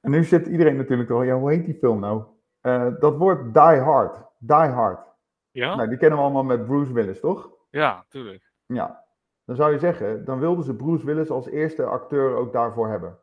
En 0.00 0.10
nu 0.10 0.24
zit 0.24 0.46
iedereen 0.46 0.76
natuurlijk 0.76 1.10
al, 1.10 1.22
ja, 1.22 1.38
hoe 1.38 1.50
heet 1.50 1.64
die 1.64 1.74
film 1.74 2.00
nou? 2.00 2.24
Uh, 2.62 3.00
dat 3.00 3.16
wordt 3.16 3.54
Die 3.54 3.62
Hard. 3.62 4.24
Die 4.38 4.56
Hard. 4.56 5.06
Ja? 5.50 5.74
Nou, 5.74 5.88
die 5.88 5.98
kennen 5.98 6.18
we 6.18 6.24
allemaal 6.24 6.44
met 6.44 6.66
Bruce 6.66 6.92
Willis, 6.92 7.20
toch? 7.20 7.50
Ja, 7.70 8.04
tuurlijk. 8.08 8.52
Ja. 8.66 9.04
Dan 9.44 9.56
zou 9.56 9.72
je 9.72 9.78
zeggen, 9.78 10.24
dan 10.24 10.38
wilden 10.38 10.64
ze 10.64 10.76
Bruce 10.76 11.06
Willis 11.06 11.30
als 11.30 11.46
eerste 11.46 11.84
acteur 11.84 12.36
ook 12.36 12.52
daarvoor 12.52 12.88
hebben. 12.88 13.18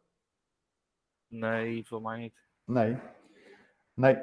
Nee, 1.27 1.87
voor 1.87 2.01
mij 2.01 2.17
niet. 2.19 2.47
Nee. 2.63 2.97
Nee. 3.93 4.17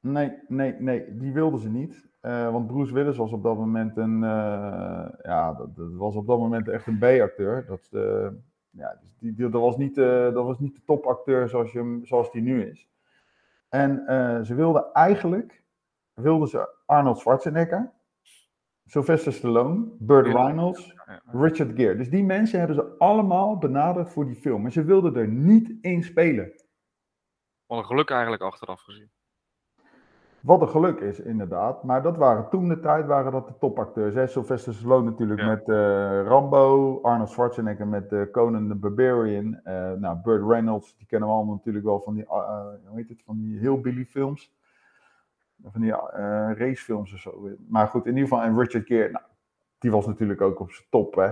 Nee, 0.00 0.38
nee, 0.48 0.74
nee. 0.78 1.16
Die 1.16 1.32
wilden 1.32 1.60
ze 1.60 1.68
niet. 1.68 2.10
Uh, 2.22 2.52
want 2.52 2.66
Bruce 2.66 2.94
Willis 2.94 3.16
was 3.16 3.32
op 3.32 3.42
dat 3.42 3.56
moment 3.56 3.96
een, 3.96 4.22
uh, 4.22 5.08
ja, 5.22 5.52
dat, 5.52 5.76
dat, 5.76 5.92
was 5.92 6.14
op 6.14 6.26
dat 6.26 6.38
moment 6.38 6.68
echt 6.68 6.86
een 6.86 6.98
B-acteur. 6.98 7.66
Dat, 7.66 7.88
ja, 8.72 8.98
dus 9.00 9.16
die, 9.18 9.34
die, 9.34 9.48
dat, 9.48 9.60
was 9.60 9.76
niet, 9.76 9.96
uh, 9.96 10.32
dat 10.32 10.44
was 10.44 10.58
niet 10.58 10.74
de 10.74 10.82
topacteur 10.84 11.48
zoals, 11.48 11.72
je, 11.72 12.00
zoals 12.02 12.30
die 12.30 12.42
nu 12.42 12.66
is. 12.66 12.88
En 13.68 14.04
uh, 14.06 14.40
ze 14.40 14.54
wilden 14.54 14.92
eigenlijk, 14.92 15.62
wilden 16.14 16.48
ze 16.48 16.68
Arnold 16.86 17.18
Schwarzenegger, 17.18 17.92
Sylvester 18.84 19.32
Stallone, 19.32 19.86
Burt 19.98 20.26
Reynolds, 20.26 20.94
Richard 21.32 21.74
Gere. 21.74 21.96
Dus 21.96 22.10
die 22.10 22.24
mensen 22.24 22.58
hebben 22.58 22.76
ze 22.76 22.94
allemaal 22.98 23.58
benaderd 23.58 24.10
voor 24.10 24.26
die 24.26 24.34
film. 24.34 24.62
Maar 24.62 24.72
ze 24.72 24.84
wilden 24.84 25.16
er 25.16 25.28
niet 25.28 25.74
in 25.80 26.02
spelen. 26.02 26.52
Wat 27.66 27.78
een 27.78 27.84
geluk 27.84 28.10
eigenlijk 28.10 28.42
achteraf 28.42 28.80
gezien. 28.80 29.10
Wat 30.42 30.60
een 30.60 30.68
geluk 30.68 31.00
is, 31.00 31.20
inderdaad. 31.20 31.82
Maar 31.82 32.02
dat 32.02 32.16
waren 32.16 32.48
toen 32.48 32.68
de 32.68 32.80
tijd 32.80 33.06
waren 33.06 33.32
dat 33.32 33.46
de 33.46 33.54
topacteurs. 33.58 34.14
Hè? 34.14 34.26
Sylvester 34.26 34.74
Stallone 34.74 35.10
natuurlijk 35.10 35.40
ja. 35.40 35.46
met 35.46 35.68
uh, 35.68 36.22
Rambo. 36.22 36.98
Arnold 37.02 37.30
Schwarzenegger 37.30 37.86
met 37.86 38.12
uh, 38.12 38.22
Conan 38.30 38.68
the 38.68 38.74
Barbarian. 38.74 39.60
Uh, 39.64 39.92
nou, 39.92 40.16
Burt 40.22 40.48
Reynolds, 40.48 40.96
die 40.96 41.06
kennen 41.06 41.28
we 41.28 41.34
allemaal 41.34 41.54
natuurlijk 41.54 41.84
wel 41.84 42.00
van 42.00 42.14
die, 42.14 42.24
hoe 42.28 42.78
heet 42.92 43.08
het, 43.08 43.22
van 43.24 43.38
die 43.38 43.58
Hillbilly 43.58 44.04
films. 44.04 44.54
Van 45.64 45.80
die 45.80 45.94
racefilms 46.54 47.12
of 47.12 47.18
zo. 47.18 47.48
Maar 47.68 47.86
goed, 47.86 48.06
in 48.06 48.16
ieder 48.16 48.28
geval. 48.28 48.44
En 48.44 48.58
Richard 48.58 48.86
Gere, 48.86 49.10
nou, 49.10 49.24
die 49.78 49.90
was 49.90 50.06
natuurlijk 50.06 50.40
ook 50.40 50.60
op 50.60 50.70
zijn 50.70 50.86
top. 50.90 51.14
Hè? 51.14 51.30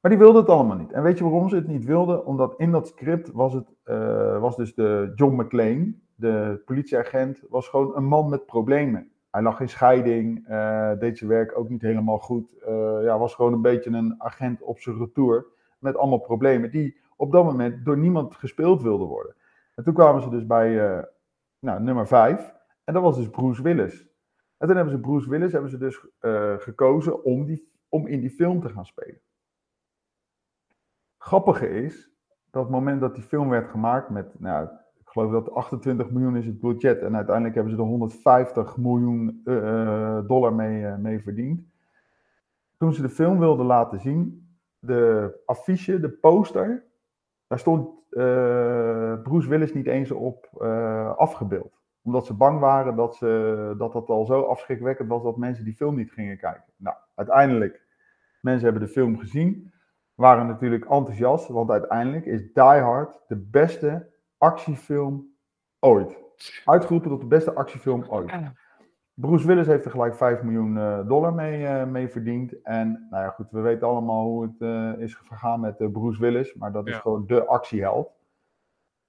Maar 0.00 0.10
die 0.10 0.18
wilde 0.18 0.38
het 0.38 0.48
allemaal 0.48 0.76
niet. 0.76 0.92
En 0.92 1.02
weet 1.02 1.18
je 1.18 1.24
waarom 1.24 1.48
ze 1.48 1.56
het 1.56 1.68
niet 1.68 1.84
wilden? 1.84 2.26
Omdat 2.26 2.54
in 2.56 2.70
dat 2.70 2.88
script 2.88 3.32
was, 3.32 3.52
het, 3.52 3.66
was 4.40 4.56
dus 4.56 4.74
de 4.74 5.12
John 5.14 5.40
McClane 5.40 5.94
de 6.22 6.62
politieagent 6.64 7.42
was 7.48 7.68
gewoon 7.68 7.96
een 7.96 8.04
man 8.04 8.28
met 8.28 8.46
problemen. 8.46 9.10
Hij 9.30 9.42
lag 9.42 9.60
in 9.60 9.68
scheiding, 9.68 10.48
uh, 10.48 10.98
deed 10.98 11.18
zijn 11.18 11.30
werk 11.30 11.58
ook 11.58 11.68
niet 11.68 11.82
helemaal 11.82 12.18
goed. 12.18 12.54
Uh, 12.68 12.98
ja, 13.02 13.18
was 13.18 13.34
gewoon 13.34 13.52
een 13.52 13.62
beetje 13.62 13.90
een 13.90 14.22
agent 14.22 14.62
op 14.62 14.80
zijn 14.80 14.98
retour 14.98 15.46
met 15.78 15.96
allemaal 15.96 16.18
problemen 16.18 16.70
die 16.70 17.00
op 17.16 17.32
dat 17.32 17.44
moment 17.44 17.84
door 17.84 17.98
niemand 17.98 18.34
gespeeld 18.34 18.82
wilden 18.82 19.06
worden. 19.06 19.34
En 19.74 19.84
toen 19.84 19.94
kwamen 19.94 20.22
ze 20.22 20.28
dus 20.28 20.46
bij 20.46 20.70
uh, 20.70 21.02
nou, 21.58 21.82
nummer 21.82 22.06
5 22.06 22.54
en 22.84 22.94
dat 22.94 23.02
was 23.02 23.16
dus 23.16 23.30
Bruce 23.30 23.62
Willis. 23.62 24.00
En 24.56 24.66
toen 24.66 24.76
hebben 24.76 24.94
ze 24.94 25.00
Bruce 25.00 25.28
Willis 25.28 25.52
hebben 25.52 25.70
ze 25.70 25.78
dus 25.78 26.06
gekozen 26.58 27.24
om, 27.24 27.44
die, 27.44 27.70
om 27.88 28.06
in 28.06 28.20
die 28.20 28.30
film 28.30 28.60
te 28.60 28.68
gaan 28.68 28.86
spelen. 28.86 29.20
Grappige 31.18 31.68
is 31.68 32.10
dat 32.50 32.70
moment 32.70 33.00
dat 33.00 33.14
die 33.14 33.24
film 33.24 33.48
werd 33.48 33.70
gemaakt 33.70 34.08
met 34.08 34.40
nou, 34.40 34.68
ik 35.12 35.18
geloof 35.18 35.44
dat 35.44 35.54
28 35.54 36.10
miljoen 36.10 36.36
is 36.36 36.46
het 36.46 36.60
budget 36.60 37.00
en 37.00 37.16
uiteindelijk 37.16 37.54
hebben 37.54 37.72
ze 37.72 37.78
er 37.78 37.86
150 37.86 38.76
miljoen 38.76 39.42
uh, 39.44 40.18
dollar 40.26 40.54
mee, 40.54 40.82
uh, 40.82 40.96
mee 40.96 41.22
verdiend. 41.22 41.62
Toen 42.76 42.92
ze 42.94 43.02
de 43.02 43.08
film 43.08 43.38
wilden 43.38 43.66
laten 43.66 44.00
zien, 44.00 44.48
de 44.78 45.32
affiche, 45.46 46.00
de 46.00 46.08
poster, 46.10 46.84
daar 47.46 47.58
stond 47.58 47.88
uh, 48.10 49.22
Bruce 49.22 49.48
Willis 49.48 49.74
niet 49.74 49.86
eens 49.86 50.10
op 50.10 50.48
afgebeeld. 51.16 51.80
Omdat 52.02 52.26
ze 52.26 52.34
bang 52.34 52.60
waren 52.60 52.96
dat, 52.96 53.16
ze, 53.16 53.74
dat 53.78 53.92
dat 53.92 54.08
al 54.08 54.24
zo 54.24 54.42
afschrikwekkend 54.42 55.08
was 55.08 55.22
dat 55.22 55.36
mensen 55.36 55.64
die 55.64 55.76
film 55.76 55.96
niet 55.96 56.12
gingen 56.12 56.38
kijken. 56.38 56.72
Nou, 56.76 56.96
uiteindelijk, 57.14 57.82
mensen 58.40 58.64
hebben 58.64 58.86
de 58.86 58.92
film 58.92 59.18
gezien, 59.18 59.72
waren 60.14 60.46
natuurlijk 60.46 60.84
enthousiast, 60.84 61.48
want 61.48 61.70
uiteindelijk 61.70 62.26
is 62.26 62.52
Die 62.52 62.62
Hard 62.64 63.20
de 63.28 63.36
beste 63.36 64.10
actiefilm 64.42 65.34
ooit. 65.80 66.18
Uitgeroepen 66.64 67.10
tot 67.10 67.20
de 67.20 67.26
beste 67.26 67.54
actiefilm 67.54 68.04
ooit. 68.08 68.32
Bruce 69.14 69.46
Willis 69.46 69.66
heeft 69.66 69.84
er 69.84 69.90
gelijk 69.90 70.14
5 70.14 70.42
miljoen 70.42 70.76
uh, 70.76 71.06
dollar 71.06 71.34
mee, 71.34 71.62
uh, 71.62 71.84
mee 71.84 72.08
verdiend. 72.08 72.62
En 72.62 73.06
nou 73.10 73.24
ja, 73.24 73.30
goed, 73.30 73.50
we 73.50 73.60
weten 73.60 73.86
allemaal 73.86 74.24
hoe 74.24 74.42
het 74.42 74.60
uh, 74.60 74.98
is 74.98 75.14
gegaan 75.14 75.60
met 75.60 75.92
Bruce 75.92 76.20
Willis. 76.20 76.54
Maar 76.54 76.72
dat 76.72 76.88
is 76.88 76.96
gewoon 76.96 77.26
de 77.26 77.46
actieheld. 77.46 78.12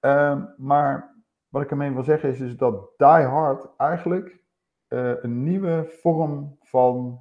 Ehm, 0.00 0.44
maar 0.56 1.14
wat 1.48 1.62
ik 1.62 1.70
ermee 1.70 1.92
wil 1.92 2.02
zeggen 2.02 2.28
is, 2.28 2.40
is 2.40 2.56
dat 2.56 2.90
Die 2.96 3.06
Hard 3.06 3.68
eigenlijk 3.76 4.42
eh, 4.88 5.22
een 5.22 5.42
nieuwe 5.42 5.84
vorm 5.88 6.58
van 6.60 7.20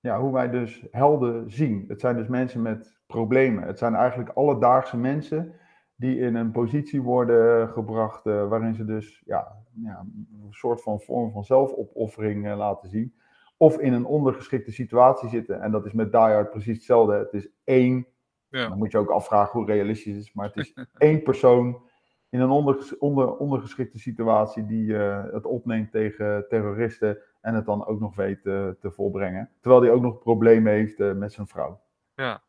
ja, 0.00 0.20
hoe 0.20 0.32
wij 0.32 0.50
dus 0.50 0.86
helden 0.90 1.50
zien. 1.50 1.84
Het 1.88 2.00
zijn 2.00 2.16
dus 2.16 2.28
mensen 2.28 2.62
met 2.62 2.98
problemen. 3.06 3.62
Het 3.62 3.78
zijn 3.78 3.94
eigenlijk 3.94 4.30
alledaagse 4.30 4.96
mensen 4.96 5.54
die 5.96 6.18
in 6.18 6.34
een 6.34 6.50
positie 6.50 7.02
worden 7.02 7.68
gebracht 7.68 8.26
uh, 8.26 8.48
waarin 8.48 8.74
ze 8.74 8.84
dus 8.84 9.22
ja, 9.26 9.56
ja, 9.82 10.06
een 10.42 10.46
soort 10.50 10.82
van 10.82 11.00
vorm 11.00 11.32
van 11.32 11.44
zelfopoffering 11.44 12.46
uh, 12.46 12.56
laten 12.56 12.88
zien. 12.88 13.14
Of 13.56 13.78
in 13.78 13.92
een 13.92 14.04
ondergeschikte 14.04 14.72
situatie 14.72 15.28
zitten. 15.28 15.60
En 15.60 15.70
dat 15.70 15.86
is 15.86 15.92
met 15.92 16.12
Die 16.12 16.20
Hard 16.20 16.50
precies 16.50 16.76
hetzelfde. 16.76 17.14
Het 17.14 17.32
is 17.32 17.48
één, 17.64 18.06
ja. 18.48 18.68
dan 18.68 18.78
moet 18.78 18.92
je 18.92 18.98
ook 18.98 19.10
afvragen 19.10 19.58
hoe 19.58 19.68
realistisch 19.68 20.14
het 20.14 20.24
is, 20.24 20.32
maar 20.32 20.46
het 20.46 20.56
is 20.56 20.74
één 20.98 21.22
persoon 21.22 21.84
in 22.28 22.40
een 22.40 22.50
onder, 22.50 22.96
onder, 22.98 23.36
ondergeschikte 23.36 23.98
situatie 23.98 24.66
die 24.66 24.86
uh, 24.86 25.24
het 25.32 25.44
opneemt 25.44 25.90
tegen 25.90 26.46
terroristen 26.48 27.18
en 27.40 27.54
het 27.54 27.66
dan 27.66 27.86
ook 27.86 28.00
nog 28.00 28.14
weet 28.14 28.42
te 28.42 28.90
volbrengen. 28.90 29.50
Terwijl 29.60 29.82
hij 29.82 29.90
ook 29.90 30.02
nog 30.02 30.18
problemen 30.18 30.72
heeft 30.72 30.98
met 30.98 31.32
zijn 31.32 31.46
vrouw. 31.46 31.80
Ja. 32.14 32.42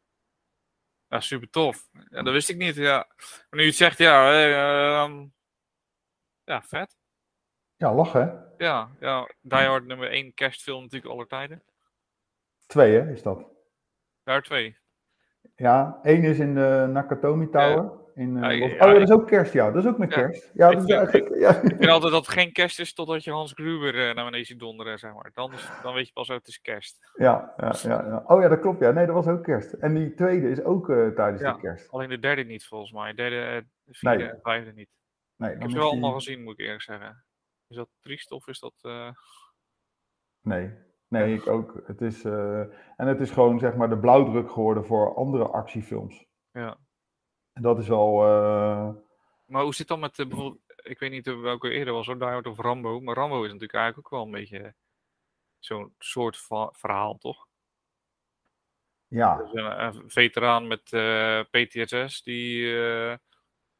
Ja, 1.10 1.20
super 1.20 1.50
tof. 1.50 1.90
Ja, 2.10 2.22
dat 2.22 2.34
wist 2.34 2.50
ik 2.50 2.58
niet. 2.58 2.76
Ja. 2.76 3.08
Maar 3.18 3.48
nu 3.50 3.62
je 3.62 3.68
het 3.68 3.76
zegt, 3.76 3.98
ja, 3.98 4.32
uh, 4.32 5.22
ja, 6.44 6.62
vet. 6.62 6.98
Ja, 7.76 7.94
lachen. 7.94 8.54
Ja, 8.58 8.90
ja, 9.00 9.32
Die 9.42 9.60
Hard 9.60 9.86
nummer 9.86 10.10
1 10.10 10.34
kerstfilm 10.34 10.82
natuurlijk 10.82 11.14
aller 11.14 11.28
tijden. 11.28 11.64
Twee, 12.66 12.94
hè, 12.94 13.12
is 13.12 13.22
dat? 13.22 13.46
Daar 14.24 14.42
twee. 14.42 14.78
Ja, 15.56 16.00
één 16.04 16.24
is 16.24 16.40
in 16.40 16.54
de 16.54 16.88
Nakatomi 16.92 17.50
Tower. 17.50 18.07
In, 18.18 18.36
uh, 18.36 18.42
ja, 18.42 18.50
ja, 18.50 18.74
oh, 18.74 18.94
dat 18.94 19.02
is 19.02 19.12
ook 19.12 19.28
kerst, 19.28 19.54
ja. 19.54 19.72
Dat 19.72 19.84
is 19.84 19.90
ook 19.90 19.98
met 19.98 20.14
kerst. 20.14 20.52
Ja, 20.54 20.70
ik, 20.70 20.88
ja. 20.88 21.02
ik 21.56 21.76
vind 21.76 21.88
altijd 21.88 22.12
dat 22.12 22.26
het 22.26 22.34
geen 22.34 22.52
kerst 22.52 22.80
is 22.80 22.94
totdat 22.94 23.24
je 23.24 23.32
Hans 23.32 23.52
Gruber 23.54 23.96
uh, 23.96 24.16
naar 24.16 24.26
beneden 24.26 24.46
ziet 24.46 24.60
donderen, 24.60 25.00
zeg 25.00 25.14
maar. 25.14 25.32
Dan, 25.34 25.54
is, 25.54 25.70
dan 25.84 25.94
weet 25.94 26.08
je 26.08 26.14
pas 26.14 26.32
ook 26.32 26.38
het 26.38 26.48
is 26.48 26.62
kerst. 26.62 27.12
Ja, 27.14 27.54
ja, 27.58 27.76
ja, 27.82 28.06
ja, 28.08 28.24
Oh 28.26 28.42
ja, 28.42 28.48
dat 28.48 28.60
klopt. 28.60 28.80
Ja, 28.80 28.92
nee, 28.92 29.06
dat 29.06 29.16
was 29.16 29.28
ook 29.28 29.44
kerst. 29.44 29.74
En 29.74 29.94
die 29.94 30.14
tweede 30.14 30.50
is 30.50 30.64
ook 30.64 30.90
uh, 30.90 31.08
tijdens 31.08 31.42
de 31.42 31.58
kerst. 31.62 31.92
Alleen 31.92 32.10
de 32.10 32.20
derde 32.20 32.44
niet, 32.44 32.66
volgens 32.66 32.92
mij. 32.92 33.10
De 33.10 33.16
derde, 33.16 33.66
vierde 33.86 34.18
nee. 34.18 34.30
en 34.30 34.40
vijfde 34.42 34.74
niet. 34.74 34.90
Nee, 35.36 35.54
ik 35.54 35.62
heb 35.62 35.70
ze 35.70 35.78
wel 35.78 35.92
die... 35.92 35.92
allemaal 35.92 36.14
gezien, 36.14 36.44
moet 36.44 36.60
ik 36.60 36.66
eerlijk 36.66 36.82
zeggen. 36.82 37.26
Is 37.68 37.76
dat 37.76 37.90
triest 38.00 38.32
of 38.32 38.48
is 38.48 38.60
dat... 38.60 38.74
Nee, 40.42 40.74
nee, 41.08 41.34
ik 41.34 41.48
ook. 41.48 41.82
Het 41.86 42.02
is, 42.02 42.24
en 42.24 43.08
het 43.08 43.20
is 43.20 43.32
gewoon, 43.32 43.60
zeg 43.60 43.76
maar, 43.76 43.90
de 43.90 43.98
blauwdruk 43.98 44.52
geworden 44.52 44.86
voor 44.86 45.16
andere 45.16 45.48
actiefilms. 45.48 46.26
Ja. 46.52 46.78
En 47.58 47.64
dat 47.64 47.78
is 47.78 47.88
wel. 47.88 48.28
Uh... 48.28 48.90
Maar 49.46 49.64
hoe 49.64 49.76
zit 49.76 49.88
dan 49.88 50.00
met 50.00 50.18
uh, 50.18 50.28
bijvoorbeeld, 50.28 50.62
ik 50.76 51.00
weet 51.00 51.12
niet 51.12 51.26
welke 51.26 51.70
eerder 51.70 51.94
was, 51.94 52.06
hoor, 52.06 52.20
Die 52.20 52.52
of 52.52 52.60
Rambo. 52.60 53.00
Maar 53.00 53.16
Rambo 53.16 53.38
is 53.38 53.52
natuurlijk 53.52 53.74
eigenlijk 53.74 54.08
ook 54.08 54.20
wel 54.20 54.26
een 54.26 54.40
beetje 54.40 54.74
zo'n 55.60 55.94
soort 56.00 56.48
verhaal, 56.72 57.18
toch? 57.18 57.48
Ja. 59.08 59.38
Dus 59.38 59.54
een, 59.54 59.84
een, 59.84 60.10
veteraan 60.10 60.68
met 60.68 60.92
uh, 60.92 61.42
PTSS 61.52 62.24
die 62.24 62.76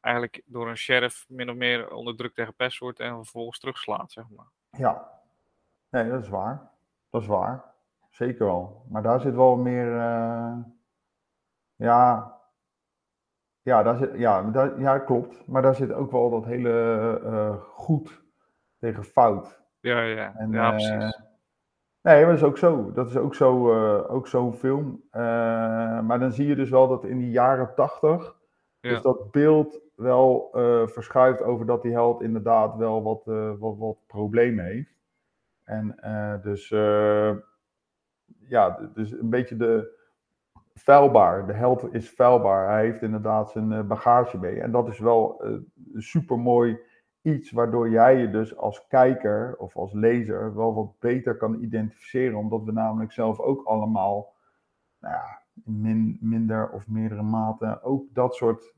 eigenlijk 0.00 0.42
door 0.44 0.68
een 0.68 0.76
sheriff 0.76 1.24
min 1.28 1.50
of 1.50 1.56
meer 1.56 1.90
onder 1.90 2.16
druk 2.16 2.34
tegen 2.34 2.54
pest 2.54 2.78
wordt 2.78 3.00
en 3.00 3.14
vervolgens 3.14 3.58
terugslaat, 3.58 4.12
zeg 4.12 4.24
maar. 4.28 4.50
Ja, 4.70 5.20
nee, 5.88 6.10
dat 6.10 6.22
is 6.22 6.28
waar. 6.28 6.70
Dat 7.10 7.22
is 7.22 7.28
waar. 7.28 7.74
Zeker 8.10 8.46
wel. 8.46 8.84
Maar 8.88 9.02
daar 9.02 9.20
zit 9.20 9.34
wel 9.34 9.56
meer. 9.56 9.90
ja, 11.76 12.37
ja, 13.68 13.82
daar 13.82 13.96
zit, 13.96 14.10
ja, 14.14 14.42
daar, 14.42 14.80
ja, 14.80 14.98
klopt. 14.98 15.46
Maar 15.46 15.62
daar 15.62 15.74
zit 15.74 15.92
ook 15.92 16.10
wel 16.10 16.30
dat 16.30 16.44
hele 16.44 16.70
uh, 17.24 17.62
goed 17.62 18.22
tegen 18.78 19.04
fout. 19.04 19.60
Ja, 19.80 20.00
ja, 20.00 20.34
en, 20.36 20.50
ja 20.50 20.70
precies. 20.70 20.90
Uh, 20.90 21.10
nee, 22.02 22.24
dat 22.24 22.34
is 22.34 22.42
ook 22.42 22.58
zo. 22.58 22.92
Dat 22.92 23.08
is 23.08 23.16
ook 23.16 23.34
zo, 23.34 23.72
uh, 23.72 24.14
ook 24.14 24.26
zo'n 24.28 24.54
film. 24.54 25.02
maar 26.06 26.18
dan 26.18 26.32
zie 26.32 26.46
je 26.46 26.56
dus 26.56 26.70
wel 26.70 26.88
dat 26.88 27.04
in 27.04 27.18
die 27.18 27.30
jaren 27.30 27.74
tachtig, 27.74 28.36
ja. 28.80 28.90
dus 28.90 29.02
dat 29.02 29.30
beeld 29.30 29.80
wel 29.94 30.48
verschuift 30.86 31.42
over 31.42 31.66
dat 31.66 31.82
die 31.82 31.92
held 31.92 32.22
inderdaad 32.22 32.76
wel 32.76 33.02
wat, 33.02 33.22
wat, 33.58 33.76
wat 33.78 33.96
problemen 34.06 34.64
heeft. 34.64 34.96
En 35.64 35.96
dus, 36.42 36.68
ja, 38.48 38.90
dus 38.94 39.12
een 39.12 39.30
beetje 39.30 39.56
de, 39.56 39.97
vuilbaar. 40.78 41.46
De 41.46 41.52
held 41.52 41.94
is 41.94 42.10
vuilbaar. 42.10 42.68
Hij 42.68 42.84
heeft 42.84 43.02
inderdaad 43.02 43.50
zijn 43.50 43.72
eh, 43.72 43.82
bagage 43.82 44.38
mee. 44.38 44.60
En 44.60 44.70
dat 44.70 44.88
is 44.88 44.98
wel 44.98 45.46
uh, 45.46 45.58
super 45.94 46.38
mooi 46.38 46.78
iets 47.22 47.50
waardoor 47.50 47.90
jij 47.90 48.16
je 48.16 48.30
dus 48.30 48.56
als 48.56 48.86
kijker 48.86 49.56
of 49.56 49.76
als 49.76 49.92
lezer 49.92 50.54
wel 50.54 50.74
wat 50.74 50.98
beter 50.98 51.36
kan 51.36 51.62
identificeren. 51.62 52.38
Omdat 52.38 52.64
we 52.64 52.72
namelijk 52.72 53.12
zelf 53.12 53.38
ook 53.38 53.64
allemaal 53.64 54.34
nou 54.98 55.14
ja, 55.14 55.42
in 55.64 56.18
minder 56.20 56.70
of 56.70 56.86
meerdere 56.86 57.22
mate 57.22 57.82
ook 57.82 58.04
dat 58.14 58.34
soort 58.34 58.74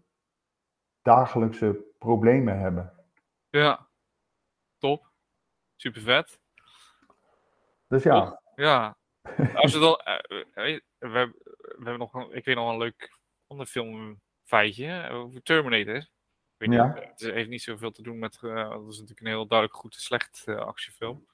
dagelijkse 1.03 1.85
problemen 1.99 2.59
hebben. 2.59 2.93
Ja, 3.51 3.87
top. 4.79 5.11
Super 5.77 6.01
vet. 6.01 6.41
Dus 7.89 8.03
ja. 8.03 8.41
Ja. 8.55 8.97
Als 9.55 9.73
we 9.73 9.79
dan, 9.79 10.01
uh, 10.55 10.81
we, 11.01 11.33
we 11.61 11.75
hebben 11.75 11.99
nog 11.99 12.15
een, 12.15 12.33
ik 12.33 12.45
weet 12.45 12.57
nog 12.57 12.71
een 12.71 12.79
leuk 12.79 13.19
onderfilm 13.47 14.21
feitje 14.45 15.09
over 15.11 15.43
Terminator. 15.43 15.97
Ik 15.97 16.09
weet 16.57 16.73
ja. 16.73 16.87
niet, 16.87 17.05
het 17.05 17.21
heeft 17.21 17.49
niet 17.49 17.63
zoveel 17.63 17.91
te 17.91 18.03
doen 18.03 18.19
met, 18.19 18.39
uh, 18.43 18.71
dat 18.71 18.89
is 18.89 18.99
natuurlijk 18.99 19.21
een 19.21 19.27
heel 19.27 19.47
duidelijk 19.47 19.79
goed 19.79 19.95
en 19.95 20.01
slecht 20.01 20.45
uh, 20.47 20.57
actiefilm. 20.57 21.27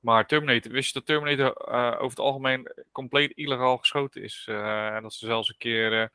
Maar 0.00 0.26
Terminator, 0.26 0.72
wist 0.72 0.92
je 0.92 0.98
dat 0.98 1.06
Terminator 1.06 1.68
uh, 1.68 1.92
over 1.92 2.08
het 2.08 2.18
algemeen 2.18 2.72
compleet 2.92 3.32
illegaal 3.32 3.76
geschoten 3.76 4.22
is? 4.22 4.44
en 4.48 5.02
dat 5.02 5.14
ze 5.14 5.26
zelfs 5.26 5.48
een 5.48 5.56
keer 5.58 6.10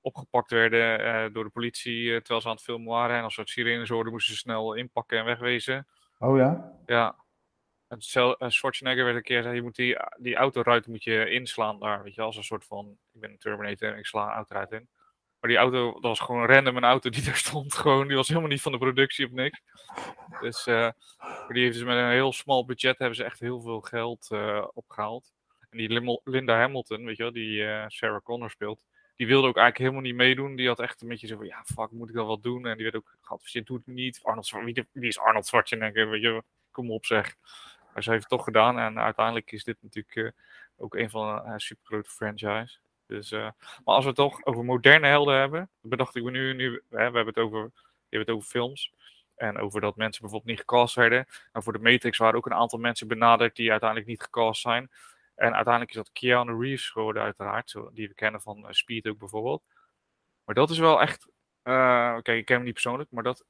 opgepakt 0.00 0.50
werden 0.50 1.32
door 1.32 1.44
de 1.44 1.50
politie 1.50 2.08
terwijl 2.16 2.40
ze 2.40 2.48
aan 2.48 2.54
het 2.54 2.62
filmen 2.62 2.92
waren. 2.92 3.16
En 3.16 3.22
als 3.22 3.34
ze 3.34 3.40
het 3.40 3.48
sirenes 3.48 3.88
hoorden, 3.88 4.12
moesten 4.12 4.32
ze 4.32 4.38
snel 4.38 4.74
inpakken 4.74 5.18
en 5.18 5.24
wegwezen. 5.24 5.86
Oh 6.18 6.36
ja? 6.36 6.72
Ja, 6.86 7.16
en 7.88 8.52
Schwarzenegger 8.52 9.04
werd 9.04 9.16
een 9.16 9.22
keer 9.22 9.42
zei, 9.42 9.54
je 9.54 9.62
moet 9.62 9.76
die, 9.76 9.96
die 10.18 10.34
autoruit 10.34 10.86
moet 10.86 11.04
je 11.04 11.30
inslaan 11.30 11.80
daar, 11.80 12.02
weet 12.02 12.14
je, 12.14 12.22
als 12.22 12.36
een 12.36 12.44
soort 12.44 12.64
van, 12.64 12.98
ik 13.12 13.20
ben 13.20 13.30
een 13.30 13.38
Terminator 13.38 13.92
en 13.92 13.98
ik 13.98 14.06
sla 14.06 14.26
een 14.26 14.34
autoruit 14.34 14.72
in. 14.72 14.88
Maar 15.40 15.50
die 15.50 15.58
auto, 15.58 15.92
dat 15.92 16.02
was 16.02 16.20
gewoon 16.20 16.46
random 16.46 16.76
een 16.76 16.84
auto 16.84 17.10
die 17.10 17.22
daar 17.24 17.36
stond, 17.36 17.74
gewoon, 17.74 18.06
die 18.06 18.16
was 18.16 18.28
helemaal 18.28 18.48
niet 18.48 18.62
van 18.62 18.72
de 18.72 18.78
productie 18.78 19.26
of 19.26 19.32
niks. 19.32 19.60
Dus, 20.40 20.66
uh, 20.66 20.90
die 21.48 21.62
heeft 21.62 21.74
dus 21.74 21.84
met 21.84 21.96
een 21.96 22.10
heel 22.10 22.32
smal 22.32 22.64
budget, 22.64 22.98
hebben 22.98 23.16
ze 23.16 23.24
echt 23.24 23.40
heel 23.40 23.60
veel 23.60 23.80
geld 23.80 24.28
uh, 24.32 24.66
opgehaald. 24.72 25.32
En 25.70 25.78
die 25.78 26.20
Linda 26.24 26.56
Hamilton, 26.56 27.04
weet 27.04 27.16
je 27.16 27.22
wel, 27.22 27.32
die 27.32 27.62
uh, 27.62 27.84
Sarah 27.86 28.22
Connor 28.22 28.50
speelt, 28.50 28.84
die 29.16 29.26
wilde 29.26 29.48
ook 29.48 29.56
eigenlijk 29.56 29.78
helemaal 29.78 30.10
niet 30.10 30.14
meedoen. 30.14 30.56
Die 30.56 30.68
had 30.68 30.80
echt 30.80 31.02
een 31.02 31.08
beetje 31.08 31.26
zo 31.26 31.36
van, 31.36 31.46
ja, 31.46 31.64
fuck, 31.64 31.90
moet 31.90 32.08
ik 32.08 32.14
dat 32.14 32.26
wel 32.26 32.40
doen? 32.40 32.66
En 32.66 32.74
die 32.74 32.82
werd 32.82 32.96
ook 32.96 33.16
geadviseerd, 33.20 33.66
doe 33.66 33.76
het 33.76 33.86
niet. 33.86 34.20
Arnold, 34.22 34.50
wie 34.92 35.08
is 35.08 35.18
Arnold 35.18 35.46
Schwarzenegger, 35.46 36.10
weet 36.10 36.22
je, 36.22 36.42
kom 36.70 36.90
op 36.90 37.04
zeg. 37.04 37.36
Maar 37.96 38.04
ze 38.04 38.10
heeft 38.10 38.22
het 38.22 38.32
toch 38.32 38.44
gedaan 38.44 38.78
en 38.78 38.98
uiteindelijk 38.98 39.52
is 39.52 39.64
dit 39.64 39.76
natuurlijk 39.80 40.14
uh, 40.14 40.30
ook 40.76 40.94
een 40.94 41.10
van 41.10 41.28
een 41.28 41.52
uh, 41.52 41.54
supergrote 41.56 42.10
franchise. 42.10 42.78
Dus, 43.06 43.32
uh, 43.32 43.40
maar 43.84 43.94
als 43.94 44.02
we 44.02 44.08
het 44.08 44.18
toch 44.18 44.44
over 44.44 44.64
moderne 44.64 45.06
helden 45.06 45.38
hebben, 45.38 45.70
bedacht 45.80 46.16
ik 46.16 46.22
me 46.22 46.30
nu, 46.30 46.54
nu 46.54 46.82
we 46.88 47.00
hebben 47.00 47.26
het 47.26 47.38
over, 47.38 47.60
je 48.08 48.16
hebt 48.16 48.26
het 48.26 48.36
over 48.36 48.48
films. 48.48 48.92
En 49.36 49.58
over 49.58 49.80
dat 49.80 49.96
mensen 49.96 50.20
bijvoorbeeld 50.20 50.50
niet 50.50 50.60
gecast 50.60 50.94
werden. 50.94 51.26
En 51.52 51.62
voor 51.62 51.72
de 51.72 51.78
Matrix 51.78 52.18
waren 52.18 52.36
ook 52.36 52.46
een 52.46 52.54
aantal 52.54 52.78
mensen 52.78 53.08
benaderd 53.08 53.56
die 53.56 53.70
uiteindelijk 53.70 54.08
niet 54.08 54.22
gecast 54.22 54.60
zijn. 54.60 54.90
En 55.34 55.54
uiteindelijk 55.54 55.90
is 55.90 55.96
dat 55.96 56.12
Keanu 56.12 56.60
Reeves 56.60 56.90
geworden, 56.90 57.22
uiteraard. 57.22 57.74
Die 57.92 58.08
we 58.08 58.14
kennen 58.14 58.40
van 58.40 58.66
Speed 58.68 59.06
ook 59.06 59.18
bijvoorbeeld. 59.18 59.62
Maar 60.44 60.54
dat 60.54 60.70
is 60.70 60.78
wel 60.78 61.00
echt. 61.00 61.28
Uh, 61.64 62.14
Oké, 62.18 62.32
ik 62.32 62.44
ken 62.44 62.56
hem 62.56 62.64
niet 62.64 62.72
persoonlijk, 62.72 63.10
maar 63.10 63.22
dat 63.22 63.44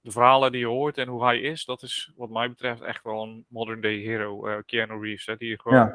de 0.00 0.10
verhalen 0.10 0.52
die 0.52 0.60
je 0.60 0.66
hoort 0.66 0.98
en 0.98 1.08
hoe 1.08 1.24
hij 1.24 1.40
is, 1.40 1.64
dat 1.64 1.82
is 1.82 2.12
wat 2.16 2.30
mij 2.30 2.48
betreft 2.48 2.80
echt 2.80 3.04
wel 3.04 3.22
een 3.22 3.44
modern 3.48 3.80
day 3.80 3.96
hero, 3.96 4.48
uh, 4.48 4.58
Keanu 4.66 5.00
Reeves. 5.00 5.26
Hè, 5.26 5.36
die 5.36 5.60
gewoon 5.60 5.94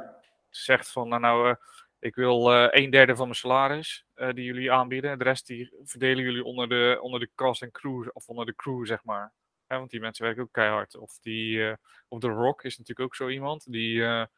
zegt 0.49 0.91
van, 0.91 1.07
nou, 1.07 1.21
nou 1.21 1.49
uh, 1.49 1.55
ik 1.99 2.15
wil 2.15 2.53
uh, 2.53 2.67
een 2.69 2.89
derde 2.89 3.15
van 3.15 3.25
mijn 3.25 3.37
salaris 3.37 4.05
die 4.15 4.43
jullie 4.43 4.71
aanbieden. 4.71 5.17
De 5.17 5.23
rest 5.23 5.47
die 5.47 5.73
verdelen 5.83 6.23
jullie 6.23 6.43
onder 6.43 6.69
de, 6.69 6.97
onder 7.01 7.19
de 7.19 7.29
cast 7.35 7.61
en 7.61 7.71
crew, 7.71 8.07
of 8.13 8.27
onder 8.27 8.45
de 8.45 8.55
crew, 8.55 8.85
zeg 8.85 9.03
maar. 9.03 9.33
Hè, 9.67 9.77
want 9.77 9.89
die 9.89 9.99
mensen 9.99 10.25
werken 10.25 10.43
ook 10.43 10.51
keihard. 10.51 10.97
Of, 10.97 11.19
die, 11.19 11.75
of 12.07 12.19
The 12.19 12.27
Rock 12.27 12.63
is 12.63 12.77
natuurlijk 12.77 13.07
ook 13.07 13.15
zo 13.15 13.27
iemand. 13.29 13.71
Die, 13.71 14.01
op 14.01 14.29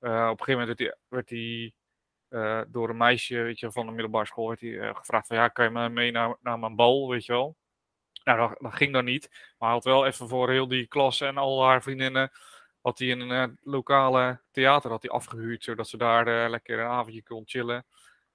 een 0.00 0.44
gegeven 0.44 0.58
moment 0.58 0.78
werd 0.78 0.78
hij, 0.78 0.94
werd 1.08 1.30
hij 1.30 1.74
door 2.68 2.88
een 2.88 2.96
meisje 2.96 3.42
weet 3.42 3.58
je, 3.58 3.72
van 3.72 3.86
de 3.86 3.92
middelbare 3.92 4.26
school 4.26 4.48
werd 4.48 4.60
hij, 4.60 4.94
gevraagd 4.94 5.26
van, 5.26 5.36
ja, 5.36 5.48
kan 5.48 5.64
je 5.64 5.70
me 5.70 5.88
mee 5.88 6.10
naar, 6.10 6.36
naar 6.40 6.58
mijn 6.58 6.76
bal, 6.76 7.08
weet 7.08 7.24
je 7.24 7.32
wel. 7.32 7.56
Nou, 8.24 8.54
dat, 8.60 8.74
ging 8.74 8.92
dan 8.92 9.04
niet. 9.04 9.28
Maar 9.30 9.68
hij 9.68 9.76
had 9.78 9.84
wel 9.84 10.06
even 10.06 10.28
voor 10.28 10.50
heel 10.50 10.68
die 10.68 10.86
klas 10.86 11.20
en 11.20 11.36
al 11.36 11.64
haar 11.64 11.82
vriendinnen. 11.82 12.30
had 12.80 12.98
hij 12.98 13.10
een 13.10 13.30
uh, 13.30 13.44
lokale 13.62 14.40
theater 14.50 14.90
had 14.90 15.02
hij 15.02 15.10
afgehuurd. 15.10 15.64
zodat 15.64 15.88
ze 15.88 15.96
daar 15.96 16.28
uh, 16.28 16.50
lekker 16.50 16.78
een 16.78 16.86
avondje 16.86 17.22
kon 17.22 17.42
chillen. 17.46 17.84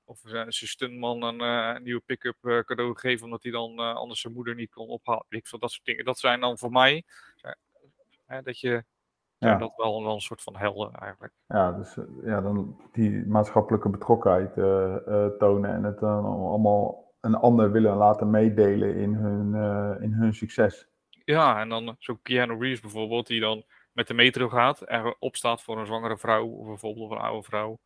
of 0.05 0.21
zijn 0.23 0.51
stuntman 0.51 1.23
een, 1.23 1.39
een 1.39 1.83
nieuwe 1.83 2.01
pick-up 2.05 2.37
cadeau 2.41 2.97
geven 2.97 3.25
omdat 3.25 3.43
hij 3.43 3.51
dan 3.51 3.79
anders 3.79 4.21
zijn 4.21 4.33
moeder 4.33 4.55
niet 4.55 4.71
kon 4.71 4.87
ophalen. 4.87 5.25
Ik 5.29 5.49
dat 5.59 5.71
soort 5.71 5.85
dingen. 5.85 6.05
Dat 6.05 6.19
zijn 6.19 6.39
dan 6.39 6.57
voor 6.57 6.71
mij 6.71 7.03
dat 8.43 8.59
je 8.59 8.83
ja. 9.37 9.57
dat 9.57 9.73
wel, 9.75 10.03
wel 10.03 10.13
een 10.13 10.21
soort 10.21 10.41
van 10.41 10.57
helden 10.57 10.93
eigenlijk. 10.93 11.33
Ja, 11.47 11.71
dus 11.71 11.97
ja, 12.23 12.41
dan 12.41 12.79
die 12.91 13.25
maatschappelijke 13.25 13.89
betrokkenheid 13.89 14.53
tonen 15.39 15.73
en 15.73 15.83
het 15.83 15.99
dan 15.99 16.25
allemaal 16.25 17.08
een 17.21 17.35
ander 17.35 17.71
willen 17.71 17.95
laten 17.95 18.29
meedelen 18.29 18.95
in 18.95 19.13
hun, 19.13 19.53
in 20.01 20.13
hun 20.13 20.33
succes. 20.33 20.87
Ja, 21.25 21.59
en 21.59 21.69
dan 21.69 21.95
zo 21.99 22.19
Keanu 22.21 22.57
Reeves 22.59 22.79
bijvoorbeeld, 22.79 23.27
die 23.27 23.39
dan 23.39 23.63
met 23.91 24.07
de 24.07 24.13
metro 24.13 24.49
gaat 24.49 24.81
en 24.81 25.15
opstaat 25.19 25.63
voor 25.63 25.79
een 25.79 25.85
zwangere 25.85 26.17
vrouw 26.17 26.47
of 26.47 26.67
bijvoorbeeld 26.67 27.11
een 27.11 27.17
oude 27.17 27.43
vrouw. 27.43 27.79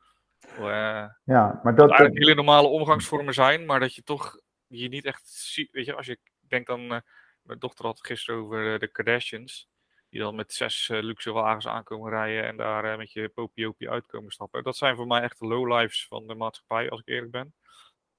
Uh, 0.59 1.05
ja, 1.23 1.59
maar 1.63 1.75
dat... 1.75 1.89
eigenlijk 1.89 2.19
hele 2.19 2.35
normale 2.35 2.67
omgangsvormen 2.67 3.33
zijn, 3.33 3.65
maar 3.65 3.79
dat 3.79 3.95
je 3.95 4.03
toch 4.03 4.39
je 4.67 4.87
niet 4.87 5.05
echt 5.05 5.27
ziet. 5.29 5.71
Weet 5.71 5.85
je, 5.85 5.95
als 5.95 6.05
je 6.05 6.19
denkt 6.47 6.67
dan. 6.67 6.81
Uh, 6.81 6.97
mijn 7.43 7.59
dochter 7.59 7.85
had 7.85 8.05
gisteren 8.05 8.41
over 8.41 8.79
de 8.79 8.87
Kardashians. 8.87 9.69
Die 10.09 10.21
dan 10.21 10.35
met 10.35 10.53
zes 10.53 10.87
luxe 10.91 11.31
wagens 11.31 11.67
aankomen 11.67 12.09
rijden 12.09 12.47
en 12.47 12.57
daar 12.57 12.97
met 12.97 13.11
je 13.11 13.29
popiopie 13.29 13.89
uitkomen 13.89 14.31
stappen. 14.31 14.63
Dat 14.63 14.77
zijn 14.77 14.95
voor 14.95 15.07
mij 15.07 15.21
echt 15.21 15.39
de 15.39 15.47
lowlifes 15.47 16.07
van 16.07 16.27
de 16.27 16.35
maatschappij, 16.35 16.89
als 16.89 16.99
ik 16.99 17.07
eerlijk 17.07 17.31
ben. 17.31 17.53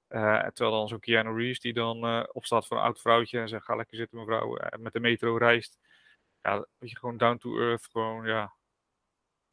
Terwijl 0.07 0.71
dan 0.71 0.87
zo'n 0.87 0.99
Keanu 0.99 1.37
Reeves 1.37 1.59
die 1.59 1.73
dan 1.73 2.27
opstaat 2.31 2.67
voor 2.67 2.77
een 2.77 2.83
oud 2.83 3.01
vrouwtje 3.01 3.39
en 3.39 3.49
zegt: 3.49 3.65
Ga 3.65 3.75
lekker 3.75 3.97
zitten, 3.97 4.17
mevrouw. 4.17 4.55
En 4.55 4.81
met 4.81 4.93
de 4.93 4.99
metro 4.99 5.37
reist. 5.37 5.79
Ja, 6.41 6.65
weet 6.77 6.89
je, 6.89 6.97
gewoon 6.97 7.17
down 7.17 7.37
to 7.37 7.57
earth. 7.59 7.87
Gewoon, 7.91 8.25
ja, 8.25 8.53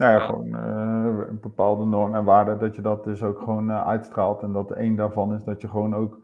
nou 0.03 0.13
ja, 0.13 0.19
ja. 0.19 0.27
gewoon 0.27 0.47
uh, 0.47 1.29
een 1.29 1.41
bepaalde 1.41 1.85
norm 1.85 2.15
en 2.15 2.25
waarde, 2.25 2.57
dat 2.57 2.75
je 2.75 2.83
dat 2.83 3.05
dus 3.05 3.23
ook 3.23 3.39
gewoon 3.39 3.71
uh, 3.71 3.87
uitstraalt. 3.87 4.43
En 4.43 4.53
dat 4.53 4.77
een 4.77 4.97
daarvan 4.97 5.35
is 5.35 5.45
dat 5.45 5.61
je 5.61 5.69
gewoon 5.69 5.95
ook 5.95 6.19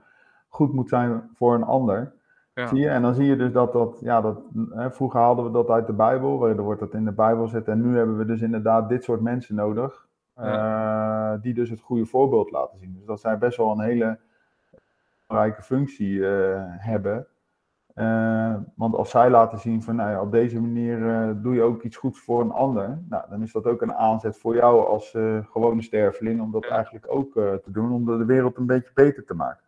goed 0.49 0.73
moet 0.73 0.89
zijn 0.89 1.31
voor 1.35 1.55
een 1.55 1.65
ander. 1.65 2.13
Ja. 2.55 2.67
Zie 2.67 2.79
je? 2.79 2.89
En 2.89 3.03
dan 3.03 3.15
zie 3.15 3.27
je 3.27 3.37
dus 3.37 3.53
dat 3.53 3.73
dat, 3.73 3.99
ja, 4.01 4.21
dat, 4.21 4.41
hè, 4.71 4.91
vroeger 4.91 5.21
haalden 5.21 5.45
we 5.45 5.51
dat 5.51 5.69
uit 5.69 5.87
de 5.87 5.93
Bijbel, 5.93 6.39
waar 6.39 6.57
wordt 6.57 6.81
dat 6.81 6.95
in 6.95 7.05
de 7.05 7.13
Bijbel 7.13 7.45
gezet. 7.45 7.69
En 7.69 7.81
nu 7.81 7.97
hebben 7.97 8.19
we 8.19 8.25
dus 8.25 8.41
inderdaad 8.41 8.89
dit 8.89 9.05
soort 9.05 9.21
mensen 9.21 9.55
nodig, 9.55 10.08
ja. 10.39 11.35
uh, 11.35 11.43
die 11.43 11.55
dus 11.55 11.71
het 11.71 11.81
goede 11.81 12.07
voorbeeld 12.07 12.51
laten 12.51 12.79
zien. 12.79 12.95
Dus 12.95 13.05
dat 13.05 13.21
zij 13.21 13.39
best 13.39 13.57
wel 13.57 13.71
een 13.71 13.81
hele 13.81 14.19
belangrijke 15.27 15.63
functie 15.63 16.23
hebben. 16.79 17.27
Uh, 17.99 18.55
want 18.77 18.95
als 18.95 19.11
zij 19.11 19.31
laten 19.31 19.59
zien 19.59 19.83
van, 19.83 19.97
nou 19.97 20.11
ja, 20.11 20.21
op 20.21 20.33
deze 20.33 20.61
manier 20.61 20.99
uh, 20.99 21.31
doe 21.43 21.55
je 21.55 21.63
ook 21.63 21.83
iets 21.83 21.97
goeds 21.97 22.21
voor 22.21 22.41
een 22.41 22.51
ander, 22.51 23.03
nou, 23.09 23.31
dan 23.31 23.43
is 23.43 23.53
dat 23.53 23.65
ook 23.65 23.83
een 23.83 23.95
aanzet 23.95 24.39
voor 24.39 24.55
jou 24.55 24.87
als 24.87 25.15
uh, 25.15 25.47
gewone 25.47 25.83
sterveling 25.83 26.41
om 26.41 26.53
dat 26.53 26.65
ja. 26.65 26.71
eigenlijk 26.71 27.07
ook 27.09 27.33
te 27.33 27.71
doen, 27.71 27.93
om 27.93 28.05
de 28.05 28.25
wereld 28.25 28.57
een 28.57 28.67
beetje 28.67 28.91
beter 28.95 29.25
te 29.25 29.35
maken. 29.35 29.67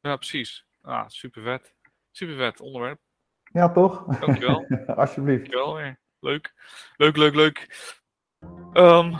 Ja, 0.00 0.16
precies. 0.16 0.66
Ah, 0.80 1.08
super 1.08 1.42
vet. 1.42 1.74
Super 2.10 2.36
vet 2.36 2.60
onderwerp. 2.60 3.00
Ja, 3.52 3.70
toch? 3.70 4.04
Dankjewel. 4.18 4.66
Alsjeblieft. 4.96 5.50
Dankjewel 5.50 5.74
weer. 5.76 5.98
Leuk. 6.20 6.54
Leuk, 6.96 7.16
leuk, 7.16 7.34
leuk. 7.34 7.88
Um, 8.72 9.16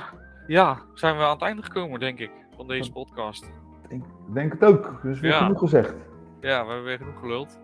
ja, 0.53 0.79
zijn 0.95 1.17
we 1.17 1.23
aan 1.23 1.31
het 1.31 1.43
einde 1.43 1.63
gekomen, 1.63 2.01
denk 2.01 2.19
ik, 2.19 2.31
van 2.57 2.67
deze 2.67 2.93
podcast. 2.93 3.51
Ik 3.89 4.03
denk 4.35 4.53
het 4.53 4.65
ook. 4.65 5.01
Dus 5.03 5.21
weer 5.21 5.31
ja. 5.31 5.39
genoeg 5.39 5.59
gezegd. 5.59 5.95
Ja, 6.41 6.63
we 6.63 6.69
hebben 6.69 6.85
weer 6.85 6.99
genoeg 6.99 7.19
geluld. 7.19 7.61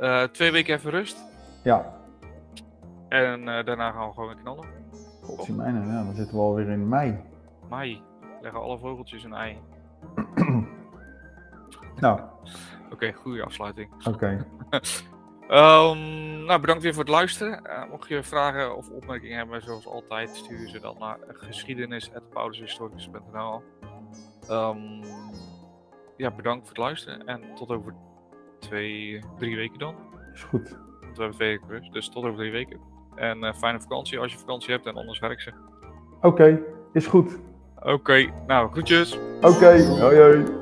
Uh, 0.00 0.22
twee 0.22 0.52
weken 0.52 0.74
even 0.74 0.90
rust. 0.90 1.24
Ja. 1.62 1.94
En 3.08 3.40
uh, 3.40 3.64
daarna 3.64 3.90
gaan 3.90 4.06
we 4.08 4.14
gewoon 4.14 4.28
weer 4.28 4.38
knallen. 4.42 4.66
Godzie 5.22 5.54
mijne, 5.54 5.86
ja, 5.86 6.04
dan 6.04 6.14
zitten 6.14 6.36
we 6.36 6.40
alweer 6.40 6.68
in 6.68 6.88
mei. 6.88 7.18
Mei. 7.70 8.02
Leggen 8.40 8.60
alle 8.60 8.78
vogeltjes 8.78 9.24
een 9.24 9.34
ei. 9.34 9.58
nou. 12.00 12.20
Oké, 12.20 12.92
okay, 12.92 13.12
goede 13.12 13.44
afsluiting. 13.44 13.90
Oké. 13.98 14.08
Okay. 14.08 14.44
um, 15.48 16.44
nou, 16.44 16.60
bedankt 16.60 16.82
weer 16.82 16.94
voor 16.94 17.02
het 17.02 17.12
luisteren. 17.12 17.62
Uh, 17.66 17.84
mocht 17.90 18.08
je 18.08 18.22
vragen 18.22 18.76
of 18.76 18.88
opmerkingen 18.88 19.36
hebben, 19.36 19.62
zoals 19.62 19.86
altijd, 19.86 20.36
stuur 20.36 20.68
ze 20.68 20.80
dan 20.80 20.96
naar 20.98 21.18
geschiedenis.paulushistoricus.nl 21.28 23.62
um, 24.50 25.00
Ja, 26.16 26.30
bedankt 26.30 26.60
voor 26.60 26.68
het 26.68 26.84
luisteren 26.84 27.26
en 27.26 27.40
tot 27.54 27.70
over 27.70 27.94
twee, 28.58 29.22
drie 29.38 29.56
weken 29.56 29.78
dan. 29.78 29.94
Is 30.34 30.42
goed. 30.42 30.70
Want 31.00 31.16
we 31.16 31.22
hebben 31.22 31.36
twee 31.36 31.48
weken 31.48 31.68
rust, 31.68 31.92
dus 31.92 32.08
tot 32.08 32.24
over 32.24 32.36
drie 32.36 32.52
weken. 32.52 32.80
En 33.14 33.38
uh, 33.38 33.54
fijne 33.54 33.80
vakantie 33.80 34.18
als 34.18 34.32
je 34.32 34.38
vakantie 34.38 34.70
hebt 34.70 34.86
en 34.86 34.96
anders 34.96 35.18
werk 35.18 35.40
ze. 35.40 35.52
Oké, 36.16 36.26
okay, 36.26 36.62
is 36.92 37.06
goed. 37.06 37.38
Oké, 37.76 37.90
okay, 37.90 38.32
nou, 38.46 38.70
groetjes. 38.70 39.18
Oké, 39.40 39.46
okay, 39.46 39.86
hoi 39.86 40.18
hoi. 40.18 40.61